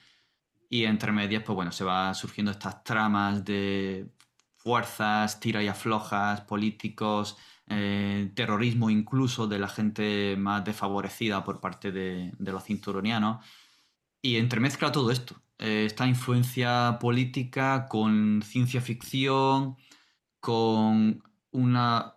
y 0.68 0.84
entre 0.86 1.12
medias, 1.12 1.44
pues 1.44 1.54
bueno, 1.54 1.70
se 1.70 1.84
va 1.84 2.12
surgiendo 2.12 2.50
estas 2.50 2.82
tramas 2.82 3.44
de 3.44 4.08
fuerzas, 4.56 5.38
tira 5.38 5.62
y 5.62 5.68
aflojas, 5.68 6.40
políticos, 6.40 7.36
terrorismo 8.34 8.90
incluso 8.90 9.46
de 9.46 9.58
la 9.60 9.68
gente 9.68 10.36
más 10.36 10.64
desfavorecida 10.64 11.44
por 11.44 11.60
parte 11.60 11.92
de, 11.92 12.32
los 12.38 12.64
cinturonianos. 12.64 13.44
Y 14.20 14.38
entremezcla 14.38 14.90
todo 14.90 15.12
esto, 15.12 15.36
eh, 15.62 15.84
esta 15.86 16.06
influencia 16.06 16.98
política 17.00 17.86
con 17.88 18.42
ciencia 18.42 18.80
ficción, 18.80 19.76
con 20.40 21.22
una 21.52 22.16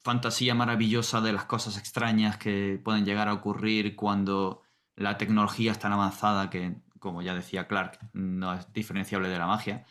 fantasía 0.00 0.54
maravillosa 0.54 1.20
de 1.20 1.32
las 1.32 1.44
cosas 1.44 1.78
extrañas 1.78 2.36
que 2.38 2.80
pueden 2.84 3.04
llegar 3.04 3.28
a 3.28 3.34
ocurrir 3.34 3.96
cuando 3.96 4.62
la 4.96 5.16
tecnología 5.18 5.72
es 5.72 5.78
tan 5.78 5.92
avanzada 5.92 6.50
que 6.50 6.82
como 6.98 7.22
ya 7.22 7.34
decía 7.34 7.66
Clark, 7.66 7.98
no 8.12 8.54
es 8.54 8.72
diferenciable 8.72 9.28
de 9.28 9.38
la 9.38 9.46
magia. 9.46 9.86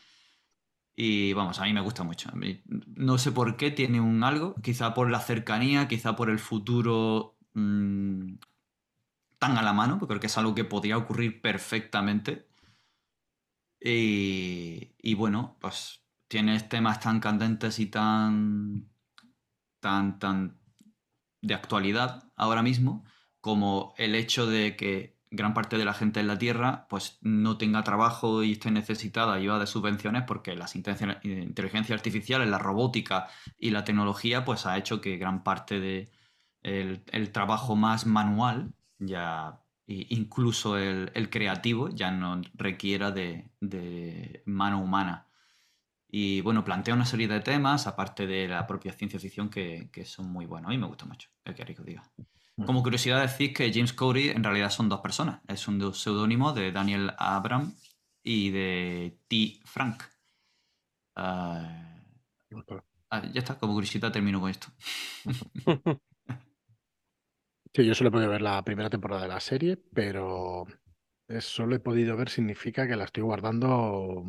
Y 0.96 1.34
vamos, 1.34 1.60
a 1.60 1.64
mí 1.64 1.74
me 1.74 1.82
gusta 1.82 2.04
mucho. 2.04 2.32
no 2.96 3.18
sé 3.18 3.32
por 3.32 3.56
qué 3.58 3.72
tiene 3.72 4.02
un 4.02 4.24
algo, 4.24 4.56
quizá 4.62 4.94
por 4.94 5.10
la 5.12 5.20
cercanía, 5.20 5.88
quizá 5.88 6.16
por 6.16 6.30
el 6.30 6.40
futuro 6.40 7.38
mm, 7.54 8.36
tan 9.38 9.58
a 9.58 9.62
la 9.62 9.74
mano, 9.74 10.00
porque 10.00 10.14
creo 10.14 10.20
que 10.22 10.28
es 10.28 10.38
algo 10.38 10.56
que 10.56 10.64
podría 10.64 10.98
ocurrir 10.98 11.42
perfectamente. 11.42 12.47
Y, 13.90 15.14
bueno, 15.16 15.58
pues 15.62 16.04
tienes 16.28 16.68
temas 16.68 17.00
tan 17.00 17.20
candentes 17.20 17.80
y 17.80 17.86
tan, 17.88 18.90
tan, 19.80 20.20
tan 20.20 20.60
de 21.42 21.54
actualidad 21.54 22.32
ahora 22.36 22.64
mismo, 22.64 23.06
como 23.40 23.94
el 23.98 24.16
hecho 24.16 24.46
de 24.48 24.76
que 24.76 25.18
gran 25.30 25.54
parte 25.54 25.78
de 25.78 25.86
la 25.86 25.94
gente 25.94 26.20
en 26.20 26.28
la 26.28 26.38
Tierra 26.38 26.88
pues 26.90 27.20
no 27.22 27.58
tenga 27.58 27.84
trabajo 27.84 28.44
y 28.44 28.54
esté 28.54 28.72
necesitada 28.72 29.34
ayuda 29.34 29.60
de 29.60 29.68
subvenciones 29.68 30.24
porque 30.24 30.56
las 30.56 30.76
inteligencia 30.76 31.96
artificial, 31.96 32.50
la 32.50 32.60
robótica 32.60 33.28
y 33.58 33.72
la 33.72 33.84
tecnología 33.84 34.46
pues 34.46 34.66
ha 34.66 34.78
hecho 34.78 35.02
que 35.02 35.18
gran 35.18 35.44
parte 35.44 35.80
de 35.80 36.12
el, 36.64 37.32
trabajo 37.32 37.76
más 37.76 38.06
manual 38.06 38.74
ya 39.00 39.62
incluso 39.88 40.78
el, 40.78 41.30
creativo 41.30 41.90
ya 41.90 42.12
no 42.12 42.42
requiera 42.56 43.12
de, 43.12 44.44
mano 44.46 44.82
humana. 44.82 45.28
Y 46.10 46.42
bueno, 46.42 46.64
plantea 46.64 46.94
una 46.94 47.06
serie 47.06 47.28
de 47.28 47.42
temas, 47.42 47.88
aparte 47.88 48.28
de 48.28 48.48
la 48.48 48.66
propia 48.66 48.94
ciencia 48.94 49.20
ficción, 49.20 49.50
que, 49.50 49.90
son 50.06 50.32
muy 50.32 50.46
buenos. 50.46 50.70
A 50.70 50.72
mí 50.72 50.78
me 50.78 50.88
gusta 50.88 51.06
mucho, 51.06 51.30
el 51.44 51.56
que 51.56 51.66
Rico 51.66 51.84
diga. 51.84 52.04
Como 52.66 52.82
curiosidad 52.82 53.22
decir 53.22 53.54
que 53.54 53.72
James 53.72 53.94
Cody 53.94 54.30
en 54.30 54.44
realidad 54.44 54.72
son 54.72 54.90
dos 54.90 55.02
personas. 55.02 55.42
Es 55.48 55.68
un 55.68 55.94
seudónimo 55.94 56.54
de 56.54 56.72
Daniel 56.72 57.14
Abram 57.18 57.76
y 58.24 58.50
de 58.50 59.20
T. 59.28 59.60
Frank. 59.64 60.04
Ah, 61.16 61.94
ya 63.12 63.40
está, 63.40 63.58
como 63.60 63.74
curiosidad 63.74 64.12
termino 64.12 64.42
con 64.42 64.50
esto. 64.50 64.68
Sí, 67.78 67.86
yo 67.86 67.94
solo 67.94 68.08
he 68.08 68.12
podido 68.12 68.32
ver 68.32 68.42
la 68.42 68.64
primera 68.64 68.90
temporada 68.90 69.22
de 69.22 69.28
la 69.28 69.40
serie, 69.40 69.78
pero 69.94 70.66
solo 71.42 71.76
he 71.76 71.80
podido 71.80 72.18
ver 72.18 72.28
significa 72.28 72.88
que 72.88 72.96
la 72.96 73.04
estoy 73.04 73.22
guardando 73.22 74.24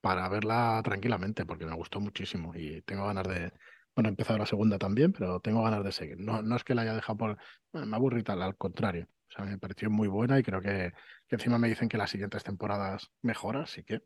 para 0.00 0.28
verla 0.28 0.80
tranquilamente, 0.82 1.46
porque 1.46 1.66
me 1.66 1.76
gustó 1.76 2.00
muchísimo 2.00 2.52
y 2.52 2.82
tengo 2.82 3.06
ganas 3.06 3.28
de, 3.28 3.52
bueno, 3.94 4.08
he 4.08 4.10
empezado 4.10 4.40
la 4.40 4.46
segunda 4.46 4.76
también, 4.76 5.12
pero 5.12 5.38
tengo 5.38 5.62
ganas 5.62 5.84
de 5.84 5.92
seguir. 5.92 6.18
No, 6.18 6.42
no 6.42 6.56
es 6.56 6.64
que 6.64 6.74
la 6.74 6.82
haya 6.82 6.94
dejado 6.94 7.16
por. 7.16 7.38
me 7.72 7.94
aburrí 7.94 8.24
tal, 8.24 8.42
al 8.42 8.56
contrario. 8.56 9.06
O 9.28 9.32
sea, 9.32 9.44
me 9.44 9.56
pareció 9.56 9.88
muy 9.88 10.08
buena 10.08 10.36
y 10.40 10.42
creo 10.42 10.60
que, 10.60 10.92
encima 11.28 11.58
me 11.58 11.68
dicen 11.68 11.88
que 11.88 11.96
las 11.96 12.10
siguientes 12.10 12.42
temporadas 12.42 13.12
mejora, 13.22 13.62
así 13.62 13.84
que 13.84 14.02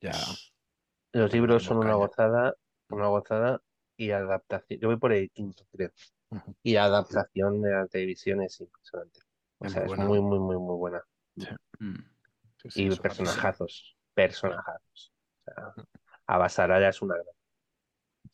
ya. 0.00 0.12
Los 1.12 1.34
libros 1.34 1.64
son 1.64 1.76
una 1.76 1.96
gozada, 1.96 2.54
una 2.88 3.08
gozada 3.08 3.60
y 3.94 4.12
adaptación. 4.12 4.80
Yo 4.80 4.88
voy 4.88 4.96
por 4.96 5.12
el 5.12 5.30
quinto, 5.30 5.66
creo. 5.70 5.92
Y 6.62 6.76
adaptación 6.76 7.62
de 7.62 7.70
la 7.70 7.86
televisión 7.86 8.42
es 8.42 8.60
impresionante. 8.60 9.20
O 9.58 9.68
sea, 9.68 9.84
es 9.84 9.96
muy, 9.96 10.20
muy, 10.20 10.38
muy, 10.38 10.56
muy 10.56 10.76
buena. 10.76 11.02
Mm. 11.78 11.94
y 12.74 12.96
personajazos, 12.96 13.96
personajazos. 14.14 15.12
O 15.40 15.44
sea, 15.44 15.74
Abasaraya 16.26 16.88
es 16.88 17.02
una 17.02 17.14
gran 17.14 17.26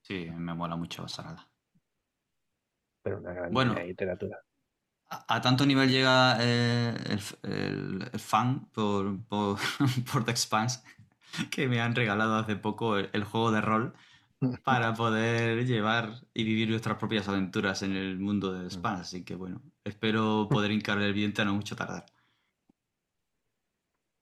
Sí, 0.03 0.31
me 0.31 0.55
mola 0.55 0.77
mucho 0.77 1.03
Basarada. 1.03 1.49
Pero 3.03 3.19
una 3.19 3.33
gran 3.33 3.53
bueno, 3.53 3.75
literatura. 3.75 4.39
A, 5.09 5.41
tanto 5.41 5.67
nivel 5.67 5.91
llega 5.91 6.39
eh, 6.41 6.95
el, 7.43 8.19
fan 8.19 8.67
por, 8.71 9.23
por, 9.27 9.59
The 10.25 10.31
Expanse 10.31 10.81
que 11.51 11.69
me 11.69 11.81
han 11.81 11.95
regalado 11.95 12.37
hace 12.37 12.57
poco 12.57 12.97
el, 12.97 13.25
juego 13.25 13.53
de 13.53 13.61
rol 13.61 13.95
para 14.65 14.95
poder 14.95 15.67
llevar 15.67 16.15
y 16.35 16.45
vivir 16.45 16.71
nuestras 16.71 16.97
propias 16.99 17.29
aventuras 17.29 17.83
en 17.83 17.97
el 17.97 18.19
mundo 18.19 18.53
de 18.53 18.61
The 18.61 18.67
Expanse. 18.67 19.01
Así 19.03 19.25
que 19.25 19.35
bueno, 19.35 19.63
espero 19.85 20.49
poder 20.51 20.71
hincarle 20.73 21.07
el 21.07 21.15
viento 21.15 21.43
a 21.43 21.45
no 21.45 21.55
mucho 21.55 21.77
tardar. 21.77 22.05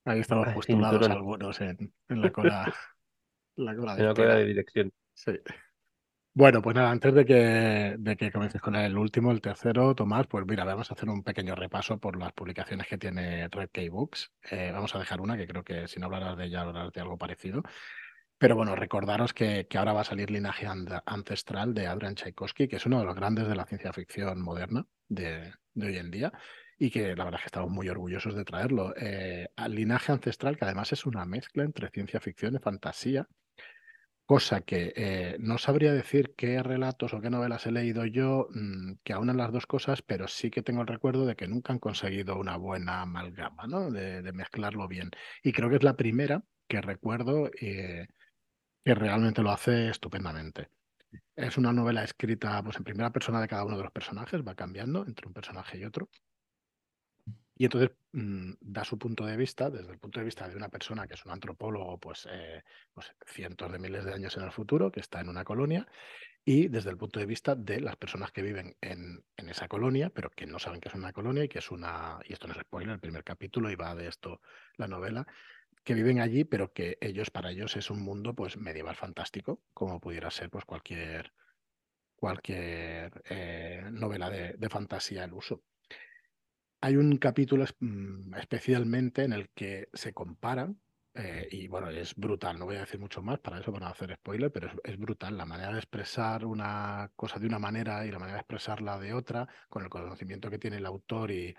Ahí 0.04 0.20
estamos 0.20 0.48
postulados 0.54 1.08
algunos 1.08 1.60
en, 1.60 1.92
la 2.08 2.30
cola. 2.32 2.72
la 3.56 3.76
cola 3.76 3.94
de, 3.94 4.00
en 4.00 4.08
la 4.08 4.14
cola 4.14 4.34
de 4.36 4.46
dirección. 4.46 4.92
Sí. 5.14 5.32
Bueno, 6.32 6.62
pues 6.62 6.76
nada, 6.76 6.90
antes 6.90 7.12
de 7.12 7.26
que, 7.26 7.96
de 7.98 8.16
que 8.16 8.30
comiences 8.30 8.62
con 8.62 8.76
el 8.76 8.96
último, 8.96 9.32
el 9.32 9.40
tercero, 9.40 9.94
Tomás, 9.96 10.28
pues 10.28 10.46
mira, 10.46 10.64
vamos 10.64 10.90
a 10.90 10.94
hacer 10.94 11.08
un 11.08 11.24
pequeño 11.24 11.56
repaso 11.56 11.98
por 11.98 12.16
las 12.16 12.32
publicaciones 12.32 12.86
que 12.86 12.98
tiene 12.98 13.48
Red 13.48 13.70
Key 13.70 13.88
Books. 13.88 14.30
Eh, 14.50 14.70
vamos 14.72 14.94
a 14.94 15.00
dejar 15.00 15.20
una 15.20 15.36
que 15.36 15.48
creo 15.48 15.64
que 15.64 15.88
si 15.88 15.98
no 15.98 16.06
hablarás 16.06 16.36
de 16.36 16.46
ella, 16.46 16.62
hablarás 16.62 16.92
de 16.92 17.00
algo 17.00 17.18
parecido. 17.18 17.62
Pero 18.40 18.56
bueno, 18.56 18.74
recordaros 18.74 19.34
que, 19.34 19.66
que 19.68 19.76
ahora 19.76 19.92
va 19.92 20.00
a 20.00 20.04
salir 20.04 20.30
Linaje 20.30 20.66
Ancestral 20.66 21.74
de 21.74 21.86
Adrian 21.86 22.14
Tchaikovsky, 22.14 22.68
que 22.68 22.76
es 22.76 22.86
uno 22.86 22.98
de 22.98 23.04
los 23.04 23.14
grandes 23.14 23.46
de 23.46 23.54
la 23.54 23.66
ciencia 23.66 23.92
ficción 23.92 24.40
moderna 24.40 24.86
de, 25.08 25.52
hoy 25.76 25.98
en 25.98 26.10
día 26.10 26.32
y 26.78 26.90
que 26.90 27.14
la 27.14 27.24
verdad 27.24 27.40
es 27.40 27.42
que 27.42 27.48
estamos 27.48 27.70
muy 27.70 27.90
orgullosos 27.90 28.34
de 28.34 28.46
traerlo. 28.46 28.94
Eh, 28.96 29.46
Linaje 29.68 30.12
Ancestral, 30.12 30.56
que 30.56 30.64
además 30.64 30.90
es 30.90 31.04
una 31.04 31.26
mezcla 31.26 31.64
entre 31.64 31.90
ciencia 31.90 32.18
ficción 32.18 32.54
y 32.54 32.60
fantasía 32.60 33.28
cosa 34.24 34.62
que 34.62 34.94
eh, 34.96 35.36
no 35.38 35.58
sabría 35.58 35.92
decir 35.92 36.32
qué 36.34 36.62
relatos 36.62 37.12
o 37.12 37.20
qué 37.20 37.28
novelas 37.28 37.66
he 37.66 37.72
leído 37.72 38.06
yo 38.06 38.48
mm, 38.54 38.92
que 39.04 39.12
aunan 39.12 39.36
las 39.36 39.52
dos 39.52 39.66
cosas, 39.66 40.00
pero 40.00 40.28
sí 40.28 40.50
que 40.50 40.62
tengo 40.62 40.80
el 40.80 40.86
recuerdo 40.86 41.26
de 41.26 41.36
que 41.36 41.46
nunca 41.46 41.74
han 41.74 41.78
conseguido 41.78 42.38
una 42.38 42.56
buena 42.56 43.02
amalgama, 43.02 43.66
¿no? 43.66 43.90
De, 43.90 44.32
mezclarlo 44.32 44.88
bien. 44.88 45.10
Y 45.42 45.52
creo 45.52 45.68
que 45.68 45.76
es 45.76 45.82
la 45.82 45.96
primera 45.96 46.42
que 46.68 46.80
recuerdo 46.80 47.50
eh, 47.60 48.06
que 48.84 48.94
realmente 48.94 49.42
lo 49.42 49.50
hace 49.50 49.88
estupendamente. 49.88 50.68
Es 51.36 51.58
una 51.58 51.72
novela 51.72 52.04
escrita 52.04 52.62
pues, 52.62 52.76
en 52.76 52.84
primera 52.84 53.10
persona 53.10 53.40
de 53.40 53.48
cada 53.48 53.64
uno 53.64 53.76
de 53.76 53.82
los 53.82 53.92
personajes, 53.92 54.42
va 54.46 54.54
cambiando 54.54 55.04
entre 55.06 55.26
un 55.26 55.32
personaje 55.32 55.78
y 55.78 55.84
otro. 55.84 56.08
Y 57.56 57.64
entonces 57.64 57.90
mm, 58.12 58.52
da 58.60 58.84
su 58.84 58.98
punto 58.98 59.26
de 59.26 59.36
vista, 59.36 59.68
desde 59.68 59.92
el 59.92 59.98
punto 59.98 60.18
de 60.18 60.24
vista 60.24 60.48
de 60.48 60.56
una 60.56 60.70
persona 60.70 61.06
que 61.06 61.12
es 61.12 61.26
un 61.26 61.32
antropólogo, 61.32 61.98
pues, 61.98 62.26
eh, 62.30 62.62
pues, 62.94 63.12
cientos 63.26 63.70
de 63.70 63.78
miles 63.78 64.04
de 64.04 64.14
años 64.14 64.34
en 64.38 64.44
el 64.44 64.50
futuro, 64.50 64.90
que 64.90 65.00
está 65.00 65.20
en 65.20 65.28
una 65.28 65.44
colonia, 65.44 65.86
y 66.44 66.68
desde 66.68 66.88
el 66.88 66.96
punto 66.96 67.20
de 67.20 67.26
vista 67.26 67.54
de 67.54 67.80
las 67.80 67.96
personas 67.96 68.32
que 68.32 68.40
viven 68.40 68.76
en, 68.80 69.22
esa 69.36 69.68
colonia, 69.68 70.10
pero 70.10 70.30
que 70.30 70.46
no 70.46 70.58
saben 70.58 70.80
que 70.80 70.88
es 70.88 70.94
una 70.94 71.12
colonia 71.12 71.44
y 71.44 71.48
que 71.48 71.58
es 71.58 71.70
una, 71.70 72.18
y 72.24 72.32
esto 72.32 72.46
no 72.46 72.54
es 72.54 72.60
spoiler, 72.60 72.94
el 72.94 73.00
primer 73.00 73.24
capítulo 73.24 73.70
y 73.70 73.74
va 73.74 73.94
de 73.94 74.08
esto 74.08 74.40
la 74.76 74.88
novela, 74.88 75.26
que 75.84 75.94
viven 75.94 76.20
allí, 76.20 76.44
pero 76.44 76.72
que 76.72 76.98
ellos, 77.00 77.30
para 77.30 77.50
ellos 77.50 77.76
es 77.76 77.90
un 77.90 78.02
mundo 78.02 78.34
pues 78.34 78.56
medieval 78.56 78.96
fantástico, 78.96 79.62
como 79.74 80.00
pudiera 80.00 80.30
ser 80.30 80.50
pues 80.50 80.64
cualquier 80.64 81.32
cualquier 82.20 83.22
eh, 83.30 83.82
novela 83.90 84.28
de, 84.28 84.68
fantasía 84.68 85.24
el 85.24 85.32
uso. 85.32 85.62
Hay 86.82 86.96
un 86.96 87.16
capítulo 87.16 87.64
mm, 87.80 88.34
especialmente 88.34 89.24
en 89.24 89.32
el 89.32 89.48
que 89.50 89.88
se 89.94 90.12
comparan, 90.12 90.78
eh, 91.14 91.48
y 91.50 91.66
bueno, 91.66 91.88
es 91.88 92.14
brutal, 92.14 92.58
no 92.58 92.66
voy 92.66 92.76
a 92.76 92.80
decir 92.80 93.00
mucho 93.00 93.22
más 93.22 93.40
para 93.40 93.58
eso, 93.58 93.72
para 93.72 93.86
no 93.86 93.92
hacer 93.92 94.14
spoiler, 94.14 94.52
pero 94.52 94.70
es, 94.84 94.98
brutal 94.98 95.36
la 95.36 95.46
manera 95.46 95.72
de 95.72 95.78
expresar 95.78 96.44
una 96.44 97.10
cosa 97.16 97.38
de 97.38 97.46
una 97.46 97.58
manera 97.58 98.04
y 98.06 98.10
la 98.10 98.18
manera 98.18 98.36
de 98.36 98.40
expresarla 98.40 98.98
de 98.98 99.14
otra, 99.14 99.48
con 99.68 99.82
el 99.82 99.88
conocimiento 99.88 100.50
que 100.50 100.58
tiene 100.58 100.76
el 100.76 100.86
autor 100.86 101.30
y, 101.30 101.56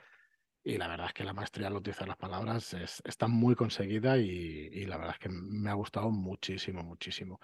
y 0.64 0.78
la 0.78 0.88
verdad 0.88 1.08
es 1.08 1.14
que 1.14 1.24
la 1.24 1.34
maestría 1.34 1.68
al 1.68 1.76
utilizar 1.76 2.08
las 2.08 2.18
palabras 2.18 2.74
es, 2.74 3.02
está 3.06 3.28
muy 3.28 3.56
conseguida 3.56 4.18
y, 4.18 4.86
la 4.86 4.98
verdad 4.98 5.16
es 5.16 5.20
que 5.20 5.30
me 5.30 5.70
ha 5.70 5.74
gustado 5.74 6.12
muchísimo, 6.12 6.84
muchísimo. 6.84 7.40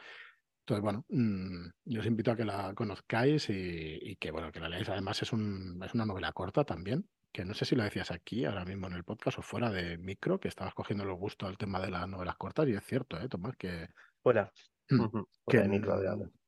Entonces, 0.61 0.83
bueno, 0.83 1.05
mm, 1.09 1.67
yo 1.85 2.01
os 2.01 2.05
invito 2.05 2.31
a 2.31 2.35
que 2.35 2.45
la 2.45 2.73
conozcáis 2.75 3.49
y, 3.49 4.17
que, 4.17 4.31
bueno, 4.31 4.51
que 4.51 4.59
la 4.59 4.69
leáis. 4.69 4.89
Además, 4.89 5.21
es, 5.21 5.33
un, 5.33 5.81
es 5.83 5.93
una 5.93 6.05
novela 6.05 6.31
corta 6.33 6.63
también, 6.63 7.07
que 7.31 7.45
no 7.45 7.53
sé 7.53 7.65
si 7.65 7.75
lo 7.75 7.83
decías 7.83 8.11
aquí, 8.11 8.45
ahora 8.45 8.65
mismo 8.65 8.87
en 8.87 8.93
el 8.93 9.03
podcast 9.03 9.39
o 9.39 9.41
fuera 9.41 9.71
de 9.71 9.97
micro, 9.97 10.39
que 10.39 10.49
estabas 10.49 10.73
cogiendo 10.73 11.03
el 11.03 11.13
gusto 11.13 11.47
al 11.47 11.57
tema 11.57 11.79
de 11.79 11.89
las 11.89 12.07
novelas 12.07 12.35
cortas, 12.35 12.67
y 12.67 12.73
es 12.73 12.83
cierto, 12.83 13.19
¿eh, 13.19 13.29
Tomás? 13.29 13.55
Que, 13.57 13.87
fuera. 14.21 14.51
Que, 15.49 15.81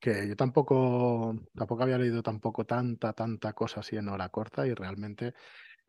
que, 0.02 0.28
yo 0.28 0.36
tampoco, 0.36 1.34
tampoco 1.56 1.84
había 1.84 1.98
leído 1.98 2.22
tampoco 2.22 2.66
tanta, 2.66 3.14
tanta 3.14 3.54
cosa 3.54 3.80
así 3.80 3.96
en 3.96 4.06
novela 4.06 4.28
corta 4.28 4.68
y 4.68 4.74
realmente, 4.74 5.34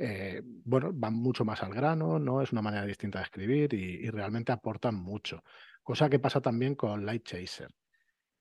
eh, 0.02 0.40
bueno, 0.44 0.92
van 0.94 1.14
mucho 1.14 1.44
más 1.44 1.62
al 1.62 1.74
grano, 1.74 2.18
¿no? 2.18 2.40
Es 2.40 2.52
una 2.52 2.62
manera 2.62 2.86
distinta 2.86 3.18
de 3.18 3.24
escribir 3.24 3.74
y, 3.74 4.08
realmente 4.08 4.50
aportan 4.50 4.94
mucho. 4.94 5.44
Cosa 5.82 6.08
que 6.08 6.18
pasa 6.18 6.40
también 6.40 6.74
con 6.74 7.04
Light 7.04 7.24
Chaser 7.24 7.68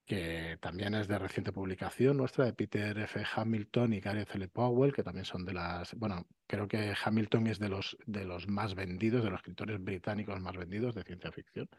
que 0.05 0.57
también 0.59 0.95
es 0.95 1.07
de 1.07 1.19
reciente 1.19 1.51
publicación 1.51 2.17
nuestra, 2.17 2.45
de 2.45 2.53
Peter 2.53 2.97
F. 2.97 3.23
Hamilton 3.35 3.93
y 3.93 3.99
Gareth 3.99 4.33
L. 4.33 4.47
Powell, 4.47 4.91
que 4.91 5.03
también 5.03 5.23
son 5.23 5.45
de 5.45 5.53
las, 5.53 5.93
bueno, 5.93 6.25
creo 6.47 6.67
que 6.67 6.95
Hamilton 7.05 7.45
es 7.45 7.59
de 7.59 7.69
los, 7.69 7.95
de 8.07 8.25
los 8.25 8.47
más 8.47 8.73
vendidos, 8.73 9.23
de 9.23 9.29
los 9.29 9.39
escritores 9.39 9.79
británicos 9.83 10.39
más 10.41 10.57
vendidos 10.57 10.95
de 10.95 11.03
ciencia 11.03 11.31
ficción 11.31 11.69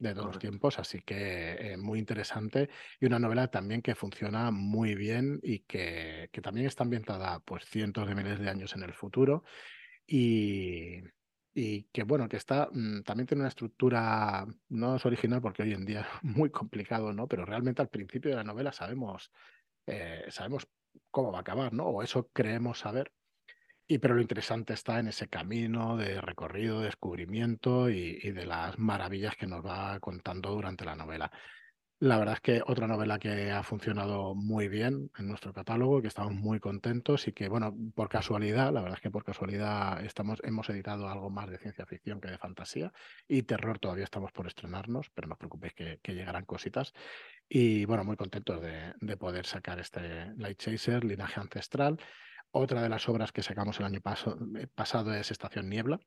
de 0.00 0.14
todos 0.14 0.26
los 0.28 0.38
tiempos, 0.38 0.78
así 0.78 1.00
que 1.02 1.72
eh, 1.72 1.76
muy 1.76 1.98
interesante 1.98 2.70
y 2.98 3.06
una 3.06 3.18
novela 3.18 3.48
también 3.48 3.82
que 3.82 3.94
funciona 3.94 4.50
muy 4.50 4.94
bien 4.94 5.38
y 5.42 5.60
que, 5.60 6.30
que 6.32 6.40
también 6.40 6.66
está 6.66 6.84
ambientada 6.84 7.40
pues 7.40 7.64
cientos 7.66 8.08
de 8.08 8.14
miles 8.14 8.38
de 8.38 8.48
años 8.48 8.74
en 8.74 8.82
el 8.82 8.94
futuro 8.94 9.44
y, 10.06 11.02
y 11.52 11.84
que 11.92 12.02
bueno, 12.04 12.28
que 12.28 12.38
está, 12.38 12.70
mm, 12.72 13.02
también 13.02 13.26
tiene 13.26 13.42
una 13.42 13.48
estructura, 13.48 14.46
no 14.70 14.96
es 14.96 15.04
original 15.04 15.42
porque 15.42 15.62
hoy 15.62 15.74
en 15.74 15.84
día 15.84 16.00
es 16.00 16.06
muy 16.22 16.50
complicado, 16.50 17.12
¿no? 17.12 17.28
Pero 17.28 17.44
realmente 17.44 17.82
al 17.82 17.88
principio 17.88 18.30
de 18.30 18.38
la 18.38 18.44
novela 18.44 18.72
sabemos, 18.72 19.30
eh, 19.86 20.24
sabemos 20.30 20.66
cómo 21.10 21.30
va 21.30 21.38
a 21.38 21.40
acabar, 21.42 21.74
¿no? 21.74 21.84
O 21.84 22.02
eso 22.02 22.30
creemos 22.32 22.78
saber. 22.78 23.12
Y 23.90 23.98
pero 23.98 24.14
lo 24.14 24.20
interesante 24.20 24.72
está 24.72 25.00
en 25.00 25.08
ese 25.08 25.26
camino 25.26 25.96
de 25.96 26.20
recorrido, 26.20 26.80
descubrimiento 26.80 27.90
y 27.90 28.30
de 28.30 28.46
las 28.46 28.78
maravillas 28.78 29.34
que 29.34 29.48
nos 29.48 29.66
va 29.66 29.98
contando 29.98 30.50
durante 30.50 30.84
la 30.84 30.94
novela. 30.94 31.32
La 31.98 32.16
verdad 32.16 32.34
es 32.34 32.40
que 32.40 32.62
otra 32.64 32.86
novela 32.86 33.18
que 33.18 33.50
ha 33.50 33.64
funcionado 33.64 34.36
muy 34.36 34.68
bien 34.68 35.10
en 35.18 35.26
nuestro 35.26 35.52
catálogo, 35.52 36.00
que 36.00 36.06
estamos 36.06 36.34
muy 36.34 36.60
contentos 36.60 37.26
y 37.26 37.32
que, 37.32 37.48
bueno, 37.48 37.76
por 37.96 38.08
casualidad, 38.08 38.72
la 38.72 38.80
verdad 38.80 38.96
es 38.96 39.02
que 39.02 39.10
por 39.10 39.24
casualidad 39.24 40.04
estamos, 40.04 40.40
hemos 40.44 40.70
editado 40.70 41.08
algo 41.08 41.28
más 41.28 41.50
de 41.50 41.58
ciencia 41.58 41.84
ficción 41.84 42.20
que 42.20 42.30
de 42.30 42.38
fantasía 42.38 42.92
y 43.26 43.42
terror 43.42 43.80
todavía 43.80 44.04
estamos 44.04 44.30
por 44.30 44.46
estrenarnos, 44.46 45.10
pero 45.10 45.26
no 45.26 45.32
os 45.32 45.38
preocupéis 45.38 45.74
que, 45.74 46.14
llegarán 46.14 46.44
cositas. 46.44 46.92
Y 47.48 47.86
bueno, 47.86 48.04
muy 48.04 48.16
contentos 48.16 48.62
de, 48.62 49.16
poder 49.16 49.46
sacar 49.46 49.80
este 49.80 50.32
Light 50.36 50.58
Chaser, 50.58 51.02
Linaje 51.02 51.40
Ancestral. 51.40 51.98
Otra 52.52 52.82
de 52.82 52.88
las 52.88 53.08
obras 53.08 53.32
que 53.32 53.42
sacamos 53.42 53.78
el 53.78 53.86
año 53.86 54.00
eh, 54.56 54.66
pasado 54.74 55.14
es 55.14 55.30
Estación 55.30 55.68
Niebla, 55.68 56.00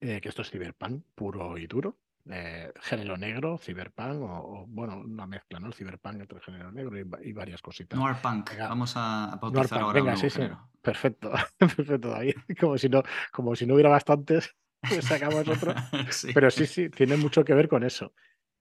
eh, 0.00 0.20
que 0.20 0.28
esto 0.28 0.42
es 0.42 0.50
cyberpunk 0.50 1.04
puro 1.14 1.58
y 1.58 1.66
duro 1.66 1.98
eh, 2.30 2.72
género 2.80 3.18
negro, 3.18 3.58
cyberpunk 3.58 4.22
o, 4.22 4.64
bueno, 4.66 4.96
una 4.98 5.26
mezcla, 5.26 5.60
¿no? 5.60 5.66
El 5.66 5.74
cyberpunk 5.74 6.20
entre 6.20 6.40
género 6.40 6.72
negro 6.72 6.96
y, 6.98 7.32
varias 7.32 7.60
cositas. 7.60 7.98
Noirpunk, 7.98 8.50
vamos 8.58 8.94
a, 8.96 9.38
bautizar 9.40 9.80
ahora 9.80 10.00
Venga, 10.00 10.16
sí, 10.16 10.30
sí. 10.30 10.42
Perfecto, 10.80 11.32
perfecto, 11.58 12.08
David. 12.08 12.36
Como 12.58 12.78
si 12.78 12.88
no, 12.88 13.02
como 13.30 13.54
si 13.54 13.66
no 13.66 13.74
hubiera 13.74 13.90
bastantes, 13.90 14.56
pues 14.88 15.04
sacamos 15.04 15.46
otro. 15.46 15.74
Pero 16.34 16.50
sí, 16.50 16.66
sí, 16.66 16.88
tiene 16.88 17.16
mucho 17.16 17.44
que 17.44 17.52
ver 17.52 17.68
con 17.68 17.84
eso. 17.84 18.14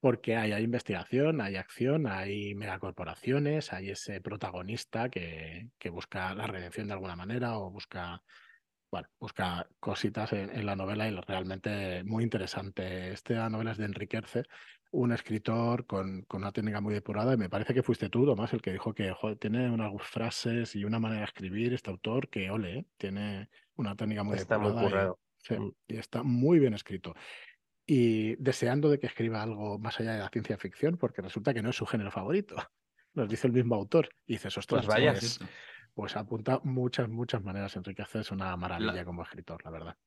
Porque 0.03 0.35
hay, 0.35 0.51
hay 0.51 0.65
investigación, 0.65 1.39
hay 1.39 1.55
acción, 1.55 2.07
hay 2.07 2.55
megacorporaciones, 2.55 3.71
hay 3.71 3.91
ese 3.91 4.19
protagonista 4.19 5.07
que, 5.07 5.69
que 5.79 5.89
busca 5.89 6.35
la 6.35 6.45
redención 6.45 6.87
de 6.87 6.93
alguna 6.93 7.15
manera 7.15 7.57
o 7.57 7.71
busca 7.71 8.21
bueno, 8.91 9.07
busca 9.17 9.65
cositas 9.79 10.33
en, 10.33 10.65
la 10.67 10.75
novela 10.75 11.07
y 11.07 11.15
realmente 11.21 12.03
muy 12.03 12.23
interesante. 12.23 13.11
Esta 13.11 13.49
novela 13.49 13.71
es 13.71 13.77
de 13.77 13.85
Enrique 13.85 14.17
Erce, 14.17 14.43
un 14.91 15.13
escritor 15.13 15.87
con, 15.87 16.21
con, 16.23 16.41
una 16.41 16.51
técnica 16.51 16.79
muy 16.79 16.93
depurada 16.93 17.33
y 17.33 17.37
me 17.37 17.49
parece 17.49 17.73
que 17.73 17.81
fuiste 17.81 18.09
tú, 18.09 18.23
Tomás, 18.25 18.53
el 18.53 18.61
que 18.61 18.73
dijo 18.73 18.93
que 18.93 19.11
tiene 19.39 19.71
unas 19.71 19.91
frases 20.03 20.75
y 20.75 20.85
una 20.85 20.99
manera 20.99 21.21
de 21.21 21.25
escribir 21.25 21.73
este 21.73 21.89
autor 21.89 22.29
que, 22.29 22.51
ole, 22.51 22.77
¿eh? 22.77 22.85
tiene 22.97 23.49
una 23.77 23.95
técnica 23.95 24.23
muy 24.23 24.35
está 24.35 24.59
depurada. 24.59 25.15
Muy 25.49 25.57
mm. 25.57 25.71
y, 25.87 25.97
está 25.97 26.21
muy 26.21 26.59
bien 26.59 26.75
escrito. 26.75 27.15
Y 27.85 28.35
deseando 28.35 28.89
de 28.89 28.99
que 28.99 29.07
escriba 29.07 29.41
algo 29.41 29.77
más 29.77 29.99
allá 29.99 30.13
de 30.13 30.19
la 30.19 30.29
ciencia 30.29 30.57
ficción, 30.57 30.97
porque 30.97 31.21
resulta 31.21 31.53
que 31.53 31.61
no 31.61 31.69
es 31.69 31.75
su 31.75 31.85
género 31.85 32.11
favorito. 32.11 32.55
Nos 33.13 33.29
dice 33.29 33.47
el 33.47 33.53
mismo 33.53 33.75
autor. 33.75 34.09
Y 34.25 34.33
dices, 34.33 34.57
ostras, 34.57 34.85
pues 34.85 34.95
vaya, 34.95 35.13
pues 35.93 36.15
apunta 36.15 36.59
muchas, 36.63 37.09
muchas 37.09 37.43
maneras. 37.43 37.75
Enrique 37.75 38.03
es 38.13 38.31
una 38.31 38.55
maravilla 38.57 39.05
como 39.05 39.21
escritor, 39.21 39.63
la 39.63 39.71
verdad. 39.71 39.97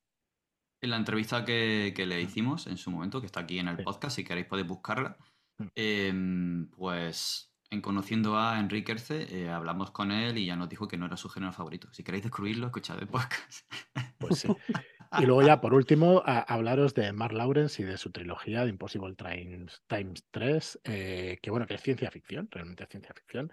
En 0.81 0.89
la 0.91 0.97
entrevista 0.97 1.43
que, 1.45 1.93
le 1.95 2.21
hicimos 2.21 2.67
en 2.67 2.77
su 2.77 2.91
momento, 2.91 3.19
que 3.19 3.25
está 3.25 3.41
aquí 3.41 3.59
en 3.59 3.67
el 3.67 3.83
podcast, 3.83 4.15
si 4.15 4.23
queréis 4.23 4.47
podéis 4.47 4.67
buscarla, 4.67 5.17
mm. 5.57 5.67
em, 5.75 6.69
pues 6.69 7.51
en 7.69 7.81
conociendo 7.81 8.37
a 8.37 8.59
Enrique 8.59 8.91
Erce, 8.91 9.27
eh, 9.35 9.49
hablamos 9.49 9.91
con 9.91 10.11
él 10.11 10.37
y 10.37 10.45
ya 10.45 10.55
nos 10.55 10.69
dijo 10.69 10.87
que 10.87 10.97
no 10.97 11.05
era 11.05 11.17
su 11.17 11.29
género 11.29 11.51
favorito. 11.51 11.91
Si 11.91 12.03
queréis 12.03 12.23
descubrirlo, 12.23 12.67
escuchad 12.67 12.99
el 12.99 13.07
podcast. 13.07 13.69
Pues 14.19 14.39
sí. 14.39 14.47
Y 15.19 15.25
luego 15.25 15.41
ya, 15.41 15.61
por 15.61 15.73
último, 15.73 16.21
hablaros 16.25 16.93
de 16.93 17.11
Mark 17.13 17.33
Lawrence 17.33 17.81
y 17.81 17.85
de 17.85 17.97
su 17.97 18.11
trilogía 18.11 18.63
de 18.63 18.69
Impossible 18.69 19.15
Times, 19.15 19.81
Times 19.87 20.25
3, 20.31 20.79
eh, 20.83 21.39
que 21.41 21.51
bueno, 21.51 21.65
que 21.65 21.75
es 21.75 21.81
ciencia 21.81 22.11
ficción, 22.11 22.47
realmente 22.51 22.83
es 22.83 22.89
ciencia 22.89 23.13
ficción 23.13 23.51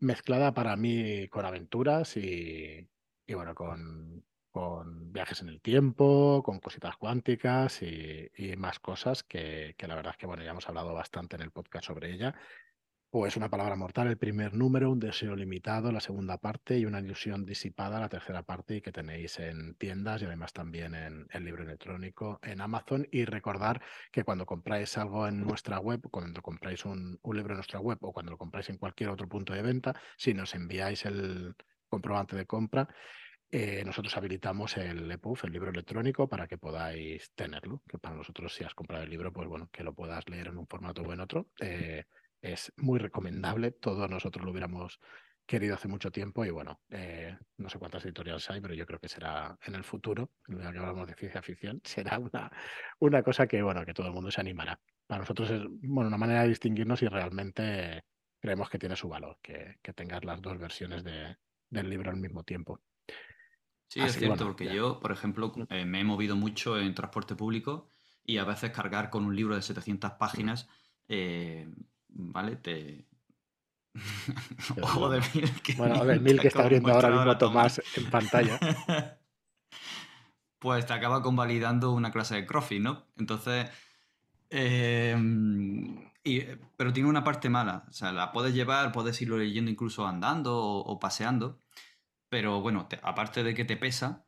mezclada 0.00 0.52
para 0.54 0.76
mí 0.76 1.28
con 1.28 1.44
aventuras 1.44 2.16
y, 2.16 2.88
bueno, 3.28 3.54
con, 3.54 4.24
con, 4.50 5.12
viajes 5.12 5.40
en 5.42 5.48
el 5.48 5.60
tiempo, 5.60 6.42
con 6.44 6.60
cositas 6.60 6.96
cuánticas 6.96 7.82
y, 7.82 8.30
más 8.56 8.78
cosas 8.80 9.22
que, 9.22 9.74
que, 9.78 9.86
la 9.86 9.94
verdad 9.94 10.12
es 10.12 10.18
que, 10.18 10.26
bueno, 10.26 10.42
ya 10.42 10.50
hemos 10.50 10.68
hablado 10.68 10.94
bastante 10.94 11.36
en 11.36 11.42
el 11.42 11.50
podcast 11.50 11.86
sobre 11.86 12.12
ella 12.12 12.34
es 13.26 13.36
una 13.36 13.48
palabra 13.48 13.76
mortal 13.76 14.08
el 14.08 14.18
primer 14.18 14.54
número, 14.54 14.90
un 14.90 14.98
deseo 14.98 15.36
limitado 15.36 15.92
la 15.92 16.00
segunda 16.00 16.36
parte 16.38 16.76
y 16.76 16.84
una 16.84 16.98
ilusión 16.98 17.46
disipada 17.46 18.00
la 18.00 18.08
tercera 18.08 18.42
parte 18.42 18.76
y 18.76 18.80
que 18.80 18.90
tenéis 18.90 19.38
en 19.38 19.76
tiendas 19.76 20.20
y 20.20 20.24
además 20.24 20.52
también 20.52 20.96
en 20.96 21.28
el 21.30 21.44
libro 21.44 21.62
electrónico 21.62 22.40
en 22.42 22.60
Amazon. 22.60 23.06
Y 23.12 23.24
recordar 23.24 23.80
que 24.10 24.24
cuando 24.24 24.44
compráis 24.44 24.98
algo 24.98 25.28
en 25.28 25.40
nuestra 25.40 25.78
web, 25.78 26.00
cuando 26.10 26.42
compráis 26.42 26.84
un, 26.84 27.20
libro 27.22 27.52
en 27.52 27.58
nuestra 27.58 27.78
web 27.78 27.98
o 28.00 28.12
cuando 28.12 28.32
lo 28.32 28.38
compráis 28.38 28.68
en 28.70 28.78
cualquier 28.78 29.10
otro 29.10 29.28
punto 29.28 29.52
de 29.52 29.62
venta, 29.62 29.94
si 30.16 30.34
nos 30.34 30.52
enviáis 30.56 31.04
el 31.04 31.54
comprobante 31.88 32.34
de 32.34 32.46
compra, 32.46 32.88
eh, 33.48 33.84
nosotros 33.86 34.16
habilitamos 34.16 34.76
el 34.76 35.08
EPUB, 35.08 35.38
el 35.44 35.52
libro 35.52 35.70
electrónico, 35.70 36.28
para 36.28 36.48
que 36.48 36.58
podáis 36.58 37.30
tenerlo. 37.36 37.80
Que 37.88 37.98
para 37.98 38.16
nosotros, 38.16 38.52
si 38.52 38.64
has 38.64 38.74
comprado 38.74 39.04
el 39.04 39.10
libro, 39.10 39.32
pues 39.32 39.46
bueno, 39.46 39.68
que 39.70 39.84
lo 39.84 39.94
puedas 39.94 40.28
leer 40.28 40.48
en 40.48 40.58
un 40.58 40.66
formato 40.66 41.02
o 41.02 41.12
en 41.12 41.20
otro. 41.20 41.46
Eh, 41.60 42.02
es 42.44 42.72
muy 42.76 42.98
recomendable. 42.98 43.72
Todos 43.72 44.08
nosotros 44.10 44.44
lo 44.44 44.50
hubiéramos 44.50 45.00
querido 45.46 45.74
hace 45.74 45.88
mucho 45.88 46.10
tiempo 46.10 46.44
y 46.44 46.50
bueno, 46.50 46.80
eh, 46.90 47.36
no 47.58 47.68
sé 47.68 47.78
cuántas 47.78 48.04
editoriales 48.04 48.48
hay, 48.50 48.60
pero 48.60 48.74
yo 48.74 48.86
creo 48.86 48.98
que 48.98 49.08
será 49.08 49.58
en 49.62 49.74
el 49.74 49.84
futuro, 49.84 50.30
en 50.48 50.58
que 50.58 50.66
hablamos 50.66 51.06
de 51.06 51.14
ciencia 51.14 51.42
ficción, 51.42 51.80
será 51.84 52.18
una, 52.18 52.50
una 52.98 53.22
cosa 53.22 53.46
que 53.46 53.62
bueno, 53.62 53.84
que 53.84 53.94
todo 53.94 54.06
el 54.06 54.12
mundo 54.12 54.30
se 54.30 54.40
animará. 54.40 54.80
Para 55.06 55.20
nosotros 55.20 55.50
es 55.50 55.62
bueno, 55.82 56.08
una 56.08 56.18
manera 56.18 56.42
de 56.42 56.48
distinguirnos 56.48 57.02
y 57.02 57.08
realmente 57.08 58.04
creemos 58.40 58.68
que 58.68 58.78
tiene 58.78 58.96
su 58.96 59.08
valor, 59.08 59.38
que, 59.42 59.78
que 59.82 59.92
tengas 59.92 60.24
las 60.24 60.40
dos 60.40 60.58
versiones 60.58 61.02
de, 61.02 61.36
del 61.70 61.88
libro 61.88 62.10
al 62.10 62.16
mismo 62.16 62.42
tiempo. 62.44 62.80
Sí, 63.88 64.00
es 64.00 64.16
cierto, 64.16 64.44
porque 64.44 64.74
yo, 64.74 64.98
por 64.98 65.12
ejemplo, 65.12 65.52
eh, 65.70 65.84
me 65.84 66.00
he 66.00 66.04
movido 66.04 66.36
mucho 66.36 66.78
en 66.78 66.94
transporte 66.94 67.36
público 67.36 67.90
y 68.24 68.38
a 68.38 68.44
veces 68.44 68.70
cargar 68.70 69.08
con 69.08 69.24
un 69.24 69.36
libro 69.36 69.54
de 69.54 69.62
700 69.62 70.12
páginas 70.12 70.68
eh, 71.06 71.68
¿vale? 72.14 72.56
Te... 72.56 73.06
o 74.96 75.08
de 75.08 75.20
Mil. 75.34 75.62
Que 75.62 75.74
bueno, 75.74 76.04
de 76.04 76.18
Mil 76.18 76.40
que 76.40 76.48
está 76.48 76.62
abriendo 76.62 76.92
ahora 76.92 77.10
mismo 77.10 77.38
Tomás 77.38 77.80
en 77.96 78.10
pantalla. 78.10 78.58
pues 80.58 80.86
te 80.86 80.92
acaba 80.92 81.22
convalidando 81.22 81.92
una 81.92 82.10
clase 82.10 82.36
de 82.36 82.46
CrossFit, 82.46 82.80
¿no? 82.80 83.04
Entonces, 83.16 83.70
Em, 84.56 86.10
pero 86.76 86.92
tiene 86.92 87.08
una 87.08 87.24
parte 87.24 87.50
mala. 87.50 87.84
O 87.88 87.92
sea, 87.92 88.12
la 88.12 88.30
puedes 88.32 88.54
llevar, 88.54 88.92
puedes 88.92 89.20
irlo 89.20 89.36
leyendo 89.38 89.70
incluso 89.70 90.06
andando 90.06 90.56
o, 90.56 90.98
paseando. 91.00 91.60
Pero 92.28 92.60
bueno, 92.60 92.88
aparte 93.02 93.42
de 93.42 93.54
que 93.54 93.64
te 93.64 93.76
pesa, 93.76 94.26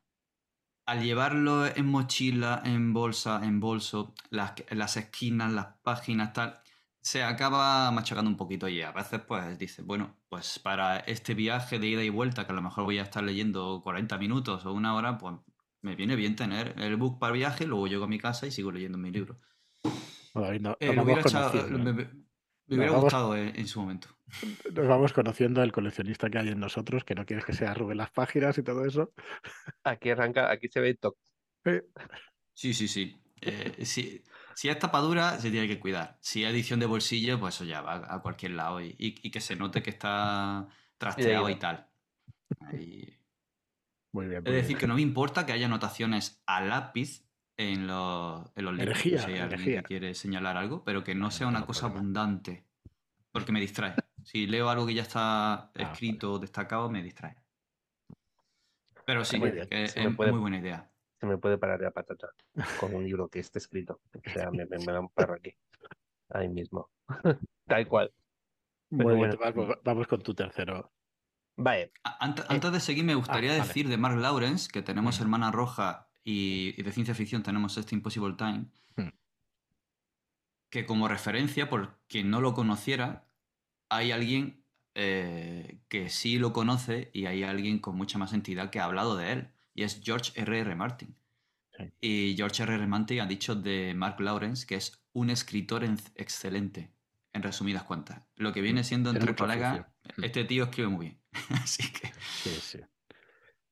al 0.86 1.02
llevarlo 1.02 1.66
en 1.66 1.86
mochila, 1.86 2.62
en 2.64 2.92
bolsa, 2.92 3.40
en 3.44 3.60
bolso, 3.60 4.14
las, 4.30 4.54
las 4.70 4.96
esquinas, 4.96 5.52
las 5.52 5.66
páginas, 5.82 6.32
tal, 6.32 6.60
se 7.06 7.22
acaba 7.22 7.88
machacando 7.92 8.28
un 8.28 8.36
poquito 8.36 8.66
y 8.66 8.82
a 8.82 8.90
veces 8.90 9.20
pues 9.20 9.56
dices, 9.60 9.86
bueno, 9.86 10.16
pues 10.28 10.58
para 10.58 10.98
este 10.98 11.34
viaje 11.34 11.78
de 11.78 11.86
ida 11.86 12.02
y 12.02 12.10
vuelta, 12.10 12.44
que 12.44 12.52
a 12.52 12.54
lo 12.56 12.62
mejor 12.62 12.82
voy 12.82 12.98
a 12.98 13.04
estar 13.04 13.22
leyendo 13.22 13.80
40 13.84 14.18
minutos 14.18 14.66
o 14.66 14.72
una 14.72 14.92
hora, 14.92 15.16
pues 15.16 15.36
me 15.82 15.94
viene 15.94 16.16
bien 16.16 16.34
tener 16.34 16.74
el 16.78 16.96
book 16.96 17.20
para 17.20 17.32
viaje, 17.32 17.64
luego 17.64 17.86
llego 17.86 18.02
a 18.02 18.08
mi 18.08 18.18
casa 18.18 18.48
y 18.48 18.50
sigo 18.50 18.72
leyendo 18.72 18.98
mi 18.98 19.12
libro. 19.12 19.38
Eh, 20.34 20.58
me 20.90 21.00
hubiera, 21.00 21.22
gustado 22.98 23.36
en, 23.36 23.68
su 23.68 23.82
momento. 23.82 24.08
Nos 24.74 24.88
vamos 24.88 25.12
conociendo 25.12 25.62
el 25.62 25.70
coleccionista 25.70 26.28
que 26.28 26.38
hay 26.38 26.48
en 26.48 26.58
nosotros, 26.58 27.04
que 27.04 27.14
no 27.14 27.24
quieres 27.24 27.44
que 27.44 27.52
se 27.52 27.68
arruguen 27.68 27.98
las 27.98 28.10
páginas 28.10 28.58
y 28.58 28.64
todo 28.64 28.84
eso. 28.84 29.12
Aquí 29.84 30.10
arranca, 30.10 30.50
aquí 30.50 30.66
se 30.68 30.80
ve 30.80 30.88
el 30.88 30.98
toque. 30.98 31.20
Sí, 32.52 32.74
sí, 32.74 32.88
sí. 32.88 33.16
Eh, 33.40 33.84
sí. 33.84 34.24
Si 34.56 34.70
es 34.70 34.78
tapadura, 34.78 35.38
se 35.38 35.50
tiene 35.50 35.68
que 35.68 35.78
cuidar. 35.78 36.16
Si 36.22 36.42
es 36.42 36.50
edición 36.50 36.80
de 36.80 36.86
bolsillo, 36.86 37.38
pues 37.38 37.56
eso 37.56 37.64
ya 37.64 37.82
va 37.82 38.06
a 38.08 38.22
cualquier 38.22 38.52
lado 38.52 38.80
y, 38.80 39.12
que 39.12 39.40
se 39.42 39.54
note 39.54 39.82
que 39.82 39.90
está 39.90 40.66
trasteado 40.96 41.50
y, 41.50 41.56
tal. 41.56 41.86
Muy 44.12 44.26
bien. 44.28 44.42
es 44.46 44.54
decir, 44.54 44.78
que 44.78 44.86
no 44.86 44.94
me 44.94 45.02
importa 45.02 45.44
que 45.44 45.52
haya 45.52 45.66
anotaciones 45.66 46.42
a 46.46 46.62
lápiz 46.62 47.26
en 47.58 47.86
los, 47.86 48.50
en 48.56 48.64
los 48.64 48.74
libros. 48.74 48.98
si 48.98 49.14
hay 49.14 49.40
alguien 49.40 49.62
que 49.62 49.82
quiere 49.82 50.14
señalar 50.14 50.56
algo, 50.56 50.82
pero 50.84 51.04
que 51.04 51.14
no 51.14 51.30
sea 51.30 51.48
una 51.48 51.66
cosa 51.66 51.86
abundante. 51.86 52.64
Porque 53.32 53.52
me 53.52 53.60
distrae. 53.60 53.94
Si 54.24 54.46
leo 54.46 54.70
algo 54.70 54.86
que 54.86 54.94
ya 54.94 55.02
está 55.02 55.52
ah, 55.52 55.70
escrito, 55.74 56.38
destacado, 56.38 56.88
me 56.88 57.02
distrae. 57.02 57.36
Pero 59.04 59.22
sí, 59.22 59.38
es 59.70 59.96
muy 60.16 60.30
buena 60.30 60.58
idea 60.60 60.90
se 61.18 61.26
me 61.26 61.38
puede 61.38 61.58
parar 61.58 61.80
la 61.80 61.90
patata 61.90 62.28
con 62.80 62.94
un 62.94 63.04
libro 63.04 63.28
que 63.28 63.40
esté 63.40 63.58
escrito. 63.58 64.00
O 64.14 64.30
sea, 64.30 64.50
me, 64.50 64.66
me, 64.66 64.78
da 64.78 65.00
un 65.00 65.08
perro 65.08 65.34
aquí. 65.34 65.54
Ahí 66.30 66.48
mismo. 66.48 66.90
Tal 67.66 67.88
cual. 67.88 68.12
bueno, 68.90 69.36
vamos, 69.84 70.06
con 70.06 70.22
tu 70.22 70.34
tercero. 70.34 70.92
Vale. 71.56 71.92
Antes, 72.20 72.72
de 72.72 72.80
seguir, 72.80 73.04
me 73.04 73.14
gustaría 73.14 73.52
ah, 73.52 73.56
decir 73.56 73.88
de 73.88 73.96
Mark 73.96 74.18
Lawrence, 74.18 74.70
que 74.70 74.82
tenemos 74.82 75.20
Hermana 75.20 75.50
Roja 75.50 76.10
y, 76.22 76.80
de 76.82 76.92
ciencia 76.92 77.14
ficción 77.14 77.42
tenemos 77.42 77.78
este 77.78 77.94
Impossible 77.94 78.34
Time, 78.36 78.66
hmm. 78.96 79.08
que 80.70 80.84
como 80.84 81.08
referencia, 81.08 81.70
por 81.70 81.98
quien 82.08 82.30
no 82.30 82.42
lo 82.42 82.52
conociera, 82.52 83.26
hay 83.88 84.12
alguien 84.12 84.66
eh, 84.94 85.80
que 85.88 86.10
sí 86.10 86.38
lo 86.38 86.52
conoce 86.52 87.10
y 87.14 87.24
hay 87.24 87.42
alguien 87.42 87.78
con 87.78 87.96
mucha 87.96 88.18
más 88.18 88.34
entidad 88.34 88.68
que 88.68 88.80
ha 88.80 88.84
hablado 88.84 89.16
de 89.16 89.32
él 89.32 89.55
y 89.76 89.84
es 89.84 90.00
George 90.02 90.32
R.R. 90.34 90.58
R. 90.58 90.74
Martin. 90.74 91.14
Y 92.00 92.34
George 92.36 92.62
R.R. 92.62 92.78
R. 92.78 92.86
Martin 92.88 93.20
ha 93.20 93.26
dicho 93.26 93.54
de 93.54 93.92
Mark 93.94 94.18
Lawrence 94.18 94.66
que 94.66 94.76
es 94.76 95.04
un 95.12 95.30
escritor 95.30 95.84
excelente, 96.14 96.90
en 97.34 97.42
resumidas 97.42 97.84
cuentas. 97.84 98.22
Lo 98.34 98.52
que 98.52 98.62
viene 98.62 98.80
mm, 98.80 98.84
siendo 98.84 99.10
entre 99.10 99.36
colegas, 99.36 99.86
mm. 100.16 100.24
este 100.24 100.44
tío 100.44 100.64
escribe 100.64 100.88
muy 100.88 101.06
bien. 101.06 101.20
Así 101.62 101.92
que. 101.92 102.08
Sí, 102.42 102.50
sí. 102.50 102.80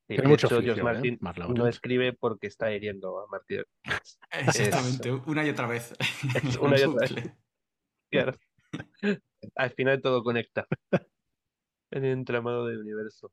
Tiene 0.06 0.28
mucho 0.28 0.48
George 0.48 0.78
¿eh? 0.78 0.82
Martin 0.82 1.18
no 1.54 1.66
escribe 1.66 2.12
porque 2.12 2.46
está 2.46 2.70
hiriendo 2.70 3.20
a 3.20 3.26
Martin. 3.26 3.62
Exactamente, 4.30 5.10
una 5.10 5.46
y 5.46 5.48
otra 5.48 5.66
vez. 5.66 5.94
una 6.60 6.78
y 6.78 6.82
otra 6.82 7.08
vez. 7.08 7.32
Claro. 8.10 8.38
Al 9.56 9.70
final 9.70 10.02
todo 10.02 10.22
conecta. 10.22 10.66
En 11.90 12.04
el 12.04 12.12
entramado 12.12 12.66
del 12.66 12.80
universo. 12.80 13.32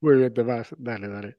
Muy 0.00 0.16
bien, 0.16 0.34
te 0.34 0.42
vas. 0.42 0.74
Dale, 0.76 1.08
dale. 1.08 1.36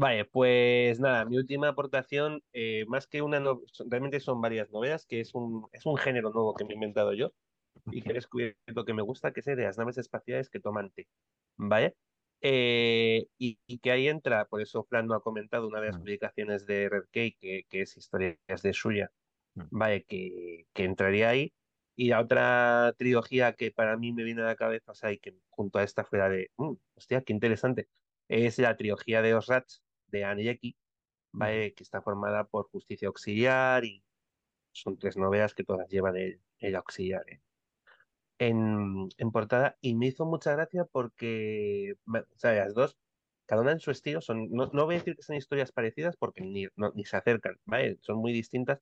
Vale, 0.00 0.24
pues 0.26 1.00
nada, 1.00 1.24
mi 1.24 1.38
última 1.38 1.70
aportación, 1.70 2.40
eh, 2.52 2.84
más 2.86 3.08
que 3.08 3.20
una, 3.20 3.42
realmente 3.90 4.20
son 4.20 4.40
varias 4.40 4.70
novelas, 4.70 5.04
que 5.04 5.18
es 5.18 5.34
un, 5.34 5.66
es 5.72 5.86
un 5.86 5.96
género 5.96 6.30
nuevo 6.30 6.54
que 6.54 6.64
me 6.64 6.70
he 6.70 6.74
inventado 6.74 7.14
yo 7.14 7.32
y 7.90 8.02
que 8.02 8.10
he 8.10 8.14
descubierto 8.14 8.84
que 8.84 8.94
me 8.94 9.02
gusta, 9.02 9.32
que 9.32 9.40
es 9.40 9.46
de 9.46 9.56
las 9.56 9.76
naves 9.76 9.98
espaciales 9.98 10.50
que 10.50 10.60
toman 10.60 10.90
té, 10.90 11.08
¿vale? 11.56 11.96
Eh, 12.42 13.26
y, 13.38 13.58
que 13.80 13.90
ahí 13.90 14.06
entra, 14.06 14.44
por 14.44 14.62
eso 14.62 14.84
Fran 14.84 15.08
no 15.08 15.14
ha 15.14 15.20
comentado 15.20 15.66
una 15.66 15.80
de 15.80 15.88
las 15.88 15.98
publicaciones 15.98 16.64
de 16.66 16.88
Red 16.88 17.06
Cake, 17.10 17.36
que, 17.40 17.64
que 17.68 17.82
es 17.82 17.96
Historias 17.96 18.38
de 18.62 18.72
Suya, 18.72 19.10
¿vale? 19.54 20.04
Que, 20.04 20.66
que 20.74 20.84
entraría 20.84 21.30
ahí. 21.30 21.52
Y 21.96 22.10
la 22.10 22.20
otra 22.20 22.94
trilogía 22.98 23.54
que 23.54 23.72
para 23.72 23.96
mí 23.96 24.12
me 24.12 24.22
viene 24.22 24.42
a 24.42 24.46
la 24.46 24.56
cabeza, 24.56 24.92
o 24.92 24.94
sea, 24.94 25.10
y 25.10 25.18
que 25.18 25.34
junto 25.48 25.80
a 25.80 25.82
esta 25.82 26.04
fuera 26.04 26.28
de, 26.28 26.52
mm, 26.56 26.74
hostia, 26.94 27.22
qué 27.22 27.32
interesante, 27.32 27.88
es 28.28 28.58
la 28.58 28.76
trilogía 28.76 29.22
de 29.22 29.32
los 29.32 29.46
Rats, 29.48 29.82
de 30.08 30.24
Anjeki, 30.24 30.76
que 31.32 31.74
está 31.82 32.02
formada 32.02 32.44
por 32.44 32.68
Justicia 32.70 33.08
Auxiliar 33.08 33.84
y 33.84 34.02
son 34.72 34.98
tres 34.98 35.16
novelas 35.16 35.54
que 35.54 35.64
todas 35.64 35.88
llevan 35.88 36.16
el, 36.16 36.76
auxiliar 36.76 37.22
¿eh? 37.28 37.40
en, 38.38 39.08
portada 39.32 39.76
y 39.80 39.94
me 39.94 40.06
hizo 40.06 40.24
mucha 40.26 40.52
gracia 40.52 40.84
porque, 40.84 41.94
o 42.06 42.38
sea, 42.38 42.52
las 42.52 42.74
dos, 42.74 42.96
cada 43.46 43.62
una 43.62 43.72
en 43.72 43.80
su 43.80 43.90
estilo, 43.90 44.20
son, 44.20 44.48
no, 44.50 44.68
voy 44.70 44.96
a 44.96 44.98
decir 44.98 45.16
que 45.16 45.22
son 45.22 45.36
historias 45.36 45.72
parecidas 45.72 46.16
porque 46.16 46.42
ni, 46.42 46.66
ni 46.94 47.04
se 47.04 47.16
acercan, 47.16 47.56
¿vale? 47.64 47.98
Son 48.00 48.18
muy 48.18 48.32
distintas, 48.32 48.80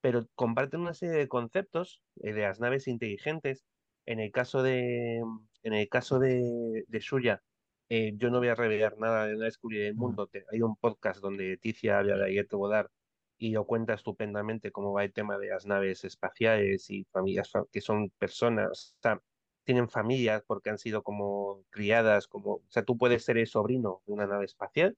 pero 0.00 0.26
comparten 0.34 0.80
una 0.80 0.94
serie 0.94 1.16
de 1.16 1.28
conceptos 1.28 2.02
eh, 2.22 2.32
de 2.32 2.42
las 2.42 2.60
naves 2.60 2.88
inteligentes. 2.88 3.64
En 4.06 4.20
el 4.20 4.30
caso 4.32 4.62
de, 4.62 5.22
en 5.62 5.72
el 5.72 5.88
caso 5.88 6.18
de, 6.18 6.84
de 6.86 7.00
Suya, 7.00 7.42
eh, 7.88 8.12
yo 8.16 8.30
no 8.30 8.38
voy 8.38 8.48
a 8.48 8.54
revelar 8.54 8.98
nada 8.98 9.26
de 9.26 9.36
la 9.36 9.46
descubrir 9.46 9.84
del 9.84 9.94
mundo. 9.94 10.28
hay 10.50 10.62
un 10.62 10.76
podcast 10.76 11.20
donde 11.20 11.56
Ticia 11.58 11.98
habla 11.98 12.16
de 12.16 12.26
Ayete 12.26 12.56
Bodar 12.56 12.90
y 13.38 13.52
lo 13.52 13.66
cuenta 13.66 13.94
estupendamente 13.94 14.72
cómo 14.72 14.92
va 14.92 15.04
el 15.04 15.12
tema 15.12 15.38
de 15.38 15.48
las 15.48 15.66
naves 15.66 16.04
espaciales 16.04 16.90
y 16.90 17.04
familias 17.12 17.50
que 17.72 17.80
son 17.80 18.10
personas, 18.18 18.94
o 18.98 19.02
sea, 19.02 19.22
tienen 19.64 19.88
familias 19.88 20.42
porque 20.46 20.70
han 20.70 20.78
sido 20.78 21.02
como 21.02 21.64
criadas, 21.70 22.28
como, 22.28 22.54
o 22.56 22.62
sea, 22.68 22.84
tú 22.84 22.96
puedes 22.98 23.24
ser 23.24 23.38
el 23.38 23.46
sobrino 23.46 24.02
de 24.06 24.12
una 24.12 24.26
nave 24.26 24.44
espacial, 24.44 24.96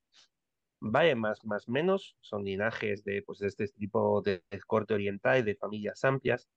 vale, 0.81 1.15
más, 1.15 1.45
más 1.45 1.69
menos, 1.69 2.17
son 2.21 2.45
linajes 2.45 3.05
de, 3.05 3.23
pues, 3.23 3.39
de 3.39 3.49
este 3.49 3.69
tipo 3.69 4.23
de, 4.23 4.43
corte 4.67 4.95
oriental, 4.95 5.45
de 5.45 5.57
familias 5.57 6.05
amplias, 6.05 6.49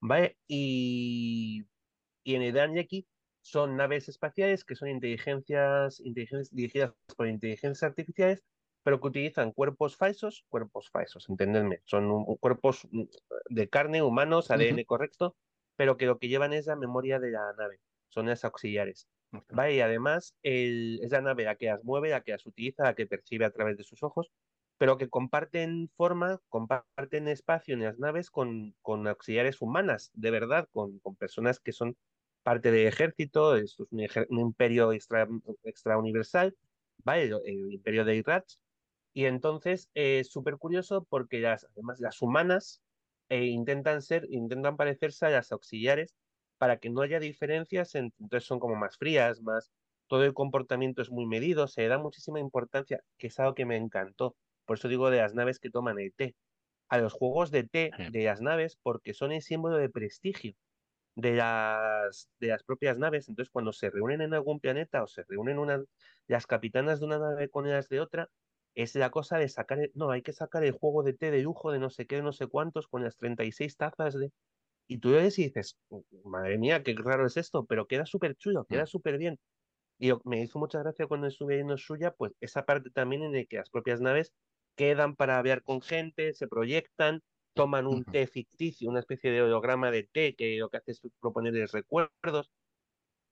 vale, 0.00 0.36
y, 0.46 1.64
y 2.24 2.34
en 2.36 2.42
el 2.42 2.78
aquí 2.78 3.06
son 3.44 3.76
naves 3.76 4.08
espaciales 4.08 4.64
que 4.64 4.74
son 4.74 4.88
inteligencias, 4.88 6.00
inteligencias 6.00 6.50
dirigidas 6.50 6.94
por 7.14 7.28
inteligencias 7.28 7.82
artificiales, 7.82 8.42
pero 8.82 9.00
que 9.00 9.08
utilizan 9.08 9.52
cuerpos 9.52 9.96
falsos, 9.96 10.46
cuerpos 10.48 10.88
falsos, 10.90 11.28
entendedme, 11.28 11.82
son 11.84 12.24
cuerpos 12.40 12.88
mm, 12.90 13.02
de 13.50 13.68
carne, 13.68 14.02
humanos, 14.02 14.50
ADN 14.50 14.82
correcto, 14.84 15.36
pero 15.76 15.98
que 15.98 16.06
lo 16.06 16.18
que 16.18 16.28
llevan 16.28 16.54
es 16.54 16.66
la 16.66 16.76
memoria 16.76 17.20
de 17.20 17.32
la 17.32 17.52
nave, 17.58 17.80
son 18.08 18.26
las 18.26 18.44
auxiliares. 18.44 19.08
¿vale? 19.50 19.74
Y 19.74 19.80
además 19.80 20.34
es 20.42 21.10
la 21.10 21.20
nave 21.20 21.44
la 21.44 21.56
que 21.56 21.66
las 21.66 21.84
mueve, 21.84 22.10
la 22.10 22.22
que 22.22 22.32
las 22.32 22.46
utiliza, 22.46 22.84
la 22.84 22.94
que 22.94 23.06
percibe 23.06 23.44
a 23.44 23.52
través 23.52 23.76
de 23.76 23.84
sus 23.84 24.02
ojos, 24.02 24.30
pero 24.78 24.96
que 24.96 25.10
comparten 25.10 25.90
forma, 25.96 26.40
comparten 26.48 27.28
espacio 27.28 27.74
en 27.74 27.82
las 27.82 27.98
naves 27.98 28.30
con, 28.30 28.74
con 28.80 29.06
auxiliares 29.06 29.60
humanas, 29.60 30.10
de 30.14 30.30
verdad, 30.30 30.66
con, 30.72 30.98
con 31.00 31.14
personas 31.14 31.60
que 31.60 31.72
son 31.72 31.94
parte 32.44 32.70
del 32.70 32.86
ejército, 32.86 33.56
esto 33.56 33.88
es 33.90 34.16
un, 34.28 34.38
imperio 34.38 34.92
extra, 34.92 35.26
extra, 35.64 35.98
universal, 35.98 36.54
¿vale? 36.98 37.24
El, 37.46 37.72
imperio 37.72 38.04
de 38.04 38.16
Irach. 38.16 38.46
Y 39.14 39.26
entonces 39.26 39.90
es 39.94 40.30
súper 40.30 40.58
curioso 40.58 41.06
porque 41.08 41.40
las, 41.40 41.64
además 41.72 42.00
las 42.00 42.20
humanas 42.22 42.82
eh, 43.30 43.46
intentan 43.46 44.02
ser, 44.02 44.26
intentan 44.30 44.76
parecerse 44.76 45.26
a 45.26 45.30
las 45.30 45.52
auxiliares 45.52 46.14
para 46.58 46.78
que 46.78 46.90
no 46.90 47.00
haya 47.02 47.18
diferencias, 47.20 47.94
entonces 47.94 48.44
son 48.44 48.60
como 48.60 48.76
más 48.76 48.96
frías, 48.98 49.40
más, 49.42 49.72
todo 50.06 50.24
el 50.24 50.34
comportamiento 50.34 51.02
es 51.02 51.10
muy 51.10 51.26
medido, 51.26 51.66
se 51.68 51.88
da 51.88 51.98
muchísima 51.98 52.40
importancia, 52.40 53.02
que 53.18 53.28
es 53.28 53.40
algo 53.40 53.54
que 53.54 53.66
me 53.66 53.76
encantó. 53.76 54.36
Por 54.66 54.78
eso 54.78 54.88
digo 54.88 55.10
de 55.10 55.18
las 55.18 55.34
naves 55.34 55.58
que 55.58 55.70
toman 55.70 55.98
el 55.98 56.12
té. 56.12 56.34
A 56.88 56.98
los 56.98 57.12
juegos 57.12 57.50
de 57.50 57.64
té 57.64 57.90
de 58.10 58.24
las 58.24 58.40
naves 58.42 58.76
porque 58.82 59.14
son 59.14 59.32
el 59.32 59.42
símbolo 59.42 59.76
de 59.76 59.88
prestigio 59.88 60.54
de 61.16 61.32
las, 61.34 62.30
de 62.40 62.48
las 62.48 62.62
propias 62.62 62.98
naves. 62.98 63.28
Entonces, 63.28 63.50
cuando 63.50 63.72
se 63.72 63.90
reúnen 63.90 64.20
en 64.20 64.34
algún 64.34 64.60
planeta 64.60 65.02
o 65.02 65.06
se 65.06 65.24
reúnen 65.24 65.58
una, 65.58 65.82
las 66.26 66.46
capitanas 66.46 67.00
de 67.00 67.06
una 67.06 67.18
nave 67.18 67.48
con 67.48 67.68
las 67.68 67.88
de 67.88 68.00
otra, 68.00 68.30
es 68.74 68.94
la 68.96 69.10
cosa 69.10 69.38
de 69.38 69.48
sacar, 69.48 69.78
no, 69.94 70.10
hay 70.10 70.22
que 70.22 70.32
sacar 70.32 70.64
el 70.64 70.72
juego 70.72 71.02
de 71.02 71.14
té 71.14 71.30
de 71.30 71.42
lujo 71.42 71.70
de 71.70 71.78
no 71.78 71.90
sé 71.90 72.06
qué, 72.06 72.16
de 72.16 72.22
no 72.22 72.32
sé 72.32 72.46
cuántos, 72.48 72.88
con 72.88 73.04
las 73.04 73.16
36 73.16 73.76
tazas 73.76 74.14
de... 74.14 74.32
Y 74.86 74.98
tú 74.98 75.12
ves 75.12 75.38
y 75.38 75.44
dices, 75.44 75.78
madre 76.24 76.58
mía, 76.58 76.82
qué 76.82 76.94
raro 76.96 77.26
es 77.26 77.36
esto, 77.36 77.64
pero 77.64 77.86
queda 77.86 78.04
súper 78.04 78.36
chulo, 78.36 78.66
queda 78.66 78.84
mm. 78.84 78.86
súper 78.86 79.18
bien. 79.18 79.38
Y 79.98 80.10
me 80.24 80.42
hizo 80.42 80.58
mucha 80.58 80.80
gracia 80.80 81.06
cuando 81.06 81.28
estuve 81.28 81.54
viendo 81.56 81.78
suya, 81.78 82.12
pues 82.12 82.32
esa 82.40 82.64
parte 82.66 82.90
también 82.90 83.22
en 83.22 83.32
la 83.32 83.44
que 83.44 83.56
las 83.56 83.70
propias 83.70 84.00
naves 84.00 84.32
quedan 84.76 85.16
para 85.16 85.40
ver 85.42 85.62
con 85.62 85.80
gente, 85.80 86.34
se 86.34 86.48
proyectan, 86.48 87.22
toman 87.54 87.86
un 87.86 88.04
té 88.04 88.26
ficticio, 88.26 88.90
una 88.90 89.00
especie 89.00 89.30
de 89.30 89.42
holograma 89.42 89.90
de 89.90 90.04
té 90.04 90.34
que 90.34 90.56
lo 90.58 90.68
que 90.70 90.78
hace 90.78 90.92
es 90.92 91.00
proponerles 91.20 91.72
recuerdos 91.72 92.50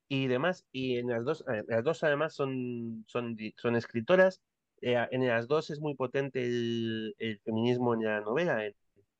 y 0.07 0.27
demás. 0.27 0.65
Y 0.71 0.97
en 0.97 1.09
las 1.09 1.25
dos, 1.25 1.43
eh, 1.53 1.63
las 1.67 1.83
dos 1.83 2.03
además 2.03 2.33
son, 2.33 3.05
son, 3.07 3.37
son 3.57 3.75
escritoras. 3.75 4.41
Eh, 4.81 4.97
en 5.11 5.27
las 5.27 5.47
dos 5.47 5.69
es 5.69 5.79
muy 5.79 5.95
potente 5.95 6.43
el, 6.43 7.15
feminismo 7.43 7.93
en 7.93 8.03
la 8.03 8.21
novela. 8.21 8.65
En, 8.65 8.75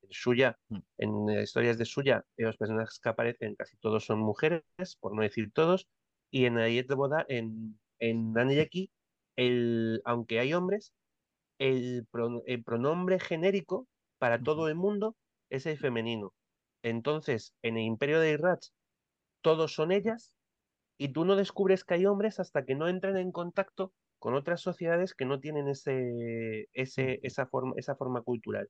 Suya, 0.09 0.59
mm. 0.69 0.79
en 0.97 1.29
historias 1.41 1.77
de 1.77 1.85
Suya, 1.85 2.25
los 2.37 2.57
personajes 2.57 2.99
que 2.99 3.09
aparecen 3.09 3.55
casi 3.55 3.77
todos 3.77 4.05
son 4.05 4.19
mujeres, 4.19 4.63
por 4.99 5.15
no 5.15 5.23
decir 5.23 5.51
todos. 5.53 5.87
Y 6.29 6.45
en 6.45 6.57
Ayet 6.57 6.87
de 6.87 6.95
Boda, 6.95 7.25
en, 7.29 7.79
en 7.99 8.37
Anayaki, 8.37 8.91
el, 9.35 10.01
aunque 10.05 10.39
hay 10.39 10.53
hombres, 10.53 10.93
el, 11.57 12.07
el 12.45 12.63
pronombre 12.63 13.19
genérico 13.19 13.87
para 14.23 14.41
todo 14.41 14.69
el 14.69 14.75
mundo 14.75 15.17
es 15.49 15.65
el 15.65 15.77
femenino. 15.77 16.33
Entonces, 16.81 17.53
en 17.61 17.75
el 17.75 17.83
imperio 17.83 18.21
de 18.21 18.31
Irach, 18.31 18.67
todos 19.41 19.73
son 19.73 19.91
ellas, 19.91 20.33
y 20.97 21.09
tú 21.09 21.25
no 21.25 21.35
descubres 21.35 21.83
que 21.83 21.95
hay 21.95 22.05
hombres 22.05 22.39
hasta 22.39 22.63
que 22.63 22.73
no 22.73 22.87
entran 22.87 23.17
en 23.17 23.33
contacto 23.33 23.91
con 24.19 24.33
otras 24.33 24.61
sociedades 24.61 25.13
que 25.13 25.25
no 25.25 25.41
tienen 25.41 25.67
ese, 25.67 26.69
ese, 26.71 27.19
esa, 27.23 27.47
forma, 27.47 27.73
esa 27.75 27.97
forma 27.97 28.21
cultural. 28.21 28.69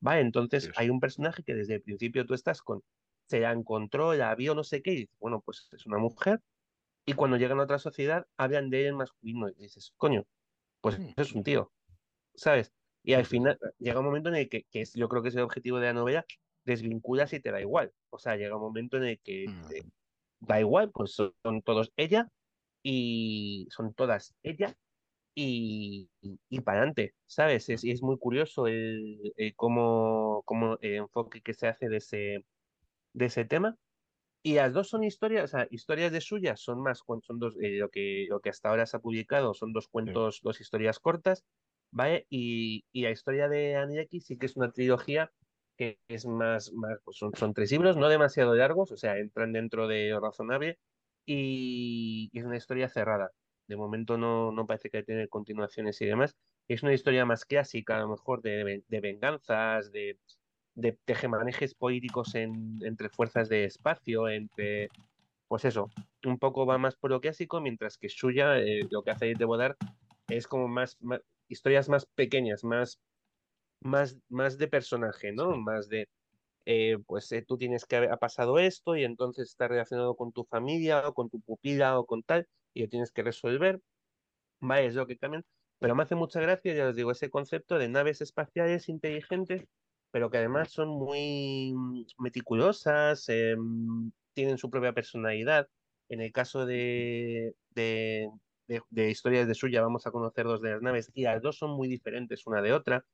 ¿Vale? 0.00 0.22
Entonces, 0.22 0.72
hay 0.74 0.88
un 0.88 1.00
personaje 1.00 1.42
que 1.42 1.54
desde 1.54 1.74
el 1.74 1.82
principio 1.82 2.24
tú 2.24 2.32
estás 2.32 2.62
con, 2.62 2.82
se 3.26 3.40
la 3.40 3.52
encontró, 3.52 4.14
la 4.14 4.34
vio, 4.34 4.54
no 4.54 4.64
sé 4.64 4.80
qué, 4.80 4.92
y 4.92 4.96
dices, 5.00 5.18
bueno, 5.20 5.42
pues 5.44 5.68
es 5.72 5.84
una 5.84 5.98
mujer, 5.98 6.40
y 7.04 7.12
cuando 7.12 7.36
llegan 7.36 7.60
a 7.60 7.64
otra 7.64 7.78
sociedad 7.78 8.26
hablan 8.38 8.70
de 8.70 8.86
él 8.86 8.94
masculino, 8.94 9.50
y 9.50 9.64
dices, 9.64 9.92
coño, 9.98 10.24
pues 10.80 10.98
es 11.14 11.34
un 11.34 11.42
tío, 11.44 11.70
¿sabes? 12.34 12.72
Y 13.04 13.12
al 13.12 13.26
final 13.26 13.58
llega 13.78 14.00
un 14.00 14.06
momento 14.06 14.30
en 14.30 14.36
el 14.36 14.48
que, 14.48 14.64
que 14.64 14.80
es, 14.80 14.94
yo 14.94 15.08
creo 15.08 15.22
que 15.22 15.28
es 15.28 15.36
el 15.36 15.42
objetivo 15.42 15.78
de 15.78 15.86
la 15.86 15.92
novela, 15.92 16.24
desvinculas 16.64 17.32
y 17.34 17.40
te 17.40 17.52
da 17.52 17.60
igual. 17.60 17.92
O 18.10 18.18
sea, 18.18 18.36
llega 18.36 18.56
un 18.56 18.62
momento 18.62 18.96
en 18.96 19.04
el 19.04 19.20
que 19.20 19.46
mm. 19.48 19.90
da 20.40 20.60
igual, 20.60 20.90
pues 20.90 21.14
son, 21.14 21.62
todos 21.62 21.92
ella 21.96 22.28
y 22.82 23.68
son 23.70 23.92
todas 23.94 24.34
ella 24.42 24.74
y, 25.34 26.08
y, 26.48 26.60
para 26.60 26.78
adelante, 26.78 27.14
¿sabes? 27.26 27.68
Es, 27.68 27.84
es 27.84 28.02
muy 28.02 28.18
curioso 28.18 28.66
el, 28.68 29.34
cómo, 29.56 30.42
cómo, 30.46 30.78
el 30.80 30.94
enfoque 30.94 31.42
que 31.42 31.54
se 31.54 31.66
hace 31.66 31.88
de 31.88 31.98
ese, 31.98 32.46
de 33.12 33.26
ese 33.26 33.44
tema. 33.44 33.76
Y 34.42 34.54
las 34.54 34.72
dos 34.74 34.88
son 34.88 35.04
historias, 35.04 35.44
o 35.44 35.48
sea, 35.48 35.66
historias 35.70 36.12
de 36.12 36.20
suyas, 36.20 36.60
son 36.60 36.82
más, 36.82 37.02
son 37.22 37.38
dos, 37.38 37.56
eh, 37.60 37.78
lo, 37.78 37.88
que, 37.90 38.26
lo 38.28 38.40
que 38.40 38.50
hasta 38.50 38.68
ahora 38.68 38.86
se 38.86 38.96
ha 38.96 39.00
publicado 39.00 39.54
son 39.54 39.72
dos 39.72 39.88
cuentos, 39.88 40.40
dos 40.42 40.60
historias 40.60 40.98
cortas, 41.00 41.44
¿vale? 41.94 42.26
Y, 42.28 42.84
la 42.92 43.10
historia 43.10 43.48
de 43.48 43.76
Aniaki 43.76 44.20
sí 44.20 44.36
que 44.36 44.46
es 44.46 44.56
una 44.56 44.72
trilogía 44.72 45.32
que 45.76 45.98
es 46.08 46.26
más, 46.26 46.72
más 46.72 46.98
pues 47.04 47.16
son, 47.16 47.34
son, 47.34 47.54
tres 47.54 47.72
libros, 47.72 47.96
no 47.96 48.08
demasiado 48.08 48.54
largos, 48.54 48.92
o 48.92 48.96
sea, 48.96 49.18
entran 49.18 49.52
dentro 49.52 49.88
de 49.88 50.16
razonable 50.20 50.78
y, 51.26 52.30
es 52.34 52.44
una 52.44 52.56
historia 52.56 52.88
cerrada. 52.88 53.30
De 53.68 53.76
momento 53.76 54.18
no, 54.18 54.52
no 54.52 54.66
parece 54.66 54.90
que 54.90 55.02
tenga 55.02 55.26
continuaciones 55.28 56.00
y 56.00 56.06
demás. 56.06 56.36
Es 56.68 56.82
una 56.82 56.92
historia 56.94 57.24
más 57.24 57.44
clásica, 57.44 57.96
a 57.96 58.00
lo 58.00 58.08
mejor 58.08 58.42
de, 58.42 58.84
de 58.88 59.00
venganzas, 59.00 59.90
de, 59.92 60.18
de 60.74 60.92
tejemanejes 61.04 61.74
políticos 61.74 62.34
en, 62.34 62.78
entre 62.84 63.08
fuerzas 63.08 63.48
de 63.48 63.64
espacio, 63.64 64.28
entre, 64.28 64.88
pues 65.48 65.64
eso, 65.64 65.90
un 66.24 66.38
poco 66.38 66.66
va 66.66 66.78
más 66.78 66.96
por 66.96 67.10
lo 67.10 67.20
clásico, 67.20 67.60
mientras 67.60 67.98
que 67.98 68.08
Suya, 68.08 68.58
eh, 68.58 68.86
lo 68.90 69.02
que 69.02 69.10
hace 69.12 69.34
de 69.34 69.44
Bodar, 69.44 69.76
es 70.28 70.46
como 70.46 70.68
más, 70.68 70.98
historias 71.48 71.88
más 71.88 72.06
pequeñas, 72.06 72.64
más, 72.64 73.00
más, 73.80 74.18
más 74.28 74.58
de 74.58 74.68
personaje, 74.68 75.32
¿no? 75.32 75.56
Más 75.56 75.88
de, 75.88 76.08
eh, 76.66 76.98
pues 77.06 77.30
eh, 77.32 77.42
tú 77.46 77.58
tienes 77.58 77.84
que 77.86 77.96
haber 77.96 78.12
ha 78.12 78.16
pasado 78.18 78.58
esto 78.58 78.96
y 78.96 79.04
entonces 79.04 79.50
está 79.50 79.68
relacionado 79.68 80.16
con 80.16 80.32
tu 80.32 80.44
familia 80.44 81.08
o 81.08 81.14
con 81.14 81.30
tu 81.30 81.40
pupila 81.40 81.98
o 81.98 82.06
con 82.06 82.22
tal 82.22 82.48
y 82.74 82.82
lo 82.82 82.88
tienes 82.88 83.12
que 83.12 83.22
resolver. 83.22 83.80
Vale, 84.60 84.86
es 84.86 84.94
lo 84.94 85.06
que 85.06 85.16
también, 85.16 85.44
pero 85.78 85.94
me 85.94 86.02
hace 86.04 86.14
mucha 86.14 86.40
gracia, 86.40 86.74
ya 86.74 86.88
os 86.88 86.96
digo, 86.96 87.10
ese 87.10 87.30
concepto 87.30 87.78
de 87.78 87.88
naves 87.88 88.20
espaciales 88.22 88.88
inteligentes, 88.88 89.64
pero 90.10 90.30
que 90.30 90.38
además 90.38 90.72
son 90.72 90.88
muy 90.88 91.74
meticulosas, 92.18 93.28
em, 93.28 94.12
tienen 94.32 94.58
su 94.58 94.70
propia 94.70 94.92
personalidad. 94.94 95.68
En 96.08 96.20
el 96.20 96.32
caso 96.32 96.66
de, 96.66 97.54
de, 97.70 98.30
de, 98.66 99.10
historias 99.10 99.46
de 99.46 99.54
suya 99.54 99.82
vamos 99.82 100.06
a 100.06 100.10
conocer 100.10 100.46
dos 100.46 100.60
de 100.60 100.70
las 100.70 100.82
naves 100.82 101.10
y 101.14 101.24
las 101.24 101.42
dos 101.42 101.58
son 101.58 101.70
muy 101.70 101.88
diferentes 101.88 102.46
una 102.46 102.62
de 102.62 102.72
otra, 102.72 103.04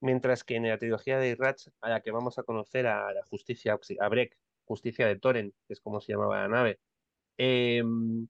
mientras 0.00 0.44
que 0.44 0.56
en 0.56 0.68
la 0.68 0.78
trilogía 0.78 1.18
de 1.18 1.34
Ratch 1.36 1.68
a 1.80 1.90
la 1.90 2.00
que 2.00 2.10
vamos 2.10 2.38
a 2.38 2.42
conocer 2.42 2.86
a 2.86 3.12
la 3.12 3.22
justicia, 3.24 3.78
a 4.00 4.08
Breck, 4.08 4.36
justicia 4.64 5.06
de 5.06 5.18
Toren, 5.18 5.52
que 5.66 5.74
es 5.74 5.80
como 5.80 6.00
se 6.00 6.12
llamaba 6.12 6.42
la 6.42 6.48
nave, 6.48 6.80
em, 7.38 8.28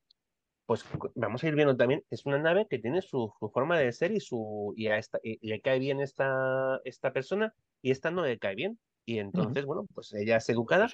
pues 0.66 0.84
vamos 1.16 1.42
a 1.42 1.48
ir 1.48 1.54
viendo 1.56 1.76
también, 1.76 2.04
es 2.10 2.26
una 2.26 2.38
nave 2.38 2.66
que 2.68 2.78
tiene 2.78 3.02
su, 3.02 3.32
forma 3.52 3.78
de 3.78 3.92
ser 3.92 4.12
y, 4.12 4.20
su, 4.20 4.72
y, 4.76 4.86
a 4.86 4.98
esta, 4.98 5.18
le 5.22 5.60
cae 5.60 5.78
bien 5.80 6.00
esta, 6.00 6.80
esta 6.84 7.12
persona 7.12 7.54
y 7.82 7.90
esta 7.90 8.10
no 8.10 8.24
le 8.24 8.38
cae 8.38 8.54
bien. 8.54 8.78
Y 9.04 9.18
entonces, 9.18 9.64
bueno, 9.64 9.86
pues 9.94 10.12
ella 10.12 10.36
es 10.36 10.48
educada, 10.48 10.88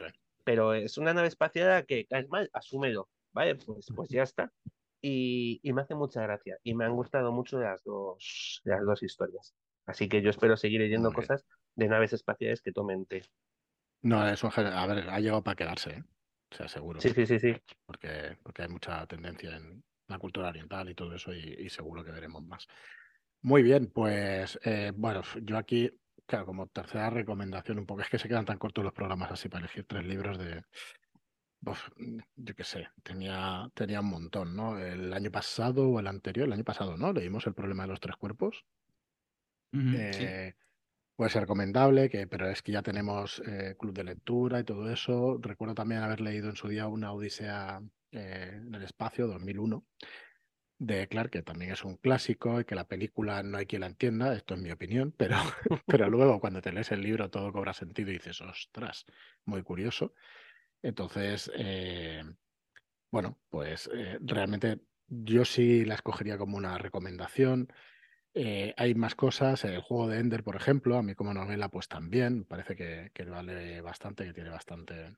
pero 0.45 0.73
es 0.73 0.97
una 0.97 1.13
nave 1.13 1.29
espacial 1.29 1.85
que 1.85 2.07
cae 2.07 2.27
mal, 2.29 2.49
asúmelo, 2.55 3.09
¿vale? 3.33 3.57
Pues, 3.57 3.87
pues 3.95 4.09
ya 4.09 4.23
está 4.23 4.51
y, 5.09 5.73
me 5.73 5.83
hace 5.83 5.95
mucha 5.95 6.21
gracia 6.23 6.59
y 6.65 6.75
me 6.75 6.85
han 6.85 6.95
gustado 6.95 7.31
mucho 7.31 7.61
las 7.61 7.83
dos, 7.85 8.61
las 8.65 8.85
dos 8.85 9.03
historias. 9.03 9.55
Así 9.87 10.09
que 10.09 10.21
yo 10.21 10.31
espero 10.31 10.57
seguir 10.57 10.81
leyendo 10.81 11.13
cosas 11.13 11.47
de 11.77 11.89
naves 11.89 12.13
espaciales 12.13 12.61
que 12.61 12.73
tomen 12.73 13.07
té. 13.07 13.23
No, 14.03 14.27
eso 14.29 14.51
a 14.53 14.87
ver, 14.87 15.09
ha 15.09 15.21
llegado 15.21 15.45
para 15.45 15.55
quedarse, 15.55 15.91
¿eh? 15.91 16.05
o 16.51 16.57
sea, 16.57 16.69
seguro. 16.69 17.01
Sí, 17.01 17.11
sí, 17.11 17.25
sí, 17.25 17.39
sí. 17.39 17.55
Porque, 17.85 18.37
porque 18.43 18.63
hay 18.63 18.69
mucha 18.69 19.07
tendencia 19.07 19.57
en 19.57 19.83
la 20.09 20.19
cultura 20.19 20.49
oriental 20.49 20.91
y 20.91 20.95
todo 20.95 21.15
eso 21.15 21.33
y, 21.33 21.69
seguro 21.69 22.05
que 22.05 22.11
veremos 22.11 22.43
más. 22.45 22.67
Muy 23.43 23.63
bien, 23.63 23.93
pues 23.93 24.59
eh, 24.65 24.93
bueno, 24.97 25.23
yo 25.43 25.57
aquí, 25.57 25.89
claro, 26.27 26.47
como 26.47 26.67
tercera 26.67 27.11
recomendación 27.11 27.79
un 27.79 27.87
poco, 27.87 28.01
es 28.01 28.09
que 28.09 28.19
se 28.19 28.29
quedan 28.29 28.45
tan 28.45 28.59
cortos 28.59 28.83
los 28.83 28.93
programas 28.93 29.31
así 29.31 29.49
para 29.49 29.65
elegir 29.65 29.85
tres 29.87 30.05
libros 30.05 30.37
de, 30.39 30.65
Yo 32.37 32.55
qué 32.55 32.65
sé, 32.65 32.89
tenía, 33.03 33.71
tenía 33.75 34.01
un 34.01 34.07
montón, 34.07 34.55
¿no? 34.55 34.79
El 34.79 35.13
año 35.13 35.31
pasado 35.31 35.89
o 35.89 36.01
el 36.01 36.07
anterior, 36.07 36.47
el 36.47 36.53
año 36.53 36.65
pasado, 36.65 36.97
¿no? 36.97 37.13
Leímos 37.13 37.47
el 37.47 37.55
problema 37.55 37.85
de 37.85 37.89
los 37.89 38.01
tres 38.01 38.17
cuerpos. 38.17 38.65
Eh, 39.73 40.55
puede 41.17 41.31
ser 41.31 41.43
recomendable, 41.43 42.09
que, 42.09 42.27
pero 42.27 42.49
es 42.49 42.63
que 42.63 42.73
ya 42.73 42.83
tenemos 42.83 43.43
eh, 43.47 43.75
club 43.79 43.95
de 43.95 44.05
lectura 44.05 44.61
y 44.61 44.65
todo 44.65 44.91
eso. 44.91 45.39
Recuerdo 45.41 45.75
también 45.75 46.03
haber 46.03 46.21
leído 46.21 46.49
en 46.49 46.57
su 46.57 46.69
día 46.69 46.87
una 46.87 47.13
Odisea 47.13 47.83
eh, 48.13 48.53
en 48.55 48.75
el 48.75 48.83
espacio, 48.83 49.27
2001, 49.27 49.85
de 50.79 51.09
Clark, 51.09 51.31
que 51.31 51.43
también 51.43 51.73
es 51.73 51.85
un 51.85 51.97
clásico 51.97 52.61
y 52.61 52.65
que 52.65 52.75
la 52.75 52.87
película 52.87 53.43
no 53.43 53.59
hay 53.59 53.67
quien 53.67 53.81
la 53.81 53.87
entienda, 53.87 54.35
esto 54.35 54.55
es 54.55 54.61
mi 54.61 54.71
opinión, 54.71 55.13
pero, 55.17 55.37
pero 55.87 56.09
luego 56.11 56.41
cuando 56.41 56.61
te 56.61 56.73
lees 56.73 56.93
el 56.93 57.03
libro 57.03 57.31
todo 57.31 57.53
cobra 57.53 57.73
sentido 57.73 58.11
y 58.11 58.15
dices, 58.15 58.41
ostras, 58.41 59.05
muy 59.45 59.63
curioso. 59.63 60.15
Entonces, 60.87 61.51
eh, 61.57 62.23
bueno, 63.11 63.41
pues 63.51 63.91
eh, 63.93 64.19
realmente 64.21 64.83
yo 65.09 65.45
sí 65.45 65.85
la 65.85 65.95
escogería 65.97 66.39
como 66.39 66.57
una 66.57 66.79
recomendación. 66.79 67.73
Eh, 68.35 68.73
hay 68.77 68.95
más 68.95 69.17
cosas, 69.17 69.65
el 69.65 69.81
juego 69.81 70.07
de 70.07 70.21
Ender, 70.21 70.45
por 70.45 70.55
ejemplo, 70.55 70.97
a 70.97 71.03
mí 71.03 71.17
como 71.17 71.35
novela, 71.35 71.71
pues 71.71 71.89
también, 71.89 72.45
parece 72.45 72.77
que, 72.77 73.11
vale 73.25 73.81
bastante, 73.81 74.27
que 74.27 74.33
tiene 74.33 74.51
bastante, 74.51 75.17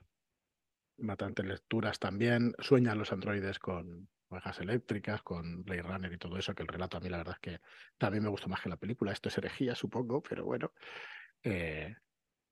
bastantes 0.96 1.44
lecturas 1.44 1.98
también. 1.98 2.54
Sueñan 2.60 2.96
los 2.96 3.12
androides 3.12 3.58
con 3.58 4.08
ovejas 4.30 4.60
eléctricas, 4.60 5.20
con 5.22 5.64
Blade 5.64 5.82
Runner 5.82 6.10
y 6.10 6.16
todo 6.16 6.38
eso, 6.38 6.54
que 6.54 6.62
el 6.62 6.68
relato 6.68 6.96
a 6.96 7.00
mí 7.00 7.10
la 7.10 7.18
verdad 7.18 7.34
es 7.34 7.40
que 7.40 7.60
también 7.98 8.24
me 8.24 8.30
gustó 8.30 8.48
más 8.48 8.62
que 8.62 8.70
la 8.70 8.78
película. 8.78 9.12
Esto 9.12 9.28
es 9.28 9.36
herejía, 9.36 9.74
supongo, 9.74 10.22
pero 10.22 10.46
bueno 10.46 10.72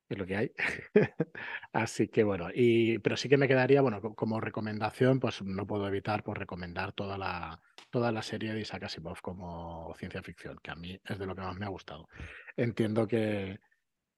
es 0.09 0.19
lo 0.19 0.27
que 0.27 0.37
hay. 0.37 0.53
Así 1.73 2.09
que 2.09 2.25
bueno, 2.25 2.49
y, 2.55 2.99
pero 2.99 3.17
sí 3.17 3.29
que 3.29 3.37
me 3.37 3.49
quedaría, 3.49 3.83
bueno, 3.83 4.01
como 4.01 4.41
recomendación, 4.41 5.21
pues 5.21 5.43
no 5.43 5.67
puedo 5.67 5.87
evitar 5.89 6.23
pues, 6.23 6.39
recomendar 6.39 6.93
toda 6.93 7.19
la, 7.19 7.61
toda 7.91 8.13
la 8.13 8.23
serie 8.23 8.53
de 8.55 8.61
Isaac 8.61 8.85
Asimov 8.85 9.21
como 9.21 9.95
ciencia 9.99 10.23
ficción, 10.23 10.59
que 10.63 10.71
a 10.71 10.77
mí 10.77 11.01
es 11.05 11.19
de 11.19 11.27
lo 11.27 11.35
que 11.35 11.43
más 11.43 11.57
me 11.57 11.67
ha 11.67 11.71
gustado. 11.71 12.09
Entiendo 12.57 13.07
que, 13.07 13.59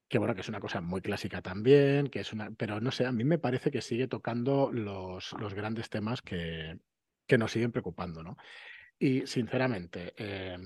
que 0.07 0.19
bueno, 0.19 0.35
que 0.35 0.41
es 0.41 0.49
una 0.49 0.59
cosa 0.59 0.81
muy 0.81 1.01
clásica 1.01 1.41
también, 1.41 2.07
que 2.07 2.19
es 2.19 2.33
una, 2.33 2.51
pero 2.51 2.79
no 2.79 2.91
sé, 2.91 3.05
a 3.05 3.11
mí 3.11 3.23
me 3.23 3.39
parece 3.39 3.71
que 3.71 3.81
sigue 3.81 4.07
tocando 4.07 4.71
los, 4.71 5.33
los 5.33 5.53
grandes 5.53 5.89
temas 5.89 6.21
que, 6.21 6.79
que 7.27 7.37
nos 7.37 7.51
siguen 7.51 7.71
preocupando, 7.71 8.23
¿no? 8.23 8.37
Y 8.97 9.25
sinceramente, 9.27 10.13
eh, 10.17 10.57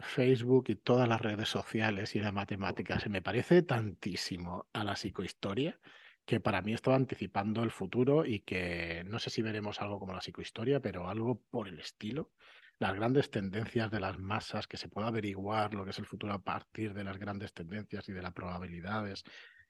Facebook 0.00 0.66
y 0.68 0.76
todas 0.76 1.08
las 1.08 1.20
redes 1.20 1.48
sociales 1.48 2.14
y 2.14 2.20
la 2.20 2.32
matemática 2.32 3.00
se 3.00 3.08
me 3.08 3.22
parece 3.22 3.62
tantísimo 3.62 4.68
a 4.72 4.84
la 4.84 4.96
psicohistoria 4.96 5.78
que 6.24 6.40
para 6.40 6.60
mí 6.60 6.74
estaba 6.74 6.96
anticipando 6.96 7.62
el 7.62 7.70
futuro 7.70 8.26
y 8.26 8.40
que 8.40 9.02
no 9.06 9.18
sé 9.18 9.30
si 9.30 9.40
veremos 9.40 9.80
algo 9.80 9.98
como 9.98 10.12
la 10.12 10.20
psicohistoria, 10.20 10.78
pero 10.80 11.08
algo 11.08 11.40
por 11.50 11.68
el 11.68 11.78
estilo. 11.80 12.32
las 12.78 12.94
grandes 12.94 13.30
tendencias 13.30 13.90
de 13.90 13.98
las 14.00 14.18
masas, 14.18 14.68
que 14.68 14.76
se 14.76 14.88
pueda 14.88 15.08
averiguar 15.08 15.74
lo 15.74 15.84
que 15.84 15.90
es 15.90 15.98
el 15.98 16.06
futuro 16.06 16.34
a 16.34 16.42
partir 16.42 16.94
de 16.94 17.02
las 17.04 17.18
grandes 17.18 17.52
tendencias 17.54 18.08
y 18.08 18.12
de 18.12 18.22
las 18.22 18.32
probabilidades 18.32 19.24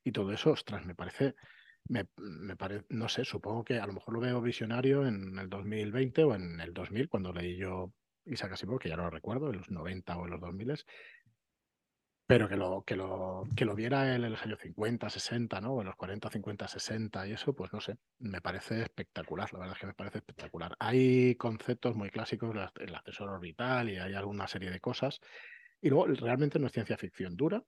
y 0.05 0.13
todo 0.13 0.33
eso, 0.33 0.51
ostras, 0.53 0.85
me 0.85 0.95
parece, 0.95 1.35
me, 1.85 2.07
me 2.17 2.57
parece, 2.57 2.85
no 2.91 3.09
sé, 3.09 3.25
supongo 3.25 3.65
que 3.65 3.79
a 3.79 3.87
lo 3.87 3.93
mejor 3.93 4.15
lo 4.15 4.21
veo 4.21 4.41
visionario 4.43 5.07
en 5.07 5.39
el 5.39 5.49
2020 5.49 6.25
o 6.25 6.35
en 6.35 6.61
el 6.61 6.75
2000, 6.75 7.09
cuando 7.09 7.33
leí 7.33 7.57
yo 7.57 7.93
Isaac 8.29 8.53
Asimov, 8.53 8.79
que 8.79 8.89
ya 8.89 8.97
no 8.97 9.05
lo 9.05 9.11
recuerdo, 9.11 9.51
en 9.51 9.59
los 9.59 9.71
90 9.71 10.17
o 10.17 10.25
en 10.25 10.31
los 10.31 10.41
2000, 10.41 10.85
pero 12.29 12.47
que 12.47 12.57
lo, 12.57 12.83
que 12.83 12.95
lo, 12.95 13.45
que 13.57 13.65
lo 13.65 13.75
viera 13.75 14.15
en 14.15 14.31
los 14.31 14.43
años 14.43 14.59
50, 14.61 15.09
60, 15.09 15.63
¿no? 15.63 15.73
O 15.73 15.81
en 15.81 15.87
los 15.87 15.97
40, 15.97 16.29
50, 16.29 16.69
60 16.69 17.27
y 17.27 17.33
eso, 17.33 17.55
pues 17.55 17.73
no 17.73 17.81
sé, 17.81 17.97
me 18.19 18.43
parece 18.43 18.83
espectacular, 18.83 19.51
la 19.53 19.61
verdad 19.61 19.75
es 19.75 19.81
que 19.81 19.87
me 19.87 19.95
parece 19.95 20.19
espectacular. 20.19 20.77
Hay 20.79 21.37
conceptos 21.37 21.97
muy 21.97 22.11
clásicos, 22.11 22.55
el 22.81 22.95
ascensor 22.95 23.31
orbital 23.31 23.89
y 23.89 23.97
hay 23.97 24.13
alguna 24.13 24.47
serie 24.47 24.71
de 24.71 24.79
cosas, 24.79 25.21
y 25.81 25.89
luego 25.89 26.07
realmente 26.07 26.59
no 26.59 26.67
es 26.67 26.73
ciencia 26.73 26.99
ficción 26.99 27.35
dura, 27.35 27.65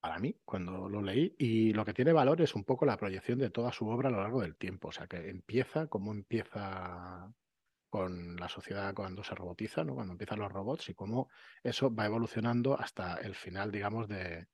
para 0.00 0.18
mí, 0.18 0.36
cuando 0.44 0.88
lo 0.88 1.00
leí, 1.00 1.32
y 1.38 1.72
lo 1.72 1.84
que 1.84 1.94
tiene 1.94 2.12
valor 2.12 2.42
es 2.42 2.56
un 2.56 2.64
poco 2.64 2.84
la 2.84 2.96
proyección 2.96 3.38
de 3.38 3.50
toda 3.50 3.70
su 3.70 3.86
obra 3.86 4.08
a 4.08 4.12
lo 4.12 4.20
largo 4.22 4.40
del 4.40 4.56
tiempo, 4.56 4.88
o 4.88 4.92
sea, 4.92 5.06
que 5.06 5.28
empieza, 5.28 5.86
como 5.86 6.10
empieza 6.10 7.32
con 7.92 8.36
la 8.36 8.48
sociedad 8.48 8.94
cuando 8.94 9.22
se 9.22 9.34
robotiza, 9.34 9.84
¿no? 9.84 9.94
cuando 9.94 10.14
empiezan 10.14 10.38
los 10.38 10.50
robots 10.50 10.88
y 10.88 10.94
cómo 10.94 11.28
eso 11.62 11.94
va 11.94 12.06
evolucionando 12.06 12.80
hasta 12.80 13.16
el 13.16 13.34
final, 13.34 13.70
digamos, 13.70 14.08
de, 14.08 14.46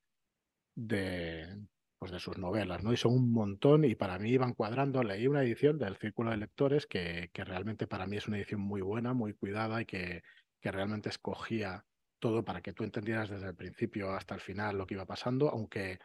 de, 0.74 1.56
pues 2.00 2.10
de 2.10 2.18
sus 2.18 2.36
novelas. 2.36 2.82
¿no? 2.82 2.92
Y 2.92 2.96
son 2.96 3.12
un 3.12 3.32
montón 3.32 3.84
y 3.84 3.94
para 3.94 4.18
mí 4.18 4.30
iban 4.30 4.54
cuadrando. 4.54 5.04
Leí 5.04 5.28
una 5.28 5.44
edición 5.44 5.78
del 5.78 5.96
Círculo 5.98 6.32
de 6.32 6.38
Lectores 6.38 6.88
que, 6.88 7.30
que 7.32 7.44
realmente 7.44 7.86
para 7.86 8.08
mí 8.08 8.16
es 8.16 8.26
una 8.26 8.38
edición 8.38 8.60
muy 8.60 8.80
buena, 8.80 9.14
muy 9.14 9.34
cuidada 9.34 9.80
y 9.82 9.86
que, 9.86 10.24
que 10.60 10.72
realmente 10.72 11.08
escogía 11.08 11.84
todo 12.18 12.44
para 12.44 12.60
que 12.60 12.72
tú 12.72 12.82
entendieras 12.82 13.30
desde 13.30 13.46
el 13.46 13.54
principio 13.54 14.10
hasta 14.10 14.34
el 14.34 14.40
final 14.40 14.78
lo 14.78 14.84
que 14.84 14.94
iba 14.94 15.06
pasando, 15.06 15.48
aunque 15.48 16.00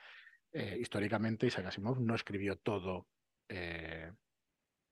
eh, 0.51 0.77
históricamente 0.79 1.47
Isaac 1.47 1.65
Asimov 1.65 1.99
no 1.99 2.13
escribió 2.13 2.57
todo 2.57 3.07
eh, 3.49 4.11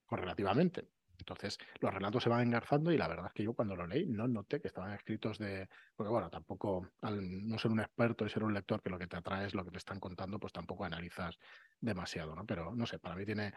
correlativamente. 0.08 0.88
Entonces, 1.22 1.58
los 1.80 1.94
relatos 1.94 2.24
se 2.24 2.30
van 2.30 2.42
engarzando 2.42 2.92
y 2.92 2.98
la 2.98 3.08
verdad 3.08 3.28
es 3.28 3.34
que 3.34 3.44
yo 3.44 3.54
cuando 3.54 3.76
lo 3.76 3.88
leí 3.88 4.08
no 4.08 4.28
noté 4.28 4.60
que 4.60 4.68
estaban 4.68 4.94
escritos 4.94 5.38
de... 5.38 5.70
Porque 5.96 6.10
bueno, 6.10 6.30
tampoco, 6.30 6.90
al 7.02 7.48
no 7.48 7.58
ser 7.58 7.72
un 7.72 7.80
experto 7.80 8.26
y 8.26 8.30
ser 8.30 8.44
un 8.44 8.54
lector 8.54 8.82
que 8.82 8.90
lo 8.90 9.00
que 9.00 9.08
te 9.08 9.18
atrae 9.18 9.46
es 9.46 9.54
lo 9.54 9.64
que 9.64 9.72
te 9.72 9.78
están 9.78 10.00
contando, 10.00 10.40
pues 10.40 10.52
tampoco 10.52 10.84
analizas 10.84 11.38
demasiado, 11.80 12.36
¿no? 12.36 12.46
Pero 12.46 12.76
no 12.76 12.86
sé, 12.86 13.00
para 13.00 13.16
mí 13.16 13.26
tiene 13.26 13.54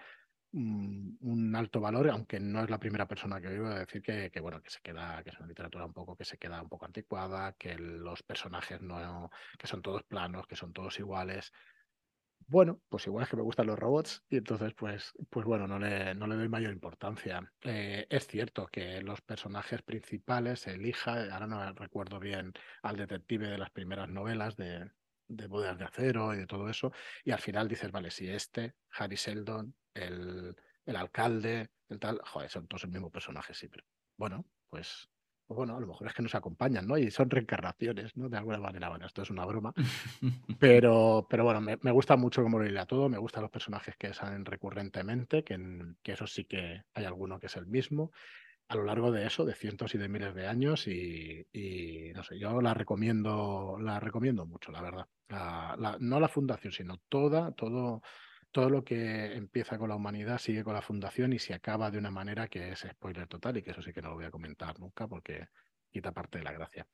un, 0.53 1.53
alto 1.57 1.81
valor, 1.81 2.09
aunque 2.11 2.39
no 2.39 2.63
es 2.63 2.71
la 2.71 2.79
primera 2.79 3.09
persona 3.09 3.41
que 3.41 3.49
oigo 3.49 3.69
decir 3.71 4.03
que, 4.03 4.31
que, 4.31 4.41
bueno, 4.41 4.63
que 4.63 4.71
se 4.71 4.81
queda, 4.81 5.23
que 5.23 5.31
es 5.31 5.39
una 5.39 5.49
literatura 5.49 5.85
un 5.85 5.93
poco, 5.93 6.17
que 6.17 6.25
se 6.25 6.39
queda 6.39 6.63
un 6.63 6.69
poco 6.69 6.87
anticuada, 6.87 7.55
que 7.55 7.77
los 7.77 8.23
personajes 8.23 8.81
no, 8.81 9.31
que 9.59 9.67
son 9.67 9.83
todos 9.83 10.05
planos, 10.05 10.47
que 10.47 10.57
son 10.57 10.73
todos 10.73 10.99
iguales 10.99 11.53
bueno, 12.47 12.83
pues 12.89 13.07
igual 13.07 13.25
es 13.25 13.31
que 13.31 13.37
me 13.37 13.43
gustan 13.43 13.67
los 13.67 13.79
robots 13.79 14.25
y 14.29 14.37
entonces 14.37 14.75
pues, 14.75 15.13
pues 15.31 15.47
bueno, 15.47 15.67
no 15.67 15.79
le, 15.79 16.15
no 16.15 16.27
le 16.27 16.37
doy 16.37 16.49
mayor 16.49 16.73
importancia. 16.73 17.53
Eh, 17.63 18.07
es 18.11 18.27
cierto 18.27 18.67
que 18.67 19.01
los 19.03 19.21
personajes 19.23 19.83
principales 19.83 20.61
se 20.61 20.73
elija, 20.73 21.33
ahora 21.33 21.47
no 21.47 21.73
recuerdo 21.73 22.21
bien 22.21 22.53
al 22.83 22.97
detective 22.97 23.49
de 23.49 23.59
las 23.59 23.71
primeras 23.71 24.09
novelas 24.09 24.57
de, 24.57 24.91
de 25.29 25.47
Bodas 25.47 25.79
de 25.79 25.85
Acero 25.85 26.35
y 26.35 26.39
de 26.39 26.47
todo 26.47 26.69
eso, 26.69 26.93
y 27.25 27.31
al 27.31 27.41
final 27.41 27.69
dices, 27.69 27.91
vale, 27.91 28.11
si 28.11 28.29
este, 28.29 28.75
Harry 28.93 29.17
Sheldon, 29.17 29.75
el, 29.95 30.55
el 30.85 30.97
alcalde, 30.97 31.71
el 31.89 31.99
tal, 31.99 32.21
joder, 32.25 32.51
son 32.51 32.67
todos 32.67 32.85
el 32.85 32.91
mismo 32.91 33.11
personaje, 33.11 33.55
sí, 33.55 33.69
pero 33.69 33.85
bueno, 34.17 34.45
pues 34.69 35.09
pues 35.47 35.57
bueno, 35.57 35.77
a 35.77 35.81
lo 35.81 35.87
mejor 35.87 36.07
es 36.07 36.15
que 36.15 36.23
nos 36.23 36.35
acompañan, 36.35 36.87
¿no? 36.87 36.97
Y 36.97 37.11
son 37.11 37.29
reencarnaciones, 37.29 38.17
¿no? 38.17 38.29
De 38.29 38.39
alguna 38.39 38.59
manera, 38.59 38.89
bueno, 38.89 39.07
esto 39.07 39.23
es 39.23 39.31
una 39.31 39.45
broma, 39.45 39.75
pero, 40.59 41.27
pero 41.29 41.45
bueno, 41.45 41.61
me, 41.61 41.91
gusta 41.91 42.17
mucho 42.17 42.43
cómo 42.43 42.59
lo 42.59 42.81
a 42.81 42.87
todo, 42.87 43.09
me 43.09 43.19
gustan 43.19 43.43
los 43.43 43.51
personajes 43.51 43.97
que 43.97 44.15
salen 44.15 44.45
recurrentemente, 44.45 45.45
que, 45.45 45.59
que 46.03 46.13
eso 46.13 46.27
sí 46.27 46.45
que 46.45 46.83
hay 46.95 47.05
alguno 47.05 47.39
que 47.39 47.47
es 47.47 47.57
el 47.57 47.67
mismo, 47.67 48.11
a 48.69 48.77
lo 48.77 48.85
largo 48.85 49.13
de 49.13 49.27
eso, 49.27 49.45
de 49.45 49.55
cientos 49.55 49.95
y 49.95 49.99
de 49.99 50.09
miles 50.09 50.35
de 50.35 50.47
años, 50.47 50.87
y, 50.89 51.47
no 52.15 52.23
sé, 52.23 52.39
yo 52.39 52.61
la 52.61 52.75
recomiendo, 52.75 53.77
la 53.81 54.01
recomiendo 54.01 54.47
mucho, 54.47 54.73
la 54.73 54.83
verdad. 54.83 55.07
no 56.01 56.21
la 56.21 56.29
fundación, 56.29 56.73
sino 56.73 56.99
toda, 57.09 57.53
todo 57.53 58.03
todo 58.55 58.71
lo 58.71 58.85
que 58.85 59.35
empieza 59.35 59.79
con 59.79 59.89
la 59.89 59.97
humanidad 59.97 60.39
sigue 60.39 60.63
con 60.63 60.75
la 60.75 60.81
fundación 60.81 61.33
y 61.33 61.41
se 61.41 61.55
acaba 61.55 61.91
de 61.91 61.99
una 61.99 62.13
manera 62.13 62.47
que 62.47 62.71
es 62.71 62.87
spoiler 62.89 63.27
total 63.27 63.57
y 63.57 63.65
que 63.65 63.73
eso 63.73 63.83
sí 63.83 63.93
que 63.93 64.01
no 64.01 64.11
lo 64.11 64.15
voy 64.15 64.27
a 64.27 64.31
comentar 64.31 64.79
nunca 64.79 65.09
porque 65.09 65.49
quita 65.91 66.13
parte 66.13 66.39
de 66.39 66.45
la 66.45 66.53
gracia. 66.53 66.87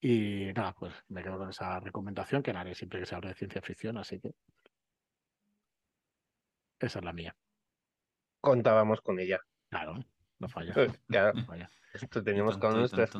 Y 0.00 0.52
nada, 0.54 0.74
pues 0.74 0.94
me 1.08 1.24
quedo 1.24 1.36
con 1.36 1.50
esa 1.50 1.80
recomendación 1.80 2.44
que 2.44 2.52
haré 2.52 2.76
siempre 2.76 3.00
que 3.00 3.06
se 3.06 3.16
hable 3.16 3.30
de 3.30 3.34
ciencia 3.34 3.60
ficción, 3.60 3.98
así 3.98 4.20
que 4.20 4.36
esa 6.78 7.00
es 7.00 7.04
la 7.04 7.12
mía. 7.12 7.34
Contábamos 8.40 9.00
con 9.00 9.18
ella. 9.18 9.40
Claro, 9.68 9.98
no 10.38 10.48
falla. 10.48 10.74
Claro. 11.08 11.32
No 11.32 11.44
falla. 11.44 11.68
Esto 11.92 12.22
teníamos 12.22 12.56
con 12.56 12.74
nuestras 12.74 13.18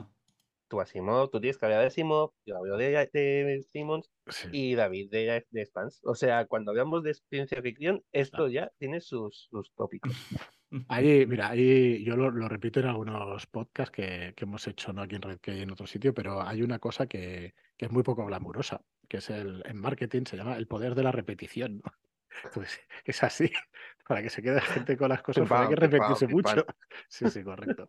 tú 0.69 0.81
Asimov, 0.81 1.31
tú 1.31 1.41
tienes 1.41 1.59
que 1.59 1.67
hablar 1.67 1.81
de 1.81 1.87
Asimov, 1.87 2.33
yo 2.45 2.57
hablo 2.57 2.77
de, 2.77 3.09
de 3.13 3.63
Simmons 3.63 4.11
y 4.53 4.75
David 4.75 5.11
de, 5.11 5.47
de 5.51 5.67
Spans. 5.67 6.01
O 6.05 6.15
sea, 6.15 6.47
cuando 6.47 6.71
hablamos 6.71 7.03
de 7.03 7.15
ciencia 7.15 7.61
ficción, 7.63 8.03
esto 8.13 8.49
ya 8.49 8.71
tiene 8.79 9.01
sus, 9.01 9.49
sus 9.51 9.73
tópicos. 9.75 10.13
Ahí, 10.89 11.25
mira, 11.27 11.49
ahí 11.49 12.05
yo 12.05 12.15
lo, 12.15 12.31
repito 12.47 12.81
en 12.81 12.87
algunos 12.87 13.47
podcasts 13.47 13.91
que, 13.91 14.35
que, 14.37 14.45
hemos 14.45 14.67
hecho, 14.69 14.93
no 14.93 15.01
aquí 15.01 15.17
en 15.17 15.23
Red 15.23 15.39
y 15.47 15.63
en 15.63 15.71
otro 15.71 15.87
sitio, 15.87 16.13
pero 16.13 16.43
hay 16.43 16.63
una 16.63 16.79
cosa 16.79 17.07
que, 17.07 17.55
que, 17.79 17.87
es 17.87 17.91
muy 17.91 18.03
poco 18.03 18.27
glamurosa, 18.27 18.83
que 19.09 19.17
es 19.17 19.31
el 19.31 19.63
en 19.65 19.79
marketing 19.79 20.25
se 20.27 20.37
llama 20.37 20.59
el 20.59 20.67
poder 20.67 20.95
de 20.95 21.03
la 21.03 21.13
repetición. 21.13 21.83
Pues 22.55 22.79
es 23.05 23.23
así, 23.25 23.51
para 24.07 24.23
que 24.23 24.31
se 24.31 24.43
quede 24.43 24.61
gente 24.61 24.97
con 24.97 25.09
las 25.09 25.23
cosas, 25.23 25.51
hay 25.51 25.69
que 25.69 25.77
repetirse 25.77 26.29
mucho. 26.29 26.65
Sí, 27.09 27.29
sí, 27.31 27.43
correcto. 27.43 27.89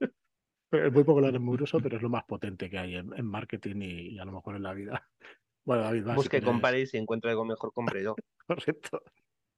Es 0.72 0.93
muy 0.93 1.03
poco 1.03 1.22
glamuroso, 1.22 1.80
pero 1.80 1.97
es 1.97 2.03
lo 2.03 2.09
más 2.09 2.24
potente 2.26 2.70
que 2.70 2.78
hay 2.78 2.95
en, 2.95 3.26
marketing 3.26 3.82
y, 3.82 4.20
a 4.20 4.26
lo 4.26 4.34
mejor 4.34 4.55
en 4.55 4.63
la 4.63 4.74
vida. 4.74 5.07
Bueno, 5.65 5.84
David, 5.84 6.15
Busque, 6.15 6.41
compare 6.41 6.80
y 6.82 6.88
si 6.88 6.97
encuentra 6.97 7.30
algo 7.30 7.45
mejor, 7.45 7.72
compre 7.74 8.01
yo. 8.01 8.15
Correcto. 8.47 9.03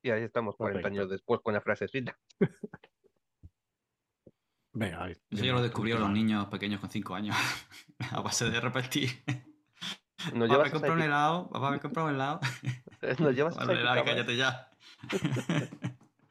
Y 0.02 0.10
ahí 0.10 0.24
estamos 0.24 0.58
40 0.58 0.86
años 0.86 1.10
después 1.10 1.40
con 1.42 1.54
la 1.54 1.62
frasecita. 1.62 2.18
Venga, 4.74 5.10
Eso 5.10 5.46
ya 5.46 5.54
lo 5.54 5.62
descubrieron 5.62 6.02
los 6.02 6.12
niños 6.12 6.48
pequeños 6.48 6.82
con 6.82 6.90
5 6.90 7.16
años. 7.16 7.38
a 8.12 8.20
base 8.20 8.50
de 8.50 8.60
repetir. 8.60 9.10
Nos 10.34 10.50
papá, 10.50 10.64
me 10.64 10.72
comprado 10.72 10.96
un 10.96 11.02
helado. 11.02 11.50
Papá, 11.50 11.72
me 11.72 11.80
comprado 11.80 12.10
un 12.10 12.16
helado. 12.16 12.40
Nos 13.20 13.36
llevas 13.36 13.58
a 13.58 13.72
helado 13.72 14.02
y 14.02 14.04
cállate 14.04 14.36
ya. 14.36 14.70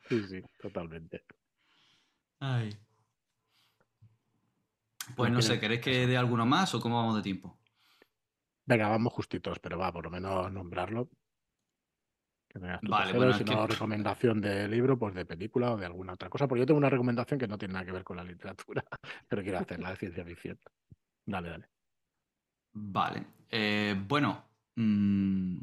sí, 0.08 0.24
sí, 0.28 0.42
totalmente. 0.60 1.24
Ay. 2.40 2.76
Pues 5.16 5.30
no 5.30 5.42
sé, 5.42 5.60
¿queréis 5.60 5.80
que 5.80 6.06
dé 6.06 6.16
alguno 6.16 6.46
más 6.46 6.74
o 6.74 6.80
cómo 6.80 6.96
vamos 6.96 7.16
de 7.16 7.22
tiempo? 7.22 7.58
Venga, 8.66 8.88
vamos 8.88 9.12
justitos, 9.12 9.58
pero 9.58 9.78
va, 9.78 9.92
por 9.92 10.04
lo 10.04 10.10
menos 10.10 10.52
nombrarlo. 10.52 11.08
vale, 12.82 13.12
bueno, 13.12 13.32
si 13.32 13.44
no, 13.44 13.66
recomendación 13.66 14.40
de 14.40 14.68
libro, 14.68 14.98
pues 14.98 15.14
de 15.14 15.24
película 15.24 15.72
o 15.72 15.76
de 15.76 15.86
alguna 15.86 16.12
otra 16.12 16.28
cosa. 16.28 16.46
Porque 16.46 16.60
yo 16.60 16.66
tengo 16.66 16.78
una 16.78 16.90
recomendación 16.90 17.40
que 17.40 17.48
no 17.48 17.58
tiene 17.58 17.74
nada 17.74 17.86
que 17.86 17.92
ver 17.92 18.04
con 18.04 18.16
la 18.16 18.24
literatura, 18.24 18.84
pero 19.28 19.42
quiero 19.42 19.58
hacerla 19.58 19.90
de 19.90 19.96
ciencia 19.96 20.24
ficción. 20.24 20.58
Dale, 21.26 21.48
dale. 21.48 21.68
Vale. 22.72 23.26
Eh, 23.48 24.00
bueno, 24.06 24.44
mm, 24.76 25.56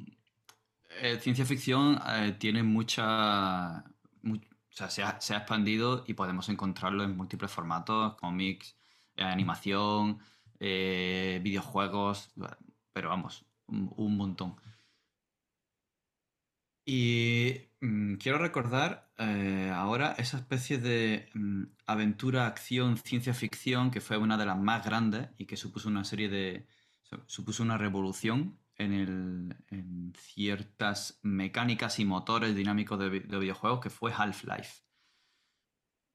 eh, 1.01 1.19
ciencia 1.19 1.45
ficción 1.45 1.99
eh, 2.07 2.35
tiene 2.37 2.63
mucha. 2.63 3.79
o 3.79 4.69
sea, 4.69 4.89
se 4.89 5.03
ha, 5.03 5.19
se 5.21 5.33
ha, 5.33 5.37
expandido 5.37 6.03
y 6.07 6.13
podemos 6.13 6.49
encontrarlo 6.49 7.03
en 7.03 7.15
múltiples 7.15 7.51
formatos, 7.51 8.15
cómics, 8.15 8.76
animación, 9.17 10.19
eh, 10.59 11.39
videojuegos, 11.43 12.31
pero 12.93 13.09
vamos, 13.09 13.45
un, 13.67 14.17
montón. 14.17 14.55
Y 16.85 17.69
mm, 17.81 18.15
quiero 18.15 18.37
recordar 18.37 19.11
eh, 19.17 19.71
ahora 19.73 20.13
esa 20.17 20.37
especie 20.37 20.77
de 20.77 21.29
mm, 21.33 21.63
aventura, 21.85 22.47
acción, 22.47 22.97
ciencia 22.97 23.33
ficción 23.33 23.91
que 23.91 24.01
fue 24.01 24.17
una 24.17 24.37
de 24.37 24.45
las 24.45 24.57
más 24.57 24.85
grandes 24.85 25.29
y 25.37 25.45
que 25.45 25.57
supuso 25.57 25.89
una 25.89 26.03
serie 26.03 26.29
de. 26.29 26.67
supuso 27.27 27.63
una 27.63 27.77
revolución 27.77 28.59
en, 28.77 30.13
ciertas 30.17 31.19
mecánicas 31.23 31.99
y 31.99 32.05
motores 32.05 32.55
dinámicos 32.55 32.99
de, 32.99 33.09
de 33.21 33.39
videojuegos 33.39 33.79
que 33.81 33.89
fue 33.89 34.13
Half-Life. 34.13 34.83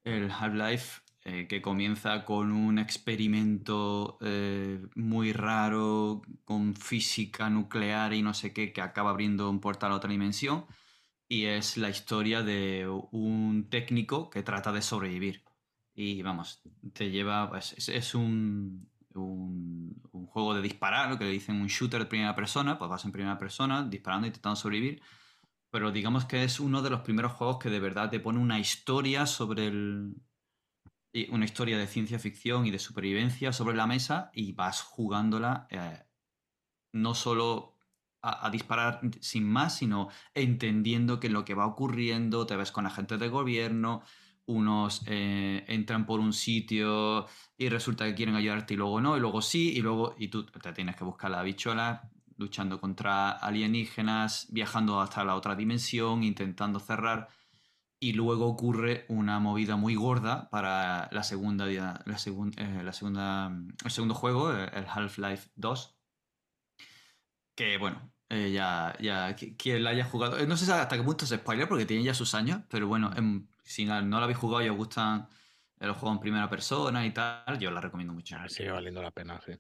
El 0.05 0.31
Half-Life 0.31 1.03
eh, 1.25 1.47
que 1.49 1.63
comienza 1.63 2.25
con 2.25 2.51
un 2.51 2.79
experimento 2.81 4.19
eh, 4.23 4.85
muy 4.97 5.33
raro 5.33 6.23
con 6.45 6.75
física 6.75 7.49
nuclear 7.49 8.13
y 8.13 8.23
no 8.23 8.35
sé 8.35 8.53
qué, 8.53 8.73
que 8.73 8.81
acaba 8.81 9.11
abriendo 9.11 9.49
un 9.49 9.61
portal 9.61 9.93
a 9.93 9.97
otra 9.97 10.11
dimensión. 10.11 10.67
Y 11.29 11.47
es 11.47 11.77
la 11.77 11.91
historia 11.91 12.43
de 12.43 12.89
un 13.13 13.69
técnico 13.71 14.31
que 14.31 14.43
trata 14.43 14.73
de 14.73 14.83
sobrevivir 14.83 15.45
Y 15.95 16.23
vamos, 16.23 16.63
te 16.93 17.11
lleva. 17.11 17.49
Pues, 17.51 17.75
es, 17.89 18.15
un, 18.15 18.91
un, 19.15 20.27
juego 20.27 20.55
de 20.55 20.63
disparar, 20.63 21.11
lo 21.11 21.19
que 21.19 21.25
le 21.25 21.31
dicen 21.31 21.61
un 21.61 21.69
shooter 21.69 22.01
de 22.01 22.07
primera 22.07 22.35
persona, 22.35 22.79
pues 22.79 22.91
vas 22.91 23.05
en 23.05 23.13
primera 23.13 23.39
persona 23.39 23.85
disparando, 23.85 24.27
intentando 24.27 24.57
sobrevivir. 24.57 25.03
Pero 25.71 25.93
digamos 25.93 26.25
que 26.27 26.45
es 26.45 26.61
uno 26.61 26.83
de 26.83 26.91
los 26.91 27.01
primeros 27.01 27.33
juegos 27.33 27.59
que 27.59 27.71
de 27.71 27.81
verdad 27.81 28.11
te 28.11 28.21
pone 28.21 28.39
una 28.39 28.59
historia 28.61 29.27
sobre 29.27 29.69
el. 29.69 30.15
Una 31.31 31.45
historia 31.45 31.77
de 31.77 31.87
ciencia 31.87 32.19
ficción 32.19 32.67
y 32.67 32.71
de 32.71 32.79
supervivencia 32.79 33.53
sobre 33.53 33.77
la 33.77 33.87
mesa 33.87 34.31
y 34.33 34.53
vas 34.53 34.81
jugándola 34.81 35.67
eh, 35.71 36.05
no 36.93 37.15
solo 37.15 37.77
a, 38.23 38.49
disparar 38.51 39.01
sin 39.21 39.45
más, 39.45 39.77
sino 39.77 40.09
entendiendo 40.35 41.21
que 41.21 41.29
lo 41.29 41.45
que 41.45 41.55
va 41.55 41.67
ocurriendo, 41.67 42.47
te 42.47 42.57
ves 42.57 42.71
con 42.73 42.87
agentes 42.87 43.19
de 43.19 43.29
gobierno, 43.29 44.03
unos 44.47 45.03
eh, 45.07 45.65
entran 45.69 46.07
por 46.07 46.21
un 46.21 46.33
sitio 46.33 47.27
y 47.57 47.69
resulta 47.69 48.05
que 48.07 48.15
quieren 48.15 48.37
ayudarte 48.37 48.75
y 48.75 48.77
luego 48.77 49.01
no, 49.01 49.17
y 49.17 49.21
luego 49.21 49.43
sí, 49.43 49.73
y 49.73 49.81
luego 49.81 50.15
y 50.19 50.29
tú 50.29 50.47
te 50.47 50.73
tienes 50.73 50.97
que 50.97 51.05
buscar 51.05 51.31
la 51.31 51.43
bichola 51.43 52.11
luchando 52.37 52.81
contra 52.81 53.31
alienígenas, 53.31 54.49
viajando 54.51 55.01
hasta 55.01 55.25
la 55.25 55.37
otra 55.37 55.55
dimensión, 55.55 56.23
intentando 56.23 56.81
cerrar. 56.81 57.29
Y 58.03 58.15
luego 58.15 58.49
ocurre 58.49 59.07
una 59.09 59.39
movida 59.39 59.77
muy 59.77 59.95
gorda 59.95 60.51
para 60.51 61.09
la 61.13 61.23
segunda, 61.23 61.67
la, 61.67 62.03
la 62.05 62.19
segunda, 62.19 63.53
el 63.85 63.91
segundo 63.93 64.15
juego, 64.17 64.51
el 64.51 64.87
Half-Life 64.93 65.51
2. 65.55 65.97
Que 67.55 67.79
bueno, 67.79 68.13
eh, 68.29 68.51
ya, 68.51 68.93
ya, 68.99 69.37
quien 69.37 69.85
la 69.85 69.91
haya 69.91 70.05
jugado. 70.05 70.37
Eh, 70.37 70.49
no 70.49 70.57
sé 70.57 70.73
hasta 70.73 70.97
qué 70.97 71.03
punto 71.05 71.25
es 71.25 71.31
spoiler 71.31 71.69
porque 71.69 71.87
tiene 71.87 72.03
ya 72.03 72.13
sus 72.13 72.35
años, 72.35 72.63
pero 72.69 72.89
bueno, 72.89 73.13
em, 73.15 73.47
si 73.63 73.85
no, 73.85 74.03
lo 74.03 74.17
habéis 74.17 74.39
jugado 74.39 74.65
y 74.65 74.69
os 74.69 74.77
gustan 74.77 75.29
los 75.79 75.97
juegos 75.97 76.17
en 76.17 76.23
primera 76.23 76.51
persona 76.51 77.07
y 77.07 77.13
tal, 77.13 77.57
yo 77.61 77.71
la 77.71 77.81
recomiendo 77.81 78.15
mucho. 78.15 78.35
Ah, 78.37 78.49
sigue 78.49 78.73
valiendo 78.73 79.01
la 79.01 79.13
pena, 79.13 79.41
sí. 79.47 79.53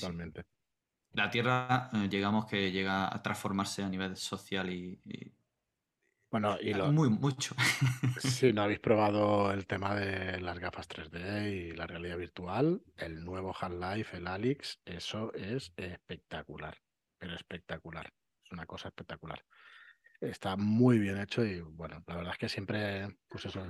Totalmente. 0.00 0.46
La 1.12 1.30
Tierra, 1.30 1.90
eh, 1.92 2.08
llegamos 2.08 2.46
que 2.46 2.72
llega 2.72 3.14
a 3.14 3.22
transformarse 3.22 3.84
a 3.84 3.88
nivel 3.88 4.16
social 4.16 4.68
y. 4.68 5.00
bueno, 6.40 6.56
y 6.60 6.74
lo. 6.74 6.92
Muy, 6.92 7.08
mucho. 7.08 7.54
si 8.18 8.52
no 8.52 8.62
habéis 8.62 8.80
probado 8.80 9.52
el 9.52 9.66
tema 9.66 9.94
de 9.94 10.40
las 10.40 10.58
gafas 10.58 10.88
3D 10.88 11.50
y 11.50 11.72
la 11.72 11.86
realidad 11.86 12.18
virtual, 12.18 12.82
el 12.96 13.24
nuevo 13.24 13.54
Half-Life, 13.58 14.16
el 14.16 14.26
Alyx, 14.26 14.80
eso 14.84 15.32
es 15.34 15.72
espectacular 15.76 16.76
pero 17.18 17.34
espectacular. 17.34 18.12
Es 18.44 18.52
una 18.52 18.66
cosa 18.66 18.88
espectacular. 18.88 19.44
Está 20.20 20.56
muy 20.56 20.98
bien 20.98 21.18
hecho 21.20 21.44
y 21.44 21.60
bueno, 21.60 22.02
la 22.06 22.16
verdad 22.16 22.32
es 22.32 22.38
que 22.38 22.48
siempre, 22.48 23.18
pues 23.28 23.44
eso, 23.44 23.66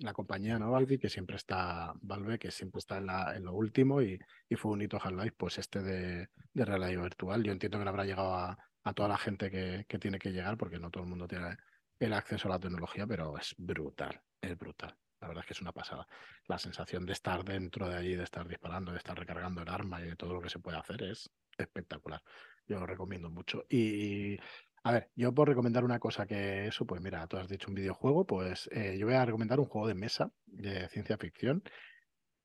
la 0.00 0.12
compañía, 0.12 0.58
¿no? 0.58 0.72
Valve, 0.72 0.98
que 0.98 1.08
siempre 1.08 1.36
está, 1.36 1.92
Valve, 2.00 2.38
que 2.38 2.50
siempre 2.50 2.80
está 2.80 2.98
en, 2.98 3.44
lo 3.44 3.54
último 3.54 4.02
y, 4.02 4.18
fue 4.56 4.72
un 4.72 4.82
hito 4.82 4.98
Half-Life, 5.00 5.36
pues 5.36 5.58
este 5.58 5.82
de, 5.82 6.28
realidad 6.54 7.02
virtual. 7.02 7.44
Yo 7.44 7.52
entiendo 7.52 7.78
que 7.78 7.84
no 7.84 7.90
habrá 7.90 8.04
llegado 8.04 8.34
a, 8.34 8.58
toda 8.94 9.10
la 9.10 9.18
gente 9.18 9.50
que, 9.50 9.84
que, 9.86 9.98
tiene 9.98 10.18
que 10.18 10.32
llegar 10.32 10.56
porque 10.56 10.78
no 10.78 10.90
todo 10.90 11.04
el 11.04 11.10
mundo 11.10 11.28
tiene 11.28 11.58
el 11.98 12.12
acceso 12.12 12.48
a 12.48 12.52
la 12.52 12.60
tecnología, 12.60 13.06
pero 13.06 13.36
es 13.38 13.54
brutal, 13.58 14.20
es 14.40 14.56
brutal. 14.56 14.96
La 15.20 15.28
verdad 15.28 15.42
es 15.42 15.46
que 15.48 15.54
es 15.54 15.60
una 15.60 15.72
pasada. 15.72 16.06
La 16.46 16.58
sensación 16.58 17.04
de 17.04 17.12
estar 17.12 17.44
dentro 17.44 17.88
de 17.88 17.96
allí, 17.96 18.14
de 18.14 18.22
estar 18.22 18.46
disparando, 18.46 18.92
de 18.92 18.98
estar 18.98 19.18
recargando 19.18 19.62
el 19.62 19.68
arma 19.68 20.00
y 20.00 20.04
de 20.04 20.16
todo 20.16 20.34
lo 20.34 20.40
que 20.40 20.48
se 20.48 20.60
puede 20.60 20.78
hacer 20.78 21.02
es 21.02 21.30
espectacular. 21.56 22.22
Yo 22.66 22.78
lo 22.78 22.86
recomiendo 22.86 23.28
mucho. 23.30 23.64
Y 23.68 24.38
a 24.84 24.92
ver, 24.92 25.10
yo 25.16 25.34
por 25.34 25.48
recomendar 25.48 25.84
una 25.84 25.98
cosa 25.98 26.26
que 26.26 26.66
eso, 26.66 26.86
pues 26.86 27.00
mira, 27.00 27.26
tú 27.26 27.36
has 27.36 27.48
dicho 27.48 27.68
un 27.68 27.74
videojuego, 27.74 28.26
pues 28.26 28.68
eh, 28.72 28.96
yo 28.98 29.06
voy 29.06 29.16
a 29.16 29.24
recomendar 29.24 29.58
un 29.58 29.66
juego 29.66 29.88
de 29.88 29.94
mesa 29.94 30.30
de 30.46 30.88
ciencia 30.88 31.18
ficción, 31.18 31.62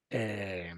eh, 0.09 0.73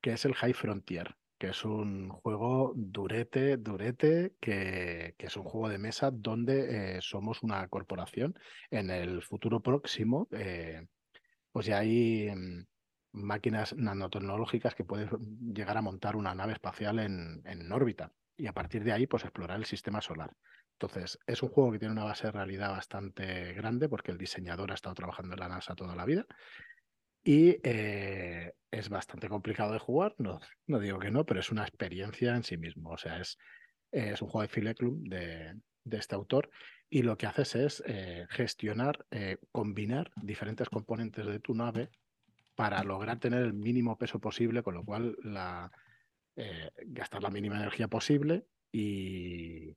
que 0.00 0.12
es 0.12 0.24
el 0.24 0.34
High 0.34 0.54
Frontier, 0.54 1.16
que 1.40 1.48
es 1.48 1.64
un 1.64 2.10
juego 2.10 2.74
durete, 2.76 3.56
durete, 3.56 4.34
que, 4.38 5.14
es 5.18 5.36
un 5.38 5.44
juego 5.44 5.70
de 5.70 5.78
mesa 5.78 6.10
donde 6.12 6.96
eh, 6.96 6.98
somos 7.00 7.42
una 7.42 7.66
corporación. 7.68 8.38
En 8.70 8.90
el 8.90 9.22
futuro 9.22 9.60
próximo, 9.62 10.28
pues 11.50 11.66
ya 11.66 11.78
hay 11.78 12.30
mm, 12.30 12.66
máquinas 13.12 13.74
nanotecnológicas 13.74 14.74
que 14.74 14.84
pueden 14.84 15.08
llegar 15.54 15.78
a 15.78 15.82
montar 15.82 16.14
una 16.14 16.34
nave 16.34 16.52
espacial 16.52 16.98
en, 16.98 17.40
en 17.46 17.72
órbita 17.72 18.12
y 18.36 18.46
a 18.46 18.52
partir 18.52 18.84
de 18.84 18.92
ahí 18.92 19.06
pues 19.06 19.24
explorar 19.24 19.58
el 19.58 19.64
sistema 19.64 20.02
solar. 20.02 20.36
Entonces, 20.72 21.18
es 21.26 21.42
un 21.42 21.48
juego 21.48 21.72
que 21.72 21.78
tiene 21.78 21.92
una 21.92 22.04
base 22.04 22.26
de 22.26 22.32
realidad 22.32 22.70
bastante 22.70 23.54
grande 23.54 23.88
porque 23.88 24.12
el 24.12 24.18
diseñador 24.18 24.72
ha 24.72 24.74
estado 24.74 24.94
trabajando 24.94 25.34
en 25.34 25.40
la 25.40 25.48
NASA 25.48 25.74
toda 25.74 25.96
la 25.96 26.04
vida 26.04 26.26
y 27.22 27.56
eh, 27.62 28.52
es 28.70 28.88
bastante 28.88 29.28
complicado 29.28 29.72
de 29.72 29.78
jugar, 29.78 30.14
no, 30.18 30.40
no 30.66 30.78
digo 30.78 30.98
que 30.98 31.10
no, 31.10 31.24
pero 31.26 31.40
es 31.40 31.50
una 31.50 31.62
experiencia 31.62 32.34
en 32.34 32.44
sí 32.44 32.56
mismo. 32.56 32.90
O 32.90 32.98
sea, 32.98 33.20
es, 33.20 33.38
es 33.90 34.22
un 34.22 34.28
juego 34.28 34.42
de 34.42 34.48
Fileclum 34.48 35.04
de, 35.04 35.54
de 35.84 35.96
este 35.96 36.14
autor 36.14 36.50
y 36.88 37.02
lo 37.02 37.16
que 37.16 37.26
haces 37.26 37.54
es 37.54 37.82
eh, 37.86 38.26
gestionar, 38.30 39.06
eh, 39.10 39.38
combinar 39.52 40.10
diferentes 40.16 40.68
componentes 40.68 41.26
de 41.26 41.40
tu 41.40 41.54
nave 41.54 41.90
para 42.54 42.82
lograr 42.84 43.18
tener 43.18 43.42
el 43.42 43.54
mínimo 43.54 43.96
peso 43.96 44.20
posible, 44.20 44.62
con 44.62 44.74
lo 44.74 44.84
cual 44.84 45.16
gastar 46.86 47.22
la 47.22 47.30
mínima 47.30 47.56
energía 47.56 47.88
posible 47.88 48.46
y, 48.72 49.76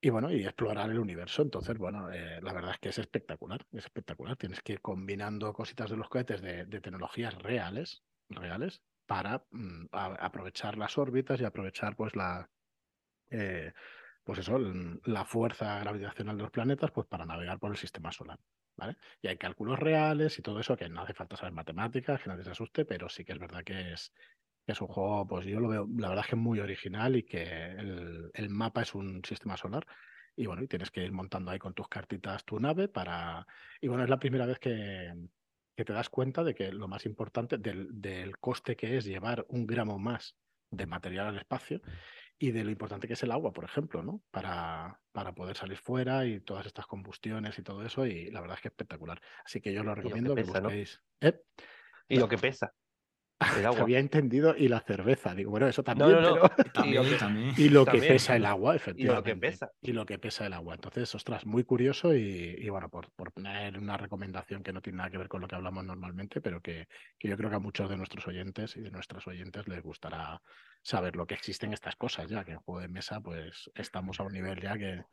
y 0.00 0.10
bueno, 0.10 0.30
y 0.30 0.44
explorar 0.44 0.90
el 0.90 0.98
universo. 0.98 1.42
Entonces, 1.42 1.76
bueno, 1.78 2.10
eh, 2.12 2.40
la 2.42 2.52
verdad 2.52 2.72
es 2.72 2.78
que 2.78 2.88
es 2.90 2.98
espectacular, 2.98 3.66
es 3.72 3.84
espectacular. 3.84 4.36
Tienes 4.36 4.60
que 4.62 4.74
ir 4.74 4.80
combinando 4.80 5.52
cositas 5.52 5.90
de 5.90 5.96
los 5.96 6.08
cohetes 6.08 6.40
de, 6.42 6.66
tecnologías 6.66 7.34
reales, 7.42 8.02
reales, 8.28 8.82
para 9.06 9.44
mm, 9.50 9.86
aprovechar 9.92 10.76
las 10.78 10.98
órbitas 10.98 11.40
y 11.40 11.44
aprovechar 11.44 11.96
pues 11.96 12.16
la 12.16 12.50
eh, 13.30 13.72
pues 14.26 14.40
eso, 14.40 14.58
la 15.04 15.24
fuerza 15.24 15.78
gravitacional 15.78 16.36
de 16.36 16.42
los 16.42 16.50
planetas, 16.50 16.90
pues 16.90 17.06
para 17.06 17.24
navegar 17.24 17.60
por 17.60 17.70
el 17.70 17.76
sistema 17.76 18.10
solar. 18.10 18.40
¿Vale? 18.76 18.96
Y 19.22 19.28
hay 19.28 19.38
cálculos 19.38 19.78
reales 19.78 20.38
y 20.38 20.42
todo 20.42 20.60
eso, 20.60 20.76
que 20.76 20.88
no 20.88 21.00
hace 21.00 21.14
falta 21.14 21.36
saber 21.36 21.52
matemáticas, 21.52 22.20
que 22.20 22.28
nadie 22.28 22.44
se 22.44 22.50
asuste, 22.50 22.84
pero 22.84 23.08
sí 23.08 23.24
que 23.24 23.32
es 23.32 23.38
verdad 23.38 23.62
que 23.64 23.92
es, 23.92 24.12
es 24.72 24.80
un 24.80 24.88
juego, 24.88 25.26
pues 25.26 25.46
yo 25.46 25.60
lo 25.60 25.68
veo, 25.68 25.88
la 25.96 26.08
verdad 26.08 26.24
es 26.24 26.30
que 26.30 26.36
es 26.36 26.42
muy 26.42 26.60
original 26.60 27.16
y 27.16 27.22
que 27.22 27.42
el, 27.44 28.48
mapa 28.48 28.82
es 28.82 28.94
un 28.94 29.22
sistema 29.24 29.56
solar. 29.56 29.86
Y 30.36 30.46
bueno, 30.46 30.62
y 30.62 30.68
tienes 30.68 30.90
que 30.90 31.02
ir 31.02 31.12
montando 31.12 31.50
ahí 31.50 31.58
con 31.58 31.72
tus 31.72 31.88
cartitas 31.88 32.44
tu 32.44 32.60
nave 32.60 32.88
para. 32.88 33.46
Y 33.80 33.88
bueno, 33.88 34.04
es 34.04 34.10
la 34.10 34.18
primera 34.18 34.44
vez 34.44 34.58
que, 34.58 35.14
que 35.74 35.84
te 35.84 35.92
das 35.92 36.10
cuenta 36.10 36.44
de 36.44 36.54
que 36.54 36.72
lo 36.72 36.88
más 36.88 37.06
importante 37.06 37.56
del, 37.58 37.88
del, 37.90 38.36
coste 38.38 38.76
que 38.76 38.96
es 38.96 39.04
llevar 39.04 39.46
un 39.48 39.66
gramo 39.66 39.98
más 39.98 40.36
de 40.70 40.86
material 40.86 41.28
al 41.28 41.38
espacio 41.38 41.80
y 42.38 42.50
de 42.50 42.64
lo 42.64 42.70
importante 42.70 43.06
que 43.06 43.14
es 43.14 43.22
el 43.22 43.30
agua, 43.30 43.52
por 43.52 43.64
ejemplo, 43.64 44.02
¿no? 44.02 44.22
Para, 44.30 45.00
para 45.12 45.34
poder 45.34 45.56
salir 45.56 45.78
fuera 45.78 46.26
y 46.26 46.40
todas 46.40 46.66
estas 46.66 46.86
combustiones 46.86 47.58
y 47.58 47.62
todo 47.62 47.84
eso. 47.84 48.04
Y 48.04 48.30
la 48.30 48.40
verdad 48.40 48.56
es 48.56 48.62
que 48.62 48.68
es 48.68 48.72
espectacular. 48.72 49.20
Así 49.44 49.60
que 49.60 49.72
yo 49.72 49.82
lo 49.82 49.94
recomiendo 49.94 50.34
que, 50.34 50.42
busquéis. 50.42 51.00
¿Eh? 51.20 51.40
Y 52.08 52.18
lo 52.18 52.28
que 52.28 52.36
pesa. 52.36 52.74
El 53.56 53.66
agua. 53.66 53.82
Había 53.82 53.98
entendido 53.98 54.56
y 54.56 54.68
la 54.68 54.80
cerveza. 54.80 55.34
Digo, 55.34 55.50
bueno, 55.50 55.68
eso 55.68 55.82
también. 55.82 56.16
pero... 56.18 56.50
y, 57.56 57.68
lo 57.68 57.84
que, 57.84 57.98
pesa 57.98 58.36
el 58.36 58.46
agua, 58.46 58.76
efectivamente. 58.76 59.30
Y 59.30 59.34
lo 59.34 59.36
que 59.36 59.36
pesa. 59.36 59.72
Y 59.80 59.92
lo 59.92 60.06
que 60.06 60.18
pesa 60.18 60.46
el 60.46 60.52
agua. 60.52 60.74
Entonces, 60.74 61.14
ostras, 61.14 61.44
muy 61.44 61.64
curioso 61.64 62.14
y, 62.14 62.68
bueno, 62.68 62.88
por, 62.88 63.10
por, 63.12 63.32
poner 63.32 63.78
una 63.78 63.96
recomendación 63.96 64.62
que 64.62 64.72
no 64.72 64.80
tiene 64.80 64.98
nada 64.98 65.10
que 65.10 65.18
ver 65.18 65.28
con 65.28 65.40
lo 65.40 65.48
que 65.48 65.54
hablamos 65.54 65.84
normalmente, 65.84 66.40
pero 66.40 66.60
que, 66.60 66.88
que, 67.18 67.28
yo 67.28 67.36
creo 67.36 67.50
que 67.50 67.56
a 67.56 67.60
muchos 67.60 67.90
de 67.90 67.96
nuestros 67.96 68.26
oyentes 68.26 68.76
y 68.76 68.80
de 68.80 68.90
nuestras 68.90 69.26
oyentes 69.26 69.68
les 69.68 69.82
gustará 69.82 70.40
saber 70.82 71.16
lo 71.16 71.26
que 71.26 71.34
existen 71.34 71.72
estas 71.72 71.96
cosas, 71.96 72.28
ya 72.30 72.44
que 72.44 72.52
en 72.52 72.60
juego 72.60 72.80
de 72.80 72.88
mesa, 72.88 73.20
pues 73.20 73.70
estamos 73.74 74.20
a 74.20 74.22
un 74.22 74.32
nivel 74.32 74.60
ya 74.60 74.78
que, 74.78 75.04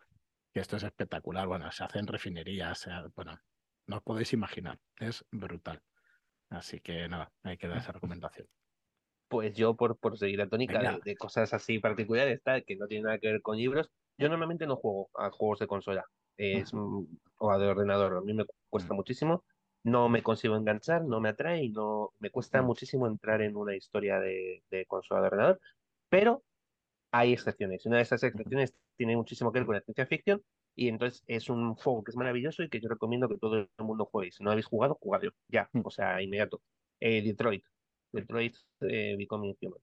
que 0.54 0.60
esto 0.60 0.78
es 0.78 0.84
espectacular. 0.84 1.48
Bueno, 1.48 1.72
se 1.72 1.84
hacen 1.84 2.08
refinerías, 2.08 2.88
bueno, 3.16 3.38
no 3.88 3.98
os 3.98 4.04
podéis 4.04 4.32
imaginar, 4.34 4.80
es 5.00 5.26
brutal. 5.32 5.82
Así 6.54 6.80
que 6.80 7.08
nada, 7.08 7.32
hay 7.44 7.58
que 7.58 7.68
dar 7.68 7.80
esa 7.80 7.92
recomendación. 7.92 8.48
Pues 9.28 9.56
yo, 9.56 9.76
por, 9.76 9.98
por 9.98 10.18
seguir 10.18 10.38
la 10.38 10.48
tónica 10.48 11.00
de, 11.04 11.16
cosas 11.16 11.54
así 11.54 11.80
particulares, 11.80 12.42
tal, 12.44 12.64
que 12.64 12.76
no 12.76 12.88
tiene 12.88 13.06
nada 13.06 13.18
que 13.18 13.32
ver 13.32 13.42
con 13.42 13.58
libros, 13.58 13.90
yo 14.18 14.30
normalmente 14.30 14.68
no 14.68 14.76
juego 14.76 15.10
a 15.16 15.32
juegos 15.32 15.60
de 15.60 15.68
consola 15.68 16.06
es, 16.38 16.72
o 16.74 17.58
de 17.58 17.68
ordenador. 17.68 18.18
A 18.18 18.22
mí 18.22 18.34
me 18.34 18.46
cuesta 18.70 18.94
muchísimo, 18.94 19.44
no 19.84 20.10
me 20.10 20.22
consigo 20.22 20.56
enganchar, 20.56 21.04
no 21.04 21.20
me 21.20 21.30
atrae 21.30 21.64
y 21.64 21.70
no, 21.70 22.12
me 22.20 22.30
cuesta 22.30 22.62
muchísimo 22.62 23.08
entrar 23.08 23.42
en 23.42 23.56
una 23.56 23.76
historia 23.76 24.20
de, 24.20 24.64
de 24.70 24.86
consola 24.86 25.22
de 25.22 25.28
ordenador, 25.28 25.62
pero 26.10 26.44
hay 27.14 27.34
excepciones. 27.34 27.86
Una 27.86 27.98
de 27.98 28.04
esas 28.04 28.24
excepciones 28.24 28.74
tiene 28.98 29.16
muchísimo 29.16 29.52
que 29.52 29.60
ver 29.60 29.66
con 29.68 29.76
la 29.76 29.82
ciencia 29.82 30.08
ficción 30.08 30.44
y 30.76 30.88
entonces 30.90 31.24
es 31.28 31.48
un 31.50 31.76
juego 31.76 32.04
que 32.04 32.12
es 32.12 32.18
maravilloso 32.18 32.64
y 32.64 32.70
que 32.70 32.82
yo 32.82 32.90
recomiendo 32.90 33.30
que 33.30 33.38
todo 33.38 33.56
el 33.58 33.70
mundo 33.78 34.06
juegue. 34.12 34.32
Si 34.32 34.44
no 34.44 34.52
habéis 34.52 34.66
jugado, 34.66 34.96
jugadlo, 35.00 35.32
ya, 35.48 35.70
mm. 35.74 35.82
o 35.84 35.92
sea, 35.92 36.22
inmediato. 36.22 36.62
Eh, 37.00 37.22
Detroit, 37.22 37.64
Detroit 38.12 38.56
eh, 38.82 39.16
Becoming 39.18 39.56
Human. 39.62 39.80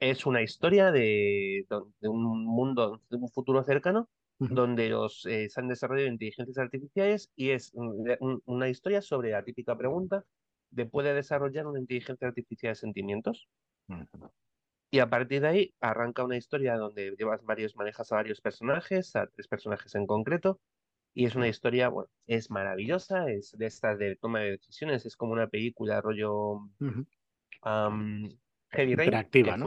Es 0.00 0.26
una 0.26 0.42
historia 0.42 0.90
de, 0.90 1.66
de, 2.00 2.08
un 2.08 2.44
mundo, 2.46 3.02
de 3.10 3.16
un 3.16 3.28
futuro 3.28 3.62
cercano, 3.62 4.08
donde 4.38 4.88
los, 4.88 5.26
eh, 5.26 5.48
se 5.50 5.60
han 5.60 5.68
desarrollado 5.68 6.08
inteligencias 6.08 6.58
artificiales 6.58 7.30
y 7.36 7.50
es 7.50 7.72
una 8.46 8.68
historia 8.68 9.02
sobre 9.02 9.30
la 9.30 9.44
típica 9.44 9.76
pregunta 9.76 10.24
de 10.70 10.86
puede 10.86 11.14
desarrollar 11.14 11.66
una 11.66 11.78
inteligencia 11.78 12.26
artificial 12.26 12.72
de 12.72 12.76
sentimientos. 12.76 13.46
Y 14.92 14.98
a 14.98 15.08
partir 15.08 15.40
de 15.40 15.48
ahí 15.48 15.74
arranca 15.80 16.22
una 16.22 16.36
historia 16.36 16.76
donde 16.76 17.16
llevas 17.18 17.42
varios, 17.42 17.74
manejas 17.76 18.12
a 18.12 18.16
varios 18.16 18.42
personajes, 18.42 19.16
a 19.16 19.26
tres 19.26 19.48
personajes 19.48 19.94
en 19.94 20.06
concreto, 20.06 20.60
y 21.14 21.24
es 21.24 21.34
una 21.34 21.48
historia, 21.48 21.88
bueno, 21.88 22.10
es 22.26 22.50
maravillosa, 22.50 23.30
es 23.30 23.56
de 23.56 23.66
estas 23.66 23.98
de 23.98 24.16
toma 24.16 24.40
de 24.40 24.50
decisiones, 24.52 25.06
es 25.06 25.16
como 25.16 25.32
una 25.32 25.48
película 25.48 26.02
rollo 26.02 26.60
Heavy 28.68 28.94
Rain. 28.94 29.08
Interactiva, 29.08 29.56
¿no? 29.56 29.64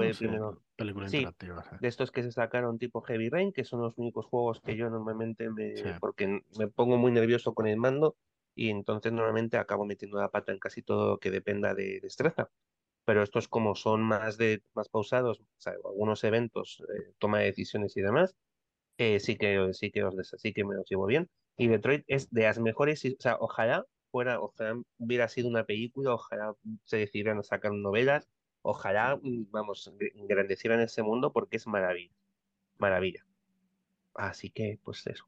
película 0.76 1.08
interactiva. 1.08 1.66
De 1.82 1.88
estos 1.88 2.12
que 2.12 2.22
se 2.22 2.32
sacaron 2.32 2.78
tipo 2.78 3.02
Heavy 3.02 3.30
Rain, 3.30 3.52
que 3.52 3.64
son 3.64 3.82
los 3.82 3.98
únicos 3.98 4.28
juegos 4.28 4.62
que 4.62 4.78
yo 4.78 4.92
normalmente 4.92 5.50
me. 5.50 5.74
Porque 6.00 6.42
me 6.60 6.68
pongo 6.68 6.98
muy 6.98 7.12
nervioso 7.12 7.56
con 7.56 7.66
el 7.66 7.78
mando 7.78 8.16
y 8.54 8.70
entonces 8.70 9.12
normalmente 9.12 9.58
acabo 9.58 9.86
metiendo 9.86 10.20
la 10.20 10.30
pata 10.30 10.52
en 10.52 10.60
casi 10.60 10.84
todo 10.84 11.18
que 11.18 11.32
dependa 11.32 11.74
de 11.74 12.00
destreza. 12.00 12.52
Pero 13.06 13.24
estos, 13.24 13.47
como 13.47 13.76
son 13.76 14.01
más, 14.03 14.38
de, 14.38 14.64
más 14.74 14.89
pausados, 14.89 15.41
algunos 15.86 16.24
eventos, 16.24 16.84
eh, 16.89 17.14
toma 17.20 17.39
de 17.39 17.45
decisiones 17.45 17.95
y 17.97 18.01
demás, 18.01 18.36
eh, 18.97 19.20
sí, 19.20 19.38
que, 19.38 19.70
sí, 19.74 19.91
que 19.91 20.03
os, 20.03 20.16
sí 20.38 20.53
que 20.53 20.64
me 20.66 20.76
los 20.76 20.89
llevo 20.89 21.06
bien. 21.06 21.30
Y 21.58 21.68
Detroit 21.68 22.03
es 22.08 22.30
de 22.32 22.43
las 22.43 22.60
mejores, 22.60 23.03
o 23.06 23.10
sea, 23.22 23.38
ojalá 23.39 23.86
fuera, 24.12 24.41
ojalá 24.41 24.82
hubiera 24.97 25.28
sido 25.28 25.49
una 25.49 25.66
película, 25.66 26.14
ojalá 26.14 26.53
se 26.86 26.97
decidieran 26.97 27.39
a 27.39 27.43
sacar 27.43 27.74
novelas, 27.74 28.28
ojalá, 28.62 29.18
mm, 29.22 29.51
vamos, 29.51 29.91
engrandecieran 30.16 30.82
ese 30.82 31.03
mundo 31.03 31.32
porque 31.34 31.58
es 31.58 31.68
maravilla, 31.68 32.16
maravilla. 32.78 33.26
Así 34.16 34.49
que, 34.49 34.80
pues 34.84 35.06
eso. 35.08 35.26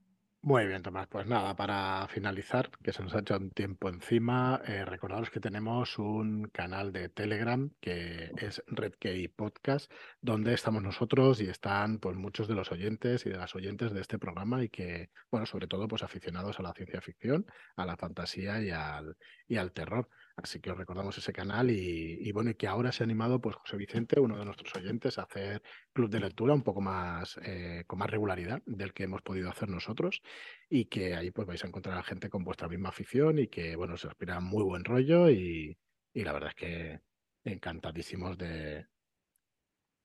Muy 0.48 0.66
bien, 0.66 0.82
Tomás. 0.82 1.08
Pues 1.10 1.28
nada, 1.28 1.58
para 1.58 2.08
finalizar, 2.08 2.72
que 2.82 2.94
se 2.94 3.04
nos 3.04 3.14
ha 3.14 3.20
hecho 3.20 3.36
un 3.36 3.52
tiempo 3.52 3.90
encima, 3.90 4.62
eh, 4.66 4.86
recordaros 4.86 5.30
que 5.30 5.42
tenemos 5.42 6.00
un 6.00 6.48
canal 6.54 6.94
de 6.94 7.10
Telegram 7.10 7.70
que 7.82 8.32
es 8.38 8.64
RedKey 8.68 9.28
Podcast, 9.28 9.92
donde 10.22 10.54
estamos 10.54 10.82
nosotros 10.82 11.42
y 11.42 11.50
están 11.50 12.00
pues 12.00 12.16
muchos 12.16 12.48
de 12.48 12.56
los 12.56 12.72
oyentes 12.72 13.26
y 13.26 13.30
de 13.30 13.36
las 13.36 13.56
oyentes 13.56 13.92
de 13.92 14.00
este 14.00 14.20
programa 14.20 14.64
y 14.64 14.70
que, 14.70 15.10
bueno, 15.30 15.46
sobre 15.46 15.68
todo 15.68 15.90
pues 15.90 16.02
aficionados 16.02 16.58
a 16.62 16.64
la 16.64 16.74
ciencia 16.74 17.02
ficción, 17.02 17.46
a 17.76 17.86
la 17.86 17.98
fantasía 17.98 18.62
y 18.62 18.70
al, 18.70 19.18
y 19.50 19.58
al 19.58 19.74
terror. 19.74 20.08
Así 20.38 20.60
que 20.60 20.70
os 20.70 20.78
recordamos 20.78 21.18
ese 21.18 21.34
canal 21.34 21.72
y, 21.72 22.32
bueno, 22.32 22.52
y 22.52 22.56
que 22.56 22.68
ahora 22.68 22.92
se 22.92 23.02
ha 23.02 23.06
animado 23.06 23.42
pues 23.42 23.56
José 23.56 23.76
Vicente, 23.76 24.20
uno 24.20 24.38
de 24.38 24.46
nuestros 24.46 24.74
oyentes, 24.76 25.18
a 25.18 25.24
hacer 25.24 25.64
club 25.92 26.12
de 26.12 26.20
lectura 26.20 26.54
un 26.54 26.62
poco 26.62 26.80
más 26.80 27.40
eh, 27.44 27.84
con 27.88 27.98
más 27.98 28.10
regularidad 28.10 28.62
del 28.68 28.94
que 28.94 29.06
hemos 29.06 29.24
podido 29.24 29.50
hacer 29.50 29.68
nosotros 29.68 30.22
y 30.70 30.86
que 30.86 31.16
ahí 31.16 31.32
pues 31.32 31.48
vais 31.48 31.64
a 31.64 31.68
encontrar 31.68 31.98
a 31.98 32.04
gente 32.04 32.30
con 32.30 32.44
vuestra 32.44 32.68
misma 32.70 32.90
afición 32.90 33.40
y 33.40 33.48
que 33.48 33.76
bueno, 33.76 33.98
se 33.98 34.08
respira 34.10 34.40
muy 34.40 34.64
buen 34.64 34.84
rollo 34.84 35.28
y, 35.32 35.76
y 36.14 36.24
la 36.24 36.34
verdad 36.34 36.50
es 36.50 36.56
que 36.56 37.02
encantadísimos 37.44 38.38
de, 38.38 38.86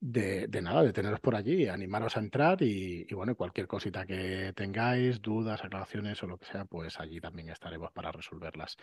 de, 0.03 0.63
nada, 0.63 0.83
de 0.83 0.93
teneros 0.93 1.21
por 1.21 1.37
allí, 1.37 1.69
animaros 1.69 2.17
a 2.17 2.21
entrar 2.21 2.61
y, 2.63 3.05
bueno, 3.15 3.37
cualquier 3.37 3.69
cosita 3.69 4.05
que 4.05 4.53
tengáis, 4.55 5.23
dudas, 5.23 5.63
aclaraciones 5.63 6.21
o 6.23 6.27
lo 6.27 6.39
que 6.39 6.47
sea, 6.47 6.65
pues 6.65 6.99
allí 6.99 7.21
también 7.21 7.51
estaremos 7.51 7.93
para 7.93 8.11
resolverlas. 8.11 8.77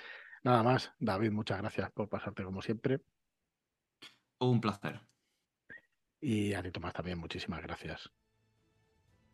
Nada 0.44 0.64
más, 0.64 0.92
David, 1.00 1.32
muchas 1.32 1.60
gracias 1.60 1.92
por 1.92 2.08
pasarte 2.08 2.44
como 2.44 2.62
siempre. 2.62 3.02
Un 4.40 4.62
placer. 4.62 5.02
Y 6.22 6.54
a 6.54 6.64
ti, 6.64 6.72
Tomás, 6.72 6.94
también 6.94 7.18
muchísimas 7.18 7.62
gracias. 7.62 8.10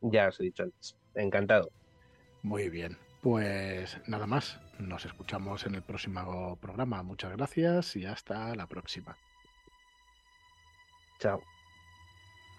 Ya 0.01 0.27
os 0.27 0.39
he 0.39 0.43
dicho 0.43 0.63
antes, 0.63 0.97
encantado. 1.15 1.71
Muy 2.41 2.69
bien, 2.69 2.97
pues 3.21 3.99
nada 4.07 4.27
más, 4.27 4.59
nos 4.77 5.05
escuchamos 5.05 5.65
en 5.65 5.75
el 5.75 5.81
próximo 5.81 6.57
programa. 6.57 7.01
Muchas 7.01 7.31
gracias 7.31 7.95
y 7.95 8.05
hasta 8.05 8.55
la 8.55 8.67
próxima. 8.67 9.17
Chao. 11.19 11.41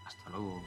Hasta 0.07 0.31
luego. 0.31 0.63